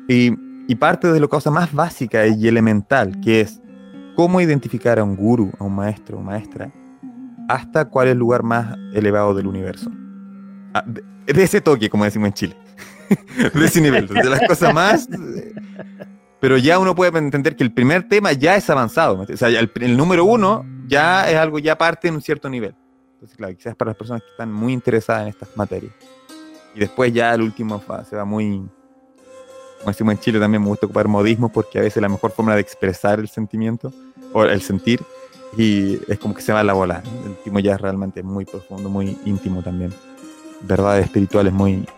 [0.09, 0.35] Y,
[0.77, 3.61] parte de lo cosa más básica y elemental, que es
[4.15, 6.71] cómo identificar a un guru, a un maestro o maestra,
[7.49, 9.91] hasta cuál es el lugar más elevado del universo.
[10.75, 12.57] Ah, de, ese toque, como decimos en Chile.
[13.55, 15.09] de ese nivel, de las cosas más...
[16.39, 19.21] Pero ya uno puede entender que el primer tema ya es avanzado.
[19.21, 22.75] O sea, el, el número uno ya es algo, ya parte en un cierto nivel.
[23.15, 25.93] Entonces, claro, quizás para las personas que están muy interesadas en estas materias.
[26.77, 28.59] Y después ya el último se va muy,
[29.79, 32.55] como decimos en Chile, también me gusta ocupar modismos porque a veces la mejor forma
[32.55, 33.95] de expresar el sentimiento
[34.35, 35.01] o el sentir
[35.57, 37.03] y es como que se va a la bola.
[37.25, 39.91] El último ya es realmente muy profundo, muy íntimo también.
[40.61, 41.89] Verdades espirituales muy...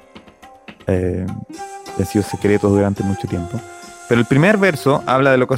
[0.87, 1.27] Eh,
[1.99, 3.61] han sido secretos durante mucho tiempo.
[4.09, 5.57] Pero el primer verso habla de lo que...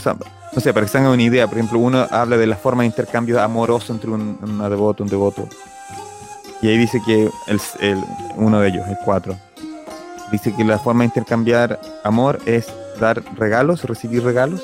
[0.52, 2.84] No sé, para que se hagan una idea, por ejemplo, uno habla de la forma
[2.84, 5.46] de intercambio amoroso entre un, una devoto, un devoto.
[6.62, 8.04] Y ahí dice que el,
[8.36, 9.36] uno de ellos, el cuatro,
[10.30, 14.62] Dice que la forma de intercambiar amor es dar regalos, recibir regalos,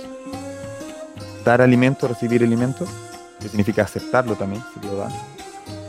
[1.44, 2.86] dar alimento, recibir alimento,
[3.40, 5.08] que significa aceptarlo también, si lo da,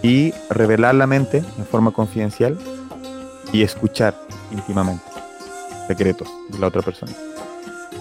[0.01, 2.57] y revelar la mente en forma confidencial
[3.53, 4.15] y escuchar
[4.51, 5.03] íntimamente
[5.87, 7.11] secretos de la otra persona.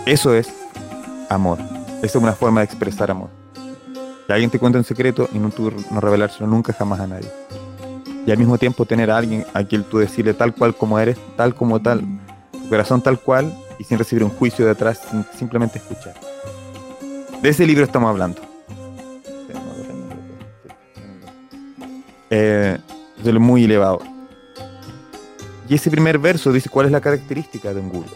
[0.06, 0.48] Eso es
[1.28, 1.58] amor.
[1.98, 3.28] Esa es una forma de expresar amor.
[4.26, 7.30] Que alguien te cuente un secreto y no tú no revelárselo nunca jamás a nadie
[8.26, 11.16] y al mismo tiempo tener a alguien a quien tú decirle tal cual como eres,
[11.36, 12.02] tal como tal,
[12.50, 15.00] tu corazón tal cual y sin recibir un juicio detrás,
[15.38, 16.14] simplemente escuchar.
[17.40, 18.40] De ese libro estamos hablando.
[22.30, 22.76] Eh,
[23.22, 24.00] de lo muy elevado.
[25.68, 28.08] Y ese primer verso dice cuál es la característica de un guru.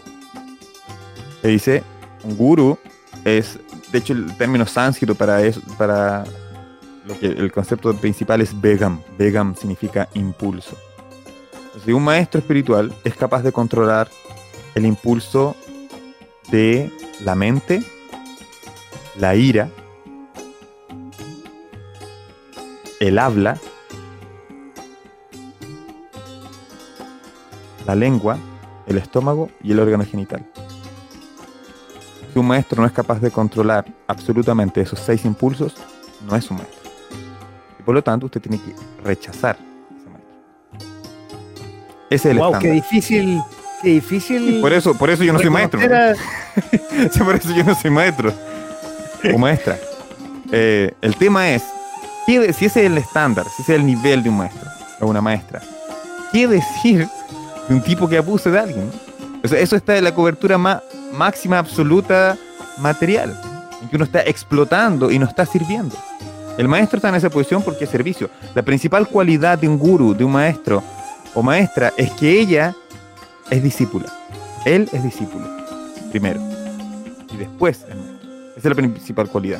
[1.41, 1.83] Le dice,
[2.23, 2.77] un guru
[3.23, 3.57] es,
[3.91, 6.25] de hecho el término sánscrito para, eso, para
[7.21, 9.01] el concepto principal es Begam.
[9.17, 10.77] Begam significa impulso.
[11.65, 14.09] Entonces, un maestro espiritual es capaz de controlar
[14.75, 15.55] el impulso
[16.49, 16.91] de
[17.23, 17.83] la mente,
[19.17, 19.69] la ira,
[22.99, 23.59] el habla
[27.85, 28.37] la lengua,
[28.87, 30.45] el estómago y el órgano genital.
[32.31, 35.75] Si un maestro no es capaz de controlar absolutamente esos seis impulsos,
[36.27, 36.80] no es un maestro.
[37.81, 40.85] Y por lo tanto, usted tiene que rechazar ese maestro.
[42.11, 43.41] Ese es el wow, qué difícil,
[43.81, 44.61] qué difícil.
[44.61, 45.79] por eso, por eso yo no soy maestro.
[47.25, 48.31] por eso yo no soy maestro
[49.33, 49.79] o maestra.
[50.51, 51.63] Eh, el tema es,
[52.27, 55.21] si ese es el estándar, si ese es el nivel de un maestro o una
[55.21, 55.59] maestra,
[56.31, 57.09] ¿qué decir
[57.67, 58.91] de un tipo que abuse de alguien?
[59.43, 62.37] eso está en la cobertura máxima, absoluta,
[62.77, 63.35] material,
[63.81, 65.95] en que uno está explotando y no está sirviendo.
[66.61, 68.29] El maestro está en esa posición porque es servicio.
[68.53, 70.83] La principal cualidad de un guru, de un maestro
[71.33, 72.75] o maestra, es que ella
[73.49, 74.05] es discípula.
[74.63, 75.43] Él es discípulo,
[76.11, 76.39] primero.
[77.33, 77.97] Y después el.
[78.55, 79.59] Esa es la principal cualidad.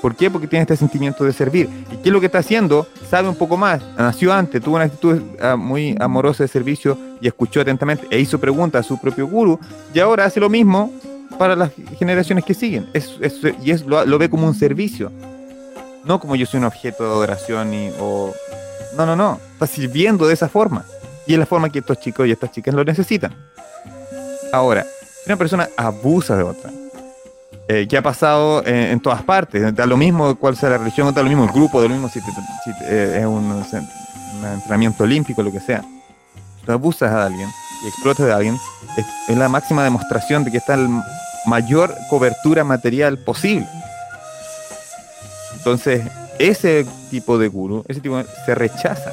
[0.00, 0.32] ¿Por qué?
[0.32, 1.70] Porque tiene este sentimiento de servir.
[1.92, 2.88] ¿Y qué es lo que está haciendo?
[3.08, 3.80] Sabe un poco más.
[3.96, 8.40] Nació antes, tuvo una actitud ah, muy amorosa de servicio y escuchó atentamente e hizo
[8.40, 9.60] preguntas a su propio guru.
[9.94, 10.90] Y ahora hace lo mismo
[11.38, 11.70] para las
[12.00, 12.88] generaciones que siguen.
[13.62, 15.12] y es, lo, ve como un servicio.
[16.04, 18.32] No como yo soy un objeto de adoración y, o...
[18.96, 19.40] No, no, no.
[19.54, 20.84] Está sirviendo de esa forma.
[21.26, 23.34] Y es la forma que estos chicos y estas chicas lo necesitan.
[24.52, 26.70] Ahora, si una persona abusa de otra,
[27.68, 29.74] eh, que ha pasado en, todas partes.
[29.74, 32.08] Da lo mismo cuál sea la religión, da lo mismo el grupo, da lo mismo
[32.08, 32.18] si,
[32.82, 33.64] eh, es un,
[34.44, 35.80] entrenamiento olímpico, lo que sea.
[35.80, 37.48] Si tú abusas a alguien
[37.84, 38.58] y explotas de alguien,
[39.28, 41.02] es, la máxima demostración de que está la
[41.46, 43.66] mayor cobertura material posible.
[45.62, 46.02] Entonces,
[46.38, 49.12] ese tipo de guru, ese tipo se rechaza,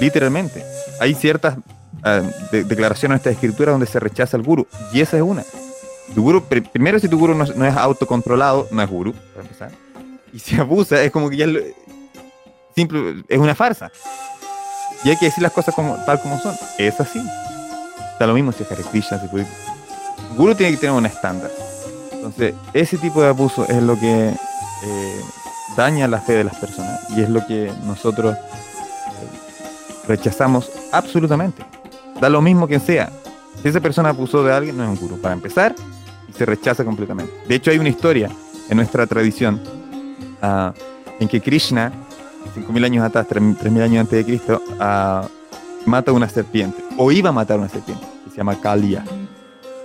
[0.00, 0.64] literalmente.
[1.00, 1.56] Hay ciertas
[2.02, 2.22] ah,
[2.52, 5.44] declaraciones en esta escritura donde se rechaza el guru, y esa es una
[6.72, 9.70] primero, si tu guru no, es autocontrolado, no es guru, para empezar.
[10.32, 11.46] Y si abusa, es como que ya
[12.74, 13.90] simple, es una farsa.
[15.04, 16.54] Y hay que decir las cosas como, tal como son.
[16.78, 17.20] Es así.
[18.12, 19.46] Está lo mismo si es Hare Krishna, si puede...
[20.36, 21.50] Guru tiene que tener un estándar.
[22.12, 24.34] Entonces, ese tipo de abuso es lo que
[24.82, 25.20] eh,
[25.76, 28.38] daña la fe de las personas y es lo que nosotros eh,
[30.06, 31.64] rechazamos absolutamente.
[32.20, 33.10] Da lo mismo quien sea.
[33.62, 35.20] Si esa persona abusó de alguien, no es un guru.
[35.20, 35.74] Para empezar,
[36.36, 37.32] se rechaza completamente.
[37.46, 38.30] De hecho, hay una historia
[38.68, 39.60] en nuestra tradición
[40.40, 40.72] ah,
[41.18, 41.92] en que Krishna,
[42.56, 45.28] 5.000 años atrás, 3.000 años antes de Cristo, uh,
[45.88, 49.04] mata una serpiente, o iba a matar una serpiente, que se llama Kalia.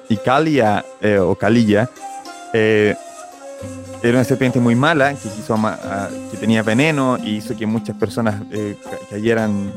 [0.07, 1.89] Y Kalia, eh, o Kaliya,
[2.53, 2.95] eh,
[4.09, 7.95] era una serpiente muy mala, que, quiso, ah, que tenía veneno y hizo que muchas
[7.97, 8.77] personas eh,
[9.09, 9.71] cayeran,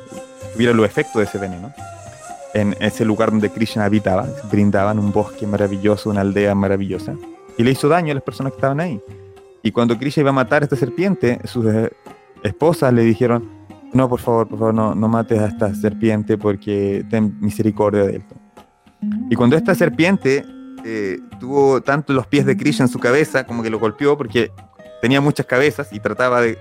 [0.53, 1.73] tuvieran los efectos de ese veneno
[2.53, 7.15] en ese lugar donde Krishna habitaba, brindaban un bosque maravilloso, una aldea maravillosa,
[7.57, 9.01] y le hizo daño a las personas que estaban ahí.
[9.63, 11.91] Y cuando Krishna iba a matar a esta serpiente, sus eh,
[12.43, 13.49] esposas le dijeron,
[13.93, 18.17] no, por favor, por favor, no, no mates a esta serpiente porque ten misericordia de
[18.17, 18.25] él.
[19.31, 20.45] Y cuando esta serpiente
[20.85, 24.51] eh, tuvo tanto los pies de Krishna en su cabeza, como que lo golpeó porque
[25.01, 26.59] tenía muchas cabezas y trataba de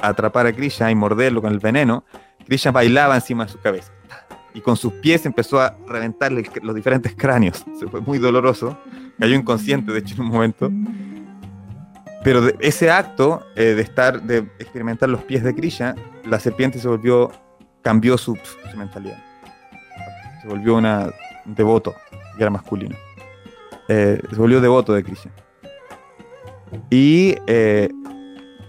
[0.00, 2.04] atrapar a Krishna y morderlo con el veneno,
[2.46, 3.92] Krishna bailaba encima de su cabeza
[4.54, 7.64] y con sus pies empezó a reventarle los diferentes cráneos.
[7.78, 8.78] Se fue muy doloroso,
[9.18, 10.70] cayó inconsciente de hecho en un momento.
[12.24, 15.94] Pero de ese acto eh, de estar, de experimentar los pies de Krishna,
[16.24, 17.30] la serpiente se volvió,
[17.82, 18.36] cambió su,
[18.76, 19.22] mentalidad.
[20.42, 21.10] Se volvió una,
[21.46, 21.94] un devoto,
[22.36, 22.96] que era masculino.
[23.88, 25.32] Eh, se volvió devoto de Krishna.
[26.90, 27.88] Y eh,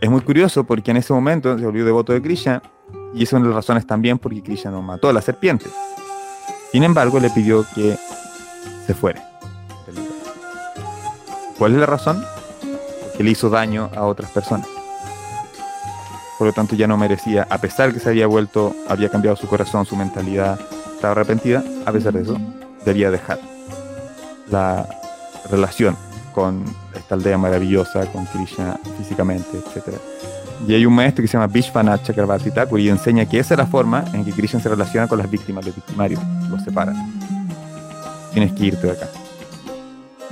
[0.02, 2.62] es muy curioso porque en ese momento se volvió devoto de Krishna
[3.14, 5.66] y es una de las razones también porque Krishna no mató a la serpiente.
[6.72, 7.98] Sin embargo, le pidió que
[8.86, 9.26] se fuera.
[11.58, 12.24] ¿Cuál es la razón?
[13.04, 14.68] Porque le hizo daño a otras personas.
[16.38, 19.48] Por lo tanto, ya no merecía, a pesar que se había vuelto, había cambiado su
[19.48, 20.58] corazón, su mentalidad,
[20.96, 22.38] estaba arrepentida, a pesar de eso,
[22.86, 23.40] debía dejar
[24.50, 24.88] la
[25.50, 25.96] relación
[26.34, 26.64] con
[26.96, 29.98] esta aldea maravillosa, con Krishna físicamente, etcétera
[30.68, 33.58] y hay un maestro que se llama Vishwanath Chakravarti Thakur y enseña que esa es
[33.58, 36.94] la forma en que Krishna se relaciona con las víctimas, los victimarios, los separa.
[38.34, 39.10] Tienes que irte de acá.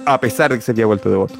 [0.05, 1.35] A pesar de que se había vuelto devoto.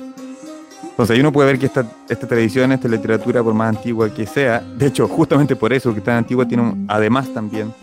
[0.84, 4.26] Entonces ahí uno puede ver que esta, esta tradición, esta literatura, por más antigua que
[4.26, 7.74] sea, de hecho, justamente por eso, que tan antigua, tiene además también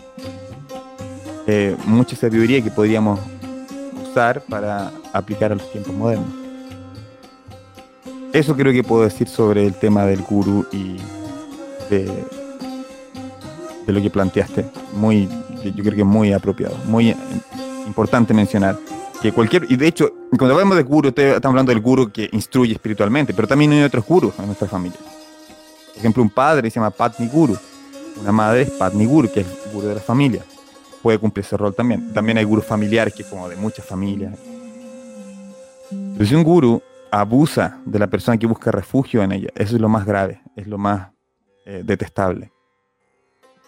[1.47, 3.19] eh, mucha sabiduría que podríamos
[4.15, 6.45] usar para aplicar a los tiempos modernos
[8.35, 10.97] eso creo que puedo decir sobre el tema del guru y
[11.89, 12.11] de,
[13.87, 14.65] lo que planteaste.
[14.93, 15.29] Muy,
[15.63, 17.15] yo creo que muy apropiado, muy
[17.87, 18.77] importante mencionar
[19.21, 22.73] que cualquier, y de hecho, cuando hablamos de guru, estamos hablando del guru que instruye
[22.73, 24.99] espiritualmente, pero también hay otros gurus en nuestra familia.
[24.99, 27.57] Por ejemplo, un padre se llama Patni Guru,
[28.19, 30.43] una madre es Patni Guru, que es el guru de la familia.
[31.05, 32.11] Puede cumplir ese rol también.
[32.13, 34.35] También hay gurús familiares que es como de muchas familias.
[35.91, 39.81] Pero si un gurú abusa de la persona que busca refugio en ella, eso es
[39.81, 41.09] lo más grave, es lo más
[41.63, 42.51] eh, detestable.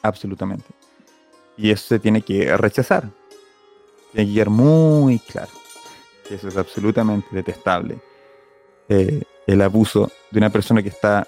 [0.02, 0.66] Absolutamente.
[1.58, 3.08] Y eso se tiene que rechazar.
[4.14, 5.52] Tiene que quedar muy claro.
[6.32, 8.00] Eso es absolutamente detestable.
[8.90, 11.28] Eh, el abuso de una persona que está,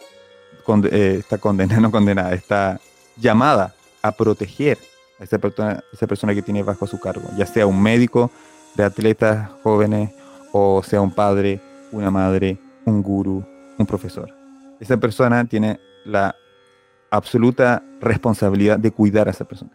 [0.91, 2.81] eh, está condenada, no condenada, está
[3.15, 4.88] llamada a proteger
[5.19, 8.31] esa persona, esa persona que tiene bajo su cargo, ya sea un médico
[8.75, 10.11] de atletas jóvenes
[10.51, 13.43] o sea un padre, una madre, un gurú,
[13.77, 14.33] un profesor.
[14.79, 16.35] Esa persona tiene la
[17.11, 19.71] absoluta responsabilidad de cuidar a esa persona.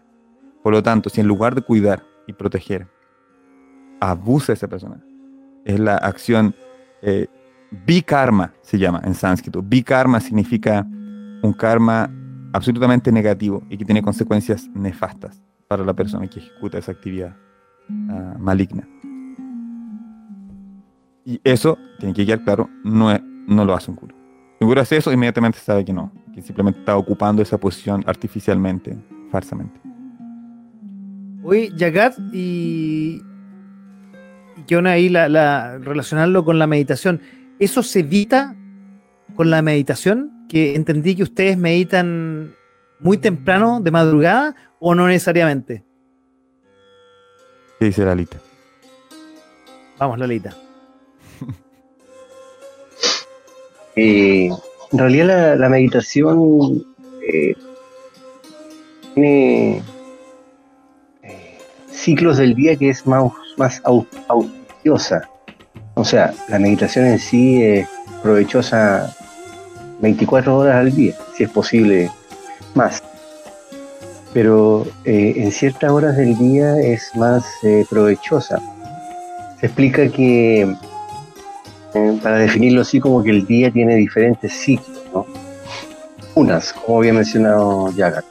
[0.62, 2.86] Por lo tanto, si en lugar de cuidar y proteger,
[4.00, 5.02] abusa a esa persona,
[5.64, 6.54] es la acción
[7.02, 7.26] eh,
[7.70, 9.62] bikarma, se llama en sánscrito.
[9.62, 10.86] Bikarma significa
[11.42, 12.10] un karma
[12.54, 17.36] absolutamente negativo y que tiene consecuencias nefastas para la persona que ejecuta esa actividad
[18.08, 18.88] ah, maligna.
[21.24, 24.14] Y eso, tiene que quedar claro, no, es, no lo hace un gurú.
[24.60, 28.96] Un gurú hace eso, inmediatamente sabe que no, que simplemente está ocupando esa posición artificialmente,
[29.32, 29.80] falsamente.
[31.42, 33.20] Oye, Yagat, y,
[34.68, 37.20] y una ahí la, relacionarlo con la meditación.
[37.58, 38.54] ¿Eso se evita
[39.34, 40.33] con la meditación?
[40.48, 42.54] Que entendí que ustedes meditan
[43.00, 45.84] muy temprano, de madrugada, o no necesariamente.
[47.78, 48.38] ¿Qué dice Lalita?
[49.98, 50.54] Vamos, Lalita.
[53.96, 54.50] Eh,
[54.90, 56.84] en realidad la, meditación
[57.22, 57.54] eh,
[59.14, 59.82] tiene
[61.22, 61.58] eh,
[61.92, 65.30] ciclos del día que es más, más auspiciosa.
[65.94, 67.88] O sea, la meditación en sí es
[68.20, 69.14] provechosa
[70.04, 72.10] 24 horas al día, si es posible
[72.74, 73.02] más.
[74.32, 77.44] Pero en ciertas horas del día es más
[77.88, 78.60] provechosa.
[79.60, 80.74] Se explica que
[81.94, 85.26] eh, para definirlo así como que el día tiene diferentes ciclos, ¿no?
[86.34, 88.24] Unas, como había mencionado Yagat.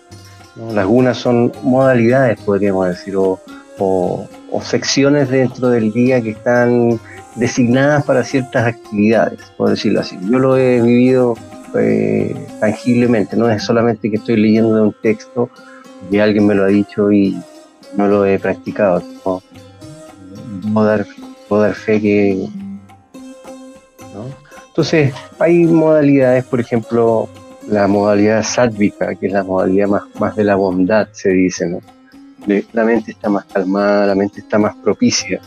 [0.74, 3.40] Las gunas son modalidades, podríamos decir, o,
[4.62, 7.00] secciones dentro del día que están
[7.36, 10.18] designadas para ciertas actividades, por decirlo así.
[10.30, 11.36] Yo lo he vivido
[11.80, 15.50] eh, tangiblemente, no es solamente que estoy leyendo un texto
[16.10, 17.38] que alguien me lo ha dicho y
[17.96, 19.04] no lo he practicado.
[19.26, 20.84] ¿no?
[20.84, 21.06] dar,
[21.48, 22.50] puedo dar fe que
[24.74, 27.30] entonces, hay modalidades, por ejemplo,
[27.68, 31.80] la modalidad sádvica, que es la modalidad más, más de la bondad, se dice, ¿no?
[32.74, 35.40] la mente está más calmada, la mente está más propicia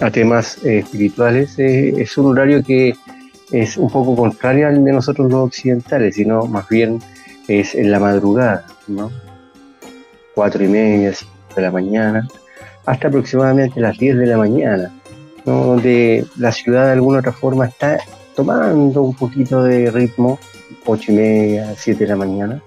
[0.00, 1.58] a temas eh, espirituales.
[1.58, 2.94] Eh, es un horario que
[3.52, 7.00] es un poco contrario al de nosotros los occidentales, sino más bien
[7.48, 9.10] es en la madrugada, ¿no?
[10.34, 12.28] Cuatro y media, cinco de la mañana,
[12.86, 14.90] hasta aproximadamente las 10 de la mañana,
[15.44, 17.98] donde la ciudad de alguna otra forma está
[18.34, 20.38] tomando un poquito de ritmo,
[20.86, 22.62] ocho y media, 7 de la mañana,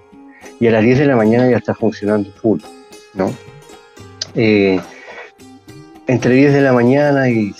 [0.60, 2.60] y a las 10 de la mañana ya está funcionando full,
[3.14, 3.32] ¿no?
[4.34, 4.80] Eh,
[6.06, 7.52] entre 10 de la mañana y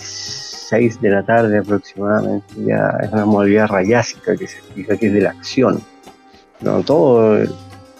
[0.69, 5.13] 6 de la tarde aproximadamente, ya es una modalidad rayásica que se explica que es
[5.13, 5.81] de la acción,
[6.61, 6.81] ¿no?
[6.83, 7.45] Todo,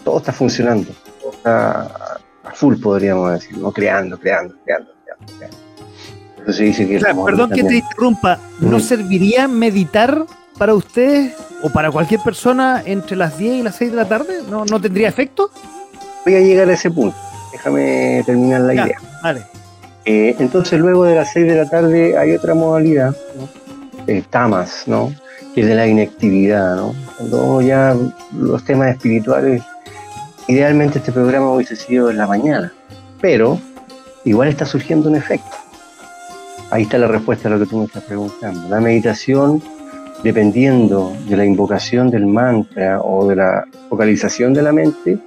[0.04, 1.82] todo está funcionando, todo está
[2.44, 3.72] a full, podríamos decir, ¿no?
[3.72, 5.28] Creando, creando, creando, creando.
[5.38, 5.66] creando
[7.26, 10.26] perdón que te interrumpa, ¿no serviría meditar
[10.58, 11.34] para ustedes
[11.64, 14.40] o para cualquier persona entre las 10 y las 6 de la tarde?
[14.50, 15.50] ¿No, no tendría efecto?
[16.24, 17.18] Voy a llegar a ese punto.
[17.52, 18.98] Déjame terminar la idea.
[19.24, 19.55] Vale.
[20.06, 23.65] Eh, entonces, luego de las 6 de la tarde hay otra modalidad, ¿no?
[24.30, 25.14] tamas, ¿no?
[25.53, 26.94] Que es de la inactividad, ¿no?
[27.18, 27.95] Cuando ya
[28.38, 29.64] los temas espirituales,
[30.48, 32.72] idealmente este programa hubiese sido en la mañana,
[33.19, 33.60] pero
[34.26, 35.57] igual está surgiendo un efecto.
[36.69, 38.69] Ahí está la respuesta a lo que tú me estás preguntando.
[38.69, 39.61] La meditación,
[40.23, 45.18] dependiendo de la invocación del mantra o de la focalización de la mente,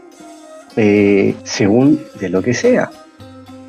[0.76, 2.90] eh, según de lo que sea.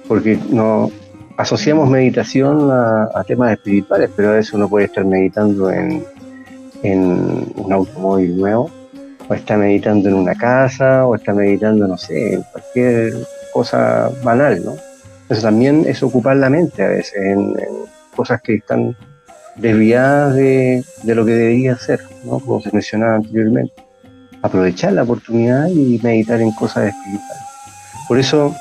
[0.07, 0.91] Porque no
[1.40, 6.03] asociamos meditación a, temas espirituales, pero a veces uno puede estar meditando en,
[6.84, 8.70] en un automóvil nuevo,
[9.26, 13.14] o está meditando en una casa, o está meditando, no sé, en cualquier
[13.53, 14.74] cosa banal, ¿no?
[15.22, 17.56] Entonces también es ocupar la mente a veces en,
[18.14, 18.98] cosas que están
[19.56, 22.40] desviadas de, lo que debería ser, ¿no?
[22.40, 23.74] como se mencionaba anteriormente.
[24.41, 27.44] Aprovechar la oportunidad y meditar en cosas espirituales.
[28.10, 28.53] Por eso,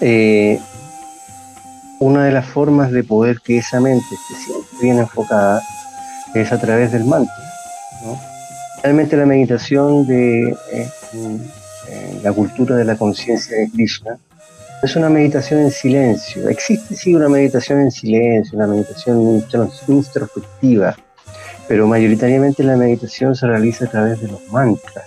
[0.00, 0.58] eh,
[2.00, 5.62] una de las formas de poder que esa mente esté siempre bien enfocada
[6.34, 7.34] es a través del mantra.
[8.82, 14.18] Realmente la meditación de eh, la cultura de la conciencia de Krishna
[14.82, 16.48] es una meditación en silencio.
[16.48, 19.44] Existe sí una meditación en silencio, una meditación
[19.88, 20.96] introspectiva,
[21.68, 25.04] pero mayoritariamente la meditación se realiza a través de los mantras.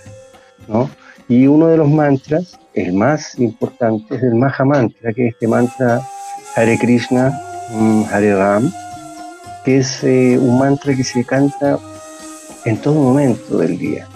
[1.28, 5.48] Y uno de los mantras, el más importante, es el Maha Mantra, que es este
[5.48, 6.03] mantra
[6.56, 7.32] Hare Krishna,
[7.72, 8.72] mm, Hare Ram,
[9.66, 11.80] que es eh, un mantra que se canta
[12.66, 14.08] en todo momento del día.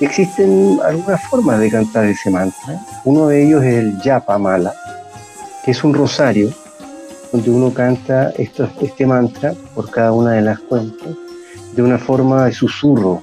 [0.00, 2.80] Existen algunas formas de cantar ese mantra.
[3.04, 4.72] Uno de ellos es el Yapa Mala,
[5.64, 6.50] que es un rosario
[7.32, 11.08] donde uno canta este mantra por cada una de las cuentas
[11.74, 13.20] de una forma de susurro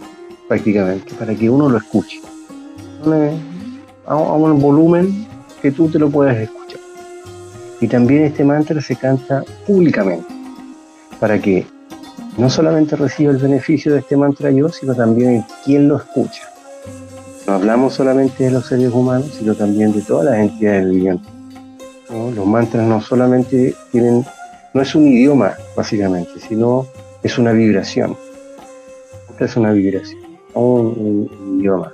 [0.47, 2.21] prácticamente, para que uno lo escuche.
[4.05, 5.27] A un volumen
[5.61, 6.64] que tú te lo puedas escuchar.
[7.85, 10.25] Y también este mantra se canta públicamente,
[11.19, 11.67] para que
[12.35, 16.49] no solamente reciba el beneficio de este mantra yo, sino también quien lo escucha.
[17.45, 21.31] No hablamos solamente de los seres humanos, sino también de todas las entidades vivientes.
[22.09, 24.25] Los mantras no solamente tienen,
[24.73, 26.87] no es un idioma básicamente, sino
[27.21, 28.17] es una vibración.
[29.37, 30.21] Es una vibración,
[30.55, 31.93] un, un idioma.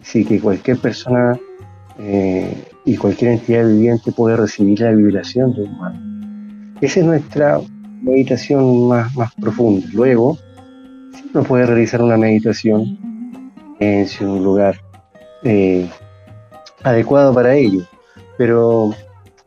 [0.00, 1.38] Así que cualquier persona
[1.98, 6.78] eh, y cualquier entidad viviente puede recibir la vibración de un mantra.
[6.80, 7.60] Esa es nuestra
[8.02, 9.86] meditación más, más profunda.
[9.92, 10.38] Luego,
[11.32, 12.98] uno puede realizar una meditación
[13.80, 14.76] en un lugar
[15.42, 15.88] eh,
[16.82, 17.82] adecuado para ello.
[18.38, 18.94] Pero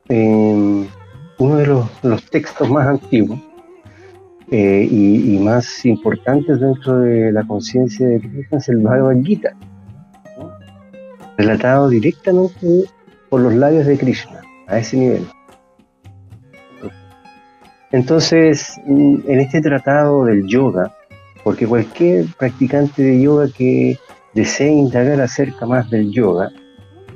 [0.09, 0.87] em,
[1.39, 3.39] uno de los, textos más antiguos
[4.51, 9.55] eh, y, más importantes dentro de la conciencia de Krishna es el Bhagavad Gita,
[11.37, 12.85] relatado directamente
[13.33, 15.25] por los labios de Krishna, a ese nivel.
[17.91, 20.95] Entonces, en este tratado del yoga,
[21.43, 23.97] porque cualquier practicante de yoga que
[24.35, 26.51] desee indagar acerca más del yoga,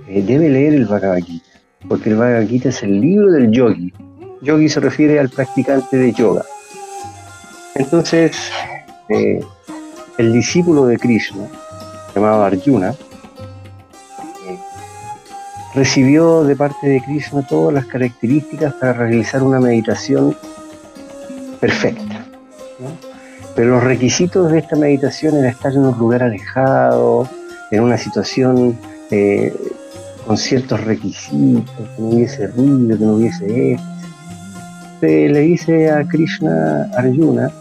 [0.07, 1.51] eh, debe leer el Bhagavad Gita,
[1.87, 3.93] porque el Bhagavad Gita es el libro del yogi.
[4.41, 6.41] Yogi se refiere al practicante de yoga.
[7.75, 8.35] Entonces,
[9.09, 9.39] eh,
[10.17, 11.47] el discípulo de Krishna,
[12.15, 12.95] llamado Arjuna,
[15.77, 20.35] recibió de parte de Krishna todas las características para realizar una meditación
[21.61, 22.25] perfecta.
[23.55, 27.29] Pero los requisitos de esta meditación era estar en un lugar alejado,
[27.69, 28.75] en una situación
[29.11, 29.53] eh,
[30.25, 33.85] con ciertos requisitos, que no hubiese ruido, que no hubiese esto.
[35.01, 37.51] le dice a Krishna Arjuna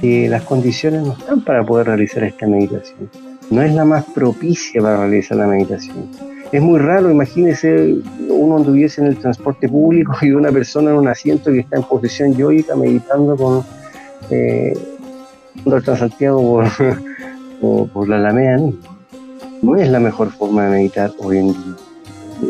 [0.00, 3.10] que las condiciones no están para poder realizar esta meditación.
[3.50, 6.08] No es la más propicia para realizar la meditación.
[6.50, 7.96] Es muy raro, imagínese
[8.28, 11.82] uno anduviese en el transporte público y una persona en un asiento que está en
[11.82, 13.64] posición yoica meditando con
[14.30, 14.72] eh,
[15.66, 16.62] el Transantiago
[17.60, 18.58] por, la Alameda
[19.60, 21.76] No es la mejor forma de meditar hoy en día.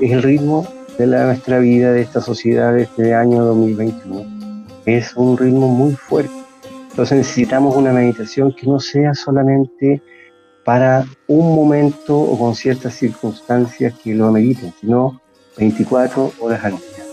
[0.03, 0.66] Es el ritmo
[0.97, 4.25] de nuestra vida, de esta sociedad, de este año 2021.
[4.87, 6.33] Es un ritmo muy fuerte.
[6.91, 10.03] Entonces necesitamos una meditación que no sea solamente
[10.69, 15.19] para un momento o con ciertas circunstancias que lo ameriten, sino
[15.57, 17.05] 24 horas al día.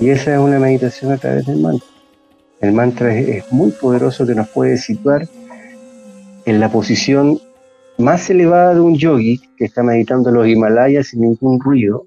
[0.00, 1.88] Y esa es una meditación a través del mantra.
[2.60, 5.26] El mantra es, muy poderoso que nos puede situar
[6.44, 7.40] en la posición
[7.96, 12.06] más elevada de un yogi que está meditando los Himalayas sin ningún ruido,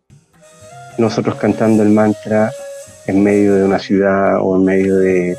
[1.00, 2.52] nosotros cantando el mantra
[3.08, 5.36] en medio de una ciudad o en medio de,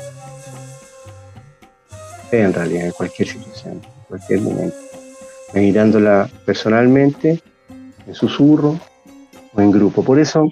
[2.33, 4.84] en realidad, en cualquier situación, en cualquier momento,
[5.55, 7.41] meditándola personalmente,
[8.05, 8.77] en susurro
[9.53, 10.03] o en grupo.
[10.03, 10.51] Por eso,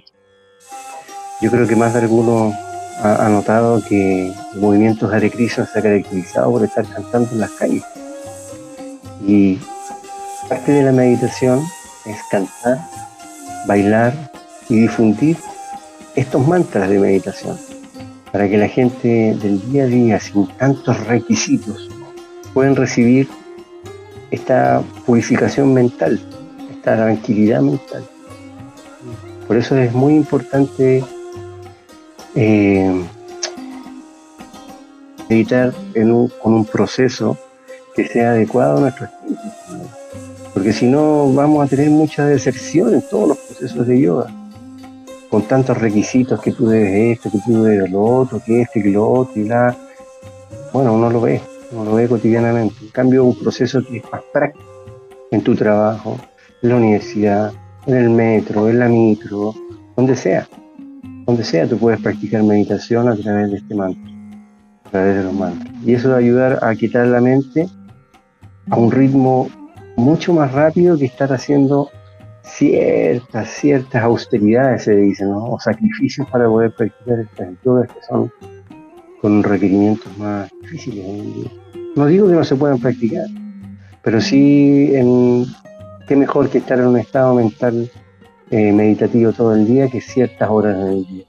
[1.42, 2.54] yo creo que más de alguno
[3.02, 7.52] ha, notado que el movimiento Hare Krishna se ha caracterizado por estar cantando en las
[7.52, 7.84] calles.
[9.28, 9.60] Y
[10.48, 11.62] parte de la meditación
[12.06, 12.80] es cantar,
[13.68, 14.14] bailar
[14.70, 15.38] y difundir
[16.16, 17.58] estos mantras de meditación
[18.32, 21.90] para que la gente del día a día, sin tantos requisitos,
[22.54, 23.28] puedan recibir
[24.34, 26.20] esta purificación mental,
[26.72, 28.04] esta tranquilidad mental.
[29.48, 31.04] Por eso es muy importante
[32.34, 33.04] eh,
[35.30, 35.72] meditar
[36.42, 37.38] con un proceso
[37.96, 39.42] que sea adecuado a nuestro espíritu.
[40.52, 44.32] Porque si no, vamos a tener mucha deserción en todos los procesos de yoga.
[45.30, 48.90] Con tantos requisitos que tú debes esto, que tú debes lo otro, que este, que
[48.90, 49.78] lo otro, y la.
[50.72, 51.40] Bueno, uno lo ve,
[51.74, 52.76] lo ve cotidianamente.
[52.82, 54.66] En cambio, un proceso que es más práctico
[55.32, 56.18] en tu trabajo,
[56.62, 57.52] en la universidad,
[57.88, 59.56] en el metro, en la micro,
[59.96, 60.48] donde sea
[61.26, 64.12] donde sea tú puedes practicar meditación a través de este mantra,
[64.86, 65.74] a través de los mantras.
[65.86, 67.68] Y eso va a ayudar a quitar la mente
[68.70, 69.50] a un ritmo
[69.96, 71.90] mucho más rápido que estar haciendo
[72.44, 78.32] ciertas, ciertas austeridades, se dicen, o sacrificios para poder practicar estas yogas que son
[79.22, 81.50] con requerimientos más difíciles.
[81.96, 83.28] No digo que no se puedan practicar,
[84.02, 85.46] pero sí en,
[86.08, 87.90] qué mejor que estar en un estado mental
[88.50, 91.26] eh, meditativo todo el día que ciertas horas del día.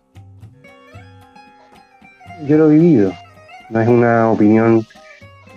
[2.48, 3.12] Yo lo he vivido,
[3.68, 4.86] no es una opinión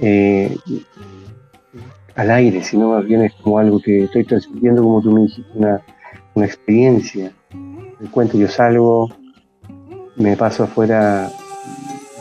[0.02, 0.54] eh,
[2.16, 5.52] al aire, sino más bien es como algo que estoy transmitiendo, como tú me dijiste,
[5.56, 5.82] una,
[6.36, 7.32] una experiencia.
[7.54, 9.10] Me cuento, yo salgo,
[10.18, 11.30] me paso afuera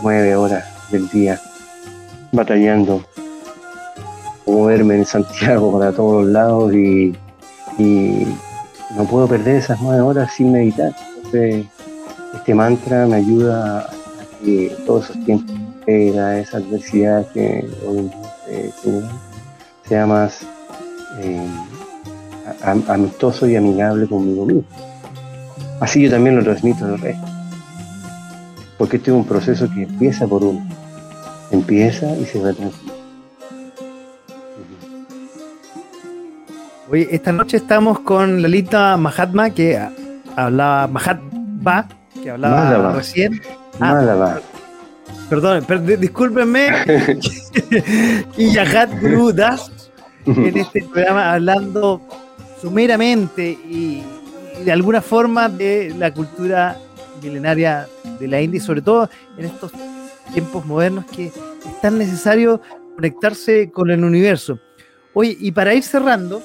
[0.02, 1.40] nueve horas del día
[2.36, 3.02] batallando,
[4.46, 7.12] moverme en Santiago para todos los lados y,
[8.96, 10.94] no puedo perder esas nueve horas sin meditar.
[11.16, 11.66] Entonces,
[12.34, 13.90] este mantra me ayuda a
[14.42, 15.54] que todos esos tiempos,
[15.86, 19.10] esa adversidad que hoy día
[19.86, 20.46] sea más
[21.20, 21.46] eh,
[22.88, 24.64] amistoso y amigable conmigo mismo.
[25.80, 27.26] Así yo también lo transmito al resto.
[28.78, 30.64] Porque este es un proceso que empieza por uno.
[31.50, 32.92] Empieza y se va a transmitir.
[36.88, 39.76] Oye, esta noche estamos con Lalita Mahatma, que
[40.36, 41.88] hablaba, Mahatma,
[42.22, 43.40] que hablaba recién.
[43.80, 44.38] Ah,
[45.28, 45.66] perdón,
[45.98, 46.68] discúlpenme.
[48.36, 49.70] y Yahat Guru Das
[50.26, 52.00] en este programa hablando
[52.60, 54.02] sumeramente y,
[54.64, 56.76] de alguna forma de la cultura
[57.22, 59.72] milenaria de la India y sobre todo en estos
[60.32, 62.60] tiempos modernos que es tan necesario
[62.94, 64.58] conectarse con el universo.
[65.14, 66.42] Oye, y para ir cerrando,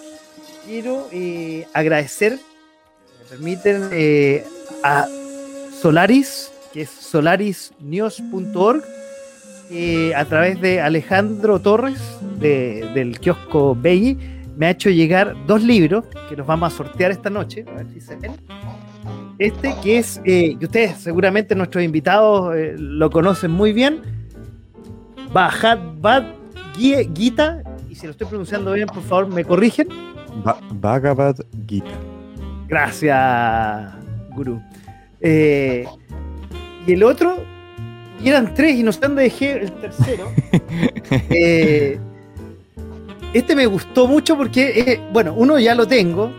[0.65, 4.45] quiero eh, agradecer, me permiten, eh,
[4.83, 5.07] a
[5.81, 8.83] Solaris, que es solarisnews.org,
[9.71, 11.99] eh, a través de Alejandro Torres,
[12.39, 14.17] del kiosco Belli,
[14.57, 17.65] me ha hecho llegar dos libros que nos vamos a sortear esta noche.
[17.67, 18.33] A ver si se ven.
[19.37, 24.01] Este que es, eh, que ustedes seguramente nuestros invitados eh, lo conocen muy bien,
[25.33, 26.23] Bajad Bad
[26.75, 29.87] Gita, y si lo estoy pronunciando bien, por favor, me corrigen.
[30.73, 31.35] Bhagavad
[31.67, 31.91] Gita.
[32.67, 33.93] Gracias,
[34.35, 34.61] Guru.
[35.21, 37.37] y el otro
[38.23, 40.31] y eran tres y no sé dónde dejé el tercero.
[41.29, 41.99] Eh,
[43.33, 46.31] este me gustó mucho porque, eh, bueno, uno ya lo tengo,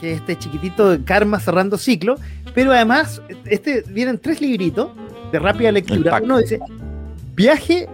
[0.00, 2.16] que es este chiquitito de Karma cerrando ciclo,
[2.54, 4.90] pero además, este vienen tres libritos
[5.32, 6.20] de rápida lectura.
[6.22, 6.60] Uno dice,
[7.34, 7.88] viaje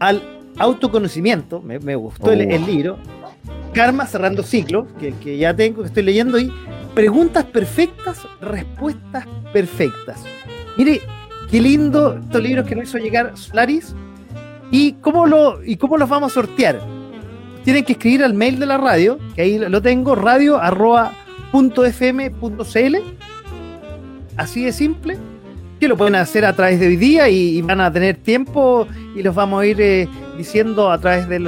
[0.00, 0.22] al
[0.58, 2.66] autoconocimiento, me, gustó el, oh.
[2.66, 2.98] libro,
[3.72, 6.52] Karma cerrando ciclo, que, que ya tengo, que estoy leyendo, y
[6.94, 10.22] preguntas perfectas, respuestas perfectas.
[10.76, 11.00] Mire,
[11.54, 13.94] Qué lindo estos libros que nos hizo llegar Solaris.
[14.72, 16.80] ¿Y cómo, lo, ¿Y cómo los vamos a sortear?
[17.64, 22.96] Tienen que escribir al mail de la radio, que ahí lo tengo, radio.fm.cl.
[24.36, 25.16] Así de simple.
[25.80, 28.86] Que lo pueden hacer a través de hoy día y, van a tener tiempo
[29.16, 30.08] y los vamos a ir eh,
[30.38, 31.40] diciendo a través de,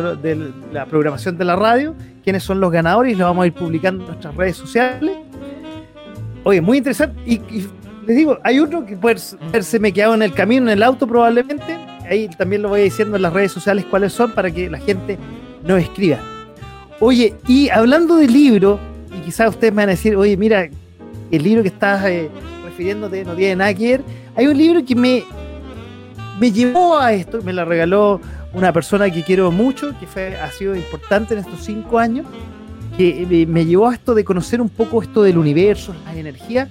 [0.72, 1.94] la programación de la radio
[2.24, 5.16] quiénes son los ganadores y los vamos a ir publicando en nuestras redes sociales.
[6.43, 7.20] Oye, muy interesante.
[7.24, 7.40] y
[8.06, 9.16] les digo, hay otro que puede
[9.52, 11.76] verse me quedado en el camino, en el auto probablemente.
[12.09, 15.18] Ahí también lo voy diciendo en las redes sociales cuáles son para que la gente
[15.66, 16.18] nos escriba.
[17.01, 18.78] Oye, y hablando del libro,
[19.16, 20.68] y quizás ustedes me van a decir, oye, mira,
[21.30, 22.30] el libro que estás eh,
[22.64, 24.02] refiriéndote no tiene nada que ver.
[24.34, 25.24] Hay un libro que me,
[26.40, 28.20] me llevó a esto, me lo regaló
[28.55, 32.26] una persona que quiero mucho, que fue, ha sido importante en estos cinco años,
[32.97, 36.68] que eh, me llevó a esto de conocer un poco esto del universo, las energías,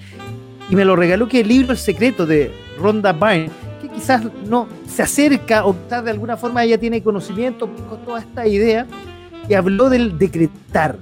[0.69, 3.51] y me lo regaló que el libro El secreto de Rhonda Byrne,
[3.95, 8.85] quizás no se acerca o de alguna forma ella tiene conocimiento con toda esta idea,
[9.47, 10.97] y habló del decretar,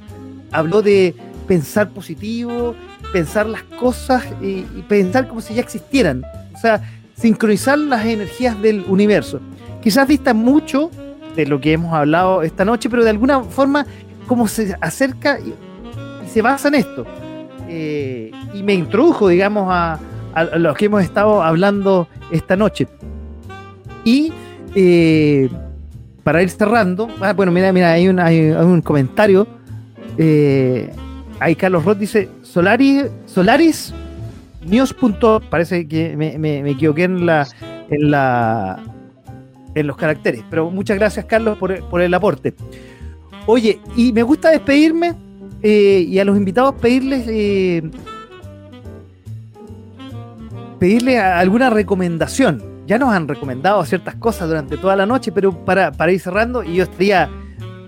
[0.51, 1.15] habló de
[1.47, 2.75] pensar positivo,
[3.11, 6.81] pensar las cosas y, pensar como si ya existieran, o sea,
[7.15, 9.39] sincronizar las energías del universo.
[9.81, 10.89] Quizás dista mucho
[11.35, 13.85] de lo que hemos hablado esta noche, pero de alguna forma
[14.27, 15.53] como se acerca y
[16.29, 17.05] se basa en esto.
[17.67, 19.99] Eh, y me introdujo, digamos, a,
[20.57, 22.87] los que hemos estado hablando esta noche.
[24.03, 24.33] Y
[24.75, 25.49] eh,
[26.23, 29.47] para ir cerrando, ah, bueno, mira, mira, hay un, hay un comentario.
[30.17, 30.89] Eh,
[31.39, 33.93] ahí Carlos Roth dice: Solaris, Solaris
[34.65, 34.95] News.
[35.49, 37.47] Parece que me, equivoqué en la,
[37.89, 38.83] en la
[39.75, 40.43] en los caracteres.
[40.49, 42.53] Pero muchas gracias, Carlos, por, por el aporte.
[43.45, 45.15] Oye, y me gusta despedirme
[45.61, 47.81] eh, y a los invitados pedirles eh,
[50.83, 52.61] pedirle alguna recomendación.
[52.87, 56.75] Ya nos han recomendado ciertas cosas durante toda la noche, pero para, ir cerrando, y
[56.75, 57.29] yo estaría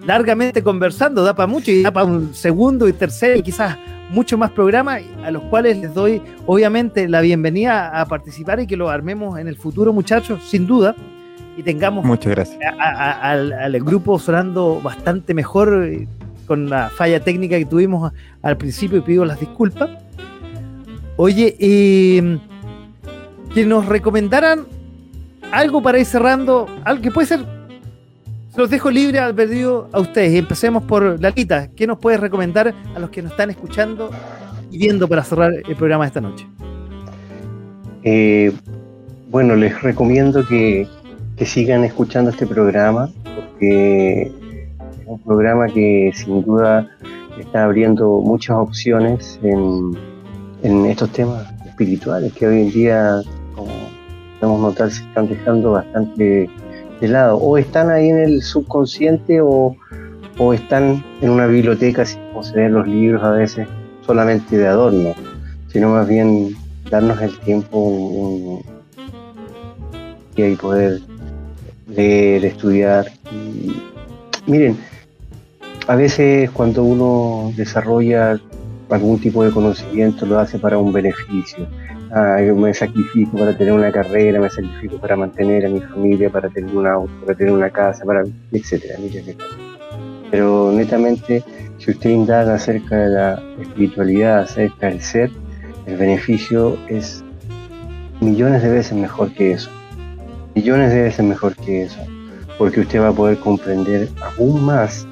[0.06, 3.78] largamente conversando, da para mucho y da para un segundo y tercer y quizás
[4.12, 8.78] mucho más programas a los cuales les doy obviamente la bienvenida a participar y que
[8.78, 10.96] lo armemos en el futuro muchachos, sin duda,
[11.58, 12.60] y tengamos Muchas gracias.
[12.80, 16.08] al, grupo sonando bastante mejor eh,
[16.48, 19.90] con la falla técnica que tuvimos al principio y pido las disculpas.
[21.18, 22.40] Oye, eh,
[23.56, 24.66] que nos recomendaran
[25.54, 27.40] algo para ir cerrando, algo que puede ser,
[28.50, 30.34] se los dejo libre al perdido a ustedes.
[30.34, 34.10] Y empecemos por Lalita, ¿qué nos puedes recomendar a los que nos están escuchando
[34.72, 36.46] y viendo para cerrar el programa de esta noche?
[38.04, 38.52] Eh,
[39.32, 40.86] bueno, les recomiendo que,
[41.38, 44.34] que sigan escuchando este programa, porque es
[45.06, 46.90] un programa que sin duda
[47.40, 49.98] está abriendo muchas opciones en,
[50.62, 53.22] en estos temas espirituales que hoy en día
[54.46, 56.50] podemos notar se están dejando bastante
[57.02, 57.38] de lado.
[57.38, 59.76] O están ahí en el subconsciente o,
[60.54, 63.68] están en una biblioteca, así como se ven los libros a veces,
[64.06, 65.14] solamente de adorno,
[65.70, 66.56] sino más bien
[66.92, 68.62] darnos el tiempo
[70.36, 71.00] y poder
[71.88, 73.06] leer, estudiar.
[74.46, 74.78] miren,
[75.88, 78.40] a veces cuando uno desarrolla
[78.90, 81.66] algún tipo de conocimiento lo hace para un beneficio
[82.16, 86.74] Me sacrifico para tener una carrera, me sacrifico para mantener a mi familia, para tener
[86.74, 88.24] un auto, para tener una casa, para
[88.54, 88.98] etcétera,
[90.32, 91.44] Pero netamente,
[91.78, 95.30] si usted indaga acerca de la espiritualidad, acerca del ser,
[95.88, 97.22] el beneficio es
[98.22, 99.70] millones de veces mejor que eso.
[100.56, 102.00] Millones de veces mejor que eso.
[102.58, 105.06] Porque usted va a poder comprender aún más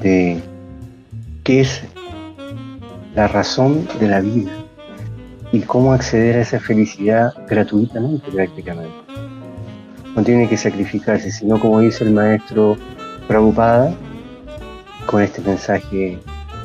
[0.00, 0.40] de
[1.42, 1.82] qué es
[3.16, 4.52] la razón de la vida
[5.52, 8.94] y cómo acceder a esa felicidad gratuitamente prácticamente.
[10.14, 12.76] No tiene que sacrificarse, sino como dice el maestro
[13.26, 13.94] Prabhupada,
[15.06, 16.18] con este mensaje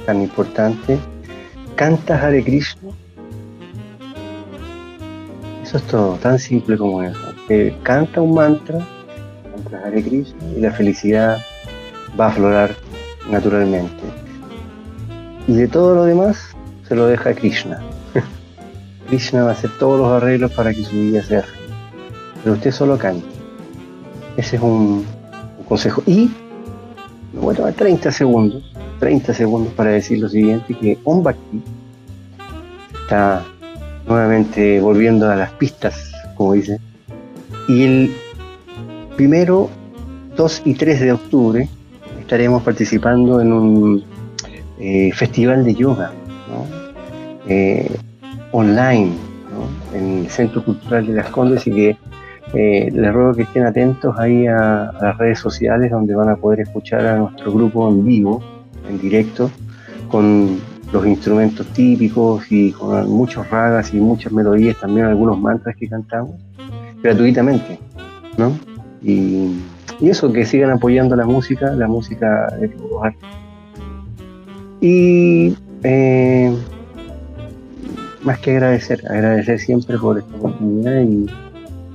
[0.05, 0.97] tan importante,
[1.75, 2.89] canta Hare Krishna.
[5.63, 7.19] Eso es todo, tan simple como eso.
[7.83, 8.79] canta un mantra,
[9.55, 11.37] canta Hare Krishna y la felicidad
[12.19, 12.75] va a aflorar
[13.29, 14.03] naturalmente.
[15.47, 16.55] Y de todo lo demás
[16.87, 17.81] se lo deja Krishna.
[19.13, 21.69] Krishna va a hacer todos los arreglos para que su vida sea feliz.
[22.41, 23.27] Pero usted solo canta.
[24.37, 25.05] Ese es un,
[25.67, 26.01] consejo.
[26.07, 26.31] Y
[27.31, 31.61] me voy a tomar 30 segundos, 30 segundos para decir lo siguiente, que Om Bhakti
[33.03, 33.43] está
[34.07, 36.79] nuevamente volviendo a las pistas, como dice.
[37.67, 38.15] Y el
[39.15, 39.69] primero,
[40.35, 41.69] 2 y 3 de octubre
[42.19, 44.03] estaremos participando en un
[44.79, 46.11] eh, festival de yoga.
[47.47, 47.95] Eh,
[48.53, 49.11] online
[49.93, 51.97] en el Centro Cultural de Las Condes y que
[52.53, 56.61] eh, les ruego que estén atentos ahí a, las redes sociales donde van a poder
[56.61, 58.43] escuchar a nuestro grupo en vivo,
[58.87, 59.49] en directo,
[60.07, 60.59] con
[60.91, 66.35] los instrumentos típicos y con muchos ragas y muchas melodías, también algunos mantras que cantamos,
[67.01, 67.79] gratuitamente,
[68.37, 68.57] ¿no?
[69.01, 69.59] Y,
[70.01, 73.13] eso, que sigan apoyando la música, la música de todos
[74.81, 76.53] Y eh,
[78.23, 81.27] más que agradecer, agradecer siempre por esta oportunidad y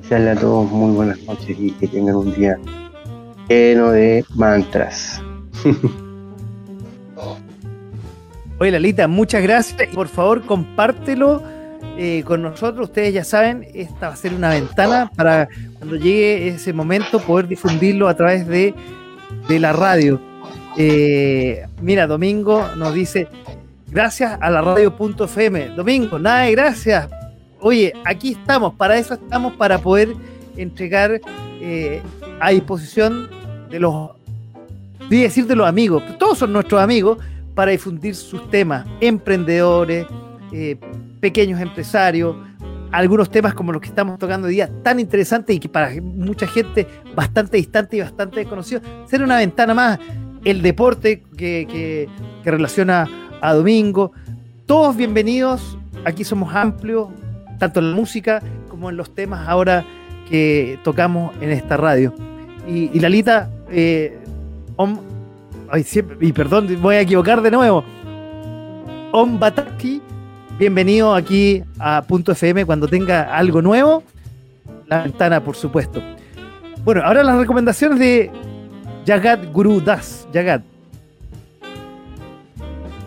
[0.01, 2.59] desearle a todos muy buenas noches y que tengan un día
[3.49, 5.23] lleno de mantras.
[8.61, 9.89] Oye, Lalita, muchas gracias.
[9.95, 11.43] Por favor, compártelo
[11.97, 12.89] eh, con nosotros.
[12.89, 15.49] Ustedes ya saben, esta va a ser una ventana para
[15.79, 18.75] cuando llegue ese momento poder difundirlo a través de,
[19.49, 20.21] de la radio.
[20.77, 23.29] Eh, mira, Domingo nos dice,
[23.91, 25.71] gracias a la radio.fm.
[25.71, 27.09] Domingo, nada de gracias.
[27.61, 30.15] Oye, aquí estamos, para eso estamos, para poder
[30.57, 31.21] entregar
[31.61, 32.03] eh,
[32.41, 33.29] a disposición
[33.71, 34.11] de los,
[35.09, 37.19] voy a decir de los amigos, todos son nuestros amigos,
[37.55, 40.07] para difundir sus temas, emprendedores,
[40.53, 40.77] eh,
[41.19, 42.37] pequeños empresarios,
[42.93, 46.47] algunos temas como los que estamos tocando hoy día, tan interesantes y que para mucha
[46.47, 46.87] gente
[47.17, 49.99] bastante distante y bastante desconocido, ser una ventana más,
[50.45, 52.09] el deporte que, que,
[52.45, 53.09] que relaciona
[53.41, 54.13] a Domingo.
[54.67, 57.09] Todos bienvenidos, aquí somos amplios,
[57.59, 59.85] tanto en la música como en los temas ahora
[60.29, 62.15] que tocamos en esta radio.
[62.67, 64.19] Y, Lalita, eh,
[66.21, 67.83] y perdón, voy a equivocar de nuevo.
[69.13, 70.03] Om Bataki,
[70.59, 74.03] bienvenido aquí a Punto FM cuando tenga algo nuevo.
[74.87, 76.03] La ventana, por supuesto.
[76.85, 78.31] Bueno, ahora las recomendaciones de
[79.07, 80.29] Jagat Guru Das.
[80.33, 80.78] Jagat.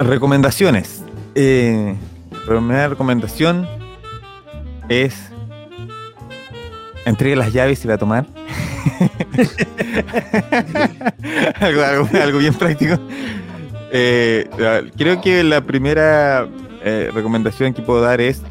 [0.03, 1.03] Recomendaciones.
[1.35, 1.95] Eh,
[2.47, 3.67] primera recomendación
[4.89, 5.15] es
[7.05, 8.25] entregue las llaves y va a tomar.
[11.61, 12.95] algo, bien práctico.
[13.91, 14.49] Eh,
[14.97, 16.47] creo que la primera
[16.83, 18.41] eh, recomendación que puedo dar es,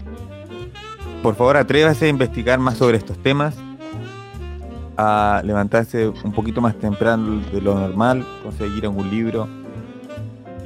[1.20, 3.56] por favor, atrévase a investigar más sobre estos temas,
[4.96, 9.48] a levantarse un poquito más temprano de lo normal, conseguir algún libro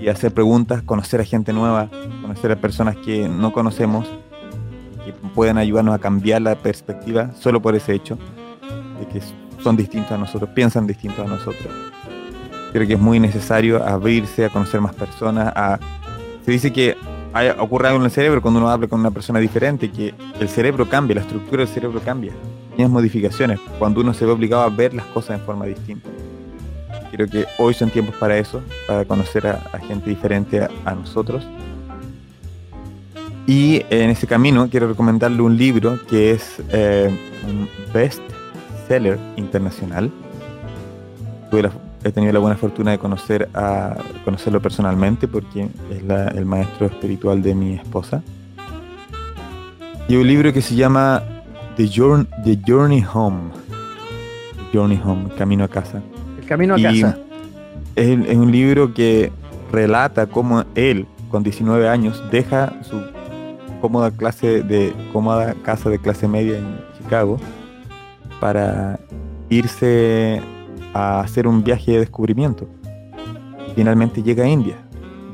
[0.05, 1.89] y hacer preguntas, conocer a gente nueva,
[2.21, 4.07] conocer a personas que no conocemos,
[5.03, 8.19] que pueden ayudarnos a cambiar la perspectiva solo por ese hecho
[9.01, 9.23] de que
[9.63, 11.69] son distintos a nosotros, piensan distintos a nosotros.
[12.73, 15.79] Creo que es muy necesario abrirse a conocer más personas, a...
[16.45, 16.99] Se dice que
[17.59, 20.87] ocurre algo en el cerebro cuando uno habla con una persona diferente, que el cerebro
[20.87, 22.35] cambia, la estructura del cerebro cambia.
[22.77, 26.11] Tienes modificaciones cuando uno se ve obligado a ver las cosas en forma distinta.
[27.15, 31.47] Creo que hoy son tiempos para eso, para conocer a, gente diferente a, nosotros.
[33.47, 37.17] Y en ese camino quiero recomendarle un libro que es eh,
[37.47, 38.21] un best
[38.89, 40.11] seller internacional.
[42.03, 46.03] he tenido la buena fortuna de conocer a, conocerlo personalmente porque es
[46.35, 48.25] el maestro espiritual de mi esposa.
[50.09, 51.23] Y un libro que se llama
[51.77, 51.89] The
[52.67, 53.53] Journey Home.
[54.73, 56.03] Journey Home, Camino a casa.
[56.47, 57.19] Camino a casa.
[57.97, 59.33] Es, un libro que
[59.71, 63.01] relata cómo él, con 19 años, deja su
[63.81, 67.39] cómoda clase de cómoda casa de clase media en Chicago
[68.41, 68.99] para
[69.51, 70.41] irse
[70.93, 72.67] a hacer un viaje de descubrimiento.
[73.75, 74.77] Finalmente llega a India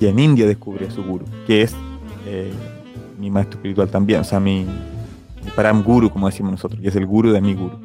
[0.00, 1.74] y en India descubre a su guru, que es
[2.26, 2.52] eh,
[3.18, 4.66] mi maestro espiritual también, o sea, mi,
[5.54, 7.78] param guru, como decimos nosotros, que es el guru de mi guru.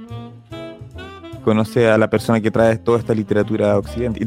[1.46, 4.20] Conoce a la persona que trae toda esta literatura a Occidente.
[4.20, 4.26] Y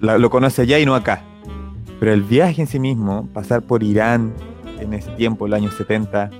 [0.00, 1.24] lo conoce allá y no acá.
[1.98, 4.32] Pero el viaje en sí mismo, pasar por Irán
[4.78, 6.30] en ese tiempo, el año 70,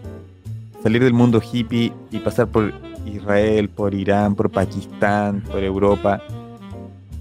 [0.81, 2.73] salir del mundo hippie y pasar por
[3.05, 6.23] Israel, por Irán, por Pakistán, por Europa.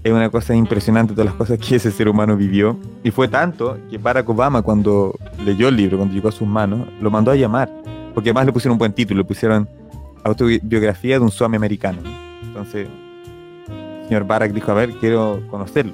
[0.04, 2.78] Es una cosa impresionante todas las cosas que ese ser humano vivió.
[3.02, 6.86] Y fue tanto que Barack Obama, cuando leyó el libro, cuando llegó a sus manos,
[7.00, 7.68] lo mandó a llamar.
[8.14, 9.68] Porque además le pusieron un buen título, le pusieron
[10.22, 12.23] autobiografía de un suami americano.
[12.54, 12.86] Entonces,
[13.68, 15.92] el señor Barack dijo, a ver, quiero conocerlo.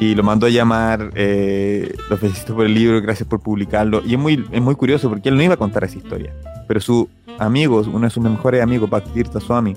[0.00, 4.02] Y lo mandó a llamar, eh, lo felicito por el libro, gracias por publicarlo.
[4.04, 6.32] Y es muy, es muy curioso porque él no iba a contar esa historia.
[6.66, 7.08] Pero su
[7.38, 9.76] amigos, uno de sus mejores amigos, Bhaktir Swami,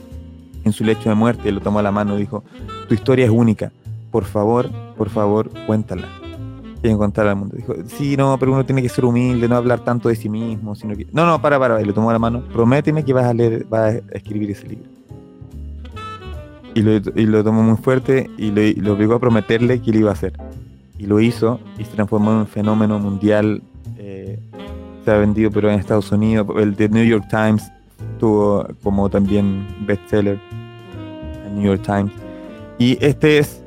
[0.64, 2.42] en su lecho de muerte, lo tomó a la mano y dijo,
[2.88, 3.72] tu historia es única,
[4.10, 6.08] por favor, por favor, cuéntala.
[6.80, 7.58] Quieren contar al mundo.
[7.58, 10.74] Dijo, sí, no, pero uno tiene que ser humilde, no hablar tanto de sí mismo,
[10.74, 11.06] sino que...
[11.12, 13.96] No, no, para, para, y le tomó la mano, prométeme que vas a leer, vas
[13.96, 14.97] a escribir ese libro.
[16.78, 20.34] Y lo, tomó muy fuerte y lo, obligó a prometerle que lo iba a hacer.
[20.99, 23.64] Y lo hizo y se transformó en un fenómeno mundial
[23.98, 24.40] eh,
[25.04, 26.48] se ha vendido, pero en Estados Unidos.
[26.58, 27.72] El de New York Times
[28.20, 30.40] tuvo como también bestseller
[31.48, 32.12] en New York Times.
[32.78, 33.62] Y este es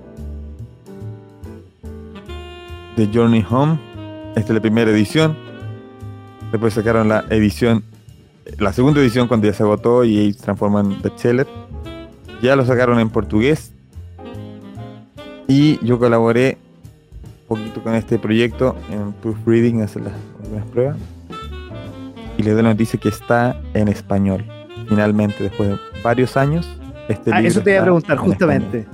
[2.94, 3.78] The Journey Home.
[4.36, 5.36] Esta es la primera edición.
[6.52, 7.82] Después sacaron la edición,
[8.58, 11.46] la segunda edición cuando ya se agotó y se transformó en bestseller.
[12.42, 13.72] Ya lo sacaron en portugués.
[15.46, 16.58] Y yo colaboré
[17.48, 20.96] un poquito con este proyecto en proofreading, hacer las algunas pruebas
[22.40, 24.44] y le doy la noticia que está en español.
[24.88, 26.66] Finalmente, después de varios años,
[27.08, 28.86] este ah, Eso te iba a preguntar, justamente.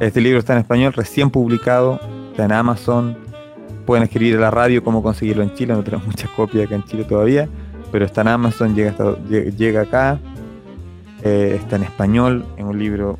[0.00, 3.16] Este libro está en español, recién publicado, está en Amazon.
[3.86, 6.84] Pueden escribir a la radio cómo conseguirlo en Chile, no tenemos muchas copias acá en
[6.84, 7.48] Chile todavía,
[7.92, 8.92] pero está en Amazon, llega,
[9.28, 10.18] llega acá,
[11.22, 13.18] eh, está en español, es un libro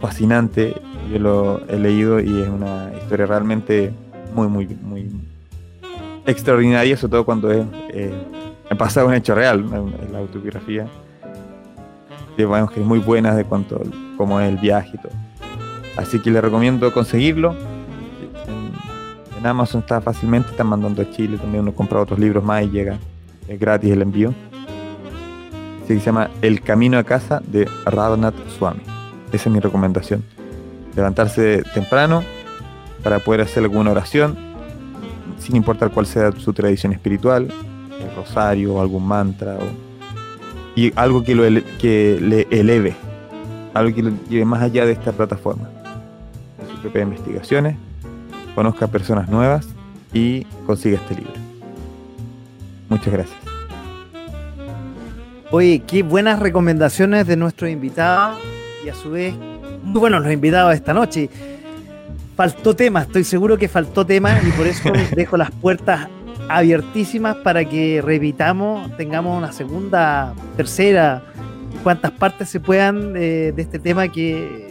[0.00, 0.74] fascinante,
[1.10, 3.92] yo lo he leído y es una historia realmente
[4.34, 5.10] muy, muy, muy
[6.26, 8.12] extraordinaria, sobre todo cuando es eh,
[8.76, 10.86] pasado un hecho real en, la autobiografía.
[12.36, 13.82] Digamos que es muy buena de cuanto
[14.16, 15.12] como es el viaje y todo.
[15.96, 17.54] Así que le recomiendo conseguirlo.
[18.46, 22.70] En, Amazon está fácilmente, están mandando a Chile, también uno compra otros libros más y
[22.70, 22.98] llega,
[23.46, 24.34] es gratis el envío.
[25.88, 28.82] Así que se llama El Camino a Casa de Radhanath Swami.
[29.32, 30.22] Esa es mi recomendación.
[30.94, 32.22] Levantarse temprano
[33.02, 34.36] para poder hacer alguna oración,
[35.38, 37.48] sin importar cuál sea su tradición espiritual,
[38.02, 39.56] el rosario o algún mantra
[40.76, 41.44] y algo que, lo
[41.78, 42.94] que le eleve,
[43.72, 45.70] algo que lo lleve más allá de esta plataforma.
[46.70, 47.76] Sus propias investigaciones,
[48.54, 49.66] conozca personas nuevas
[50.12, 51.32] y consiga este libro.
[52.90, 53.47] Muchas gracias.
[55.50, 58.36] Oye, qué buenas recomendaciones de nuestro invitado
[58.84, 59.34] y a su vez
[59.82, 61.30] muy buenos los invitados de esta noche.
[62.36, 66.08] Faltó tema, estoy seguro que faltó tema y por eso dejo las puertas
[66.50, 71.22] abiertísimas para que repitamos, tengamos una segunda, tercera,
[71.82, 74.68] cuantas partes se puedan eh, de este tema que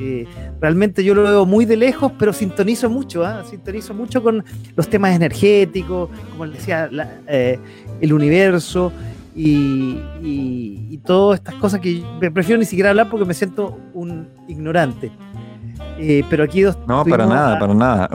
[0.00, 0.28] Eh,
[0.60, 3.42] realmente yo lo veo muy de lejos, pero sintonizo mucho, ¿ah?
[3.44, 4.44] sintonizo mucho con
[4.76, 6.88] los temas energéticos, como les decía,
[7.26, 7.58] eh,
[8.00, 8.92] el universo
[9.38, 15.12] y, y, todas estas cosas que prefiero ni siquiera hablar porque me siento un ignorante.
[15.96, 16.76] Eh, pero aquí dos...
[16.88, 18.10] No, para nada, para nada.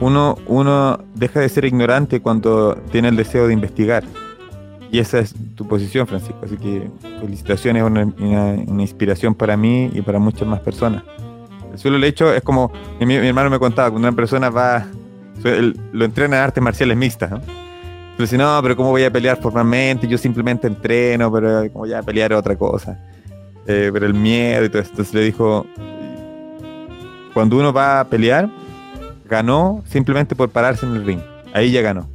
[0.00, 4.04] uno, uno deja de ser ignorante cuando tiene el deseo de investigar.
[4.90, 6.40] Y esa es tu posición, Francisco.
[6.42, 11.02] Así que felicitaciones, una, una, inspiración para mí y para muchas más personas.
[11.72, 14.86] El solo hecho es como mi, hermano me contaba, cuando una persona va,
[15.92, 17.63] lo entrena en artes marciales mixtas, ¿no?
[18.16, 20.06] Pero si no, pero ¿cómo voy a pelear formalmente?
[20.06, 22.98] Yo simplemente entreno, pero ¿cómo voy a pelear otra cosa?
[23.66, 24.92] Eh, pero el miedo y todo esto.
[24.92, 25.66] Entonces le dijo,
[27.32, 28.48] cuando uno va a pelear,
[29.24, 31.20] ganó simplemente por pararse en el ring.
[31.52, 32.08] Ahí ya ganó.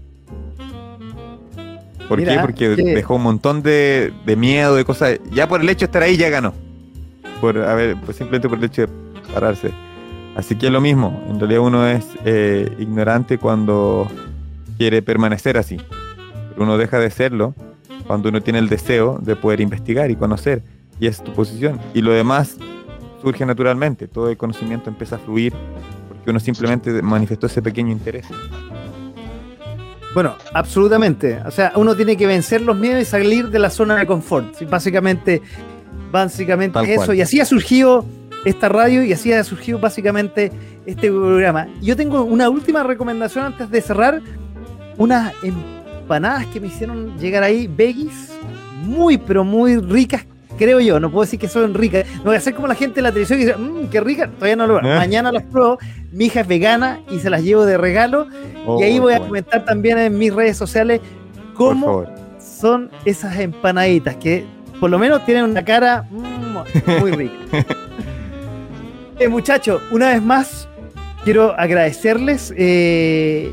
[2.07, 2.37] ¿Por qué?
[2.41, 5.19] Porque dejó un montón de, miedo, de cosas.
[5.31, 6.53] Ya por el hecho de estar ahí ya ganó.
[7.39, 8.87] Por, a ver, pues simplemente por el hecho de
[9.33, 9.71] pararse.
[10.35, 11.23] Así que es lo mismo.
[11.29, 14.07] En realidad uno es eh, ignorante cuando
[14.79, 15.77] quiere permanecer así.
[16.49, 17.53] Pero uno deja de serlo
[18.07, 20.63] cuando uno tiene el deseo de poder investigar y conocer.
[21.01, 21.79] Y es tu posición.
[21.93, 22.55] Y lo demás
[23.21, 24.07] surge naturalmente.
[24.07, 25.53] Todo el conocimiento empieza a fluir
[26.07, 28.25] porque uno simplemente manifestó ese pequeño interés.
[30.13, 31.41] Bueno, absolutamente.
[31.45, 34.61] O sea, uno tiene que vencer los miedos y salir de la zona de confort.
[34.69, 35.41] Básicamente,
[36.09, 37.13] básicamente eso.
[37.13, 38.05] Y así ha surgido
[38.45, 40.53] esta radio y así ha surgido básicamente
[40.85, 41.67] este programa.
[41.81, 44.21] Yo tengo una última recomendación antes de cerrar.
[44.99, 48.31] Unas empanadas que me hicieron llegar ahí, veggies,
[48.83, 50.27] muy pero muy ricas
[50.59, 52.05] creo yo, no puedo decir que son ricas.
[52.17, 54.27] No voy a hacer como la gente de la televisión que dice, mmm, qué rica,
[54.27, 54.93] todavía no lo veo.
[54.93, 54.97] ¿Eh?
[54.97, 55.79] Mañana las pruebo,
[56.11, 58.27] mi hija es vegana y se las llevo de regalo.
[58.79, 60.99] y ahí oh, voy a comentar también en mis redes sociales
[61.53, 62.05] cómo
[62.39, 64.45] son esas empanaditas, que
[64.79, 67.35] por lo menos tienen una cara mm, muy rica.
[69.19, 70.67] eh, muchachos, una vez más,
[71.23, 72.53] quiero agradecerles.
[72.57, 73.49] Eh,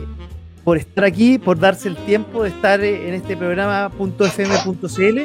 [0.67, 5.21] por estar aquí, por darse el tiempo de estar en este programa .fm.cl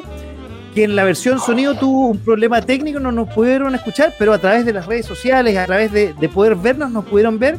[0.75, 4.37] que en la versión sonido tuvo un problema técnico, no nos pudieron escuchar, pero a
[4.37, 7.57] través de las redes sociales, a través de, poder vernos, nos pudieron ver.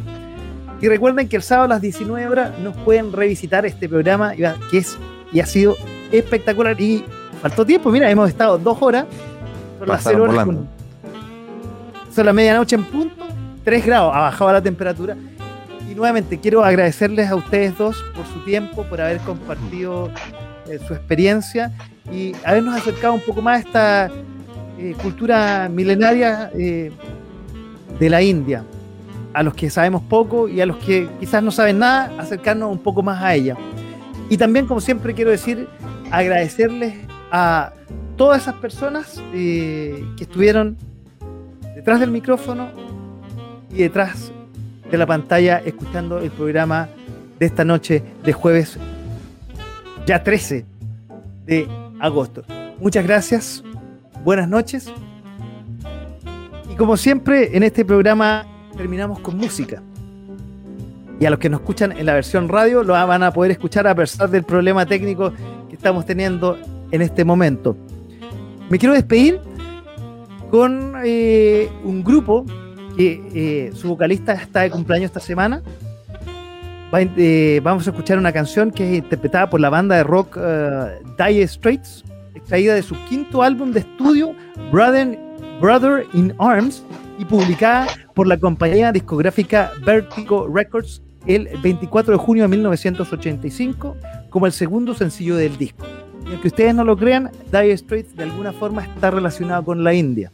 [0.80, 4.78] Y recuerden que el sábado a las 19 horas nos pueden revisitar este programa que
[4.78, 4.96] es
[5.32, 5.74] y ha sido
[6.12, 6.80] espectacular.
[6.80, 7.04] Y
[7.42, 9.06] faltó tiempo, mira, hemos estado dos horas,
[9.80, 10.48] son las horas,
[12.14, 13.26] son la medianoche en punto,
[13.64, 15.16] 3 grados, ha bajado la temperatura.
[15.92, 20.10] Y nuevamente quiero agradecerles a ustedes dos por su tiempo, por haber compartido
[20.66, 21.70] eh, su experiencia
[22.10, 24.10] y habernos acercado un poco más a esta
[24.78, 26.90] eh, cultura milenaria eh,
[28.00, 28.64] de la India.
[29.34, 32.78] A los que sabemos poco y a los que quizás no saben nada, acercarnos un
[32.78, 33.58] poco más a ella.
[34.30, 35.68] Y también, como siempre, quiero decir,
[36.10, 36.94] agradecerles
[37.30, 37.74] a
[38.16, 40.74] todas esas personas que estuvieron
[41.74, 42.70] detrás del micrófono
[43.70, 44.32] y detrás
[44.92, 46.86] de la pantalla escuchando el programa
[47.38, 48.78] de esta noche de jueves
[50.04, 50.66] ya 13
[51.46, 51.66] de
[51.98, 52.44] agosto.
[52.78, 53.64] Muchas gracias,
[54.22, 54.92] buenas noches.
[56.70, 58.44] Y como siempre, en este programa
[58.76, 59.82] terminamos con música.
[61.18, 63.86] Y a los que nos escuchan en la versión radio lo van a poder escuchar
[63.86, 65.32] a pesar del problema técnico
[65.70, 66.58] que estamos teniendo
[66.90, 67.78] en este momento.
[68.68, 69.40] Me quiero despedir
[70.50, 72.44] con eh, un grupo
[72.96, 75.62] que eh, su vocalista está de cumpleaños esta semana.
[76.94, 81.14] Eh, vamos a escuchar una canción que es interpretada por la banda de rock uh,
[81.16, 82.04] Dire Straits,
[82.34, 84.34] extraída de su quinto álbum de estudio,
[84.70, 85.18] Brother,
[85.58, 86.84] Brother in Arms,
[87.18, 93.96] y publicada por la compañía discográfica Vertigo Records el 24 de junio de 1985
[94.28, 95.86] como el segundo sencillo del disco.
[96.26, 99.94] Y aunque ustedes no lo crean, Dire Straits de alguna forma está relacionado con la
[99.94, 100.32] India.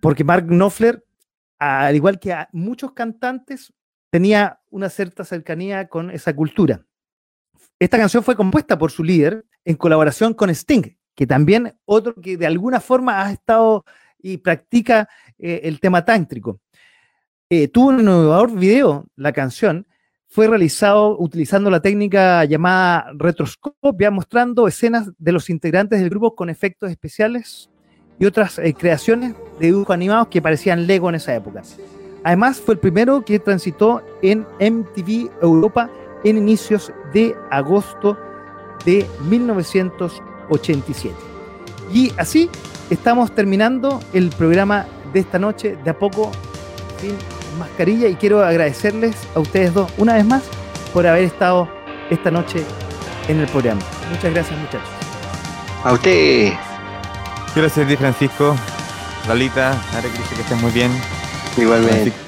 [0.00, 1.04] Porque Mark Knopfler,
[1.58, 3.72] al igual que muchos cantantes,
[4.10, 6.84] tenía una cierta cercanía con esa cultura.
[7.78, 12.36] Esta canción fue compuesta por su líder en colaboración con Sting, que también otro que
[12.36, 13.84] de alguna forma ha estado
[14.18, 15.08] y practica
[15.38, 16.60] eh, el tema tántrico.
[17.50, 19.86] Eh, tuvo un innovador video, la canción,
[20.26, 26.50] fue realizado utilizando la técnica llamada retroscopia, mostrando escenas de los integrantes del grupo con
[26.50, 27.70] efectos especiales
[28.18, 31.62] y otras eh, creaciones de dibujos animados que parecían Lego en esa época.
[32.24, 35.88] Además, fue el primero que transitó en MTV Europa
[36.24, 38.18] en inicios de agosto
[38.84, 41.14] de 1987.
[41.92, 42.50] Y así
[42.90, 46.32] estamos terminando el programa de esta noche, de a poco,
[47.00, 47.14] sin
[47.58, 50.42] mascarilla, y quiero agradecerles a ustedes dos una vez más
[50.92, 51.68] por haber estado
[52.10, 52.62] esta noche
[53.28, 53.80] en el programa.
[54.10, 54.88] Muchas gracias, muchachos.
[55.84, 56.52] A usted.
[57.58, 58.54] Gracias a ti, Francisco.
[59.26, 60.92] Lalita, Are Cristo, que estés muy bien.
[61.56, 62.27] Igualmente.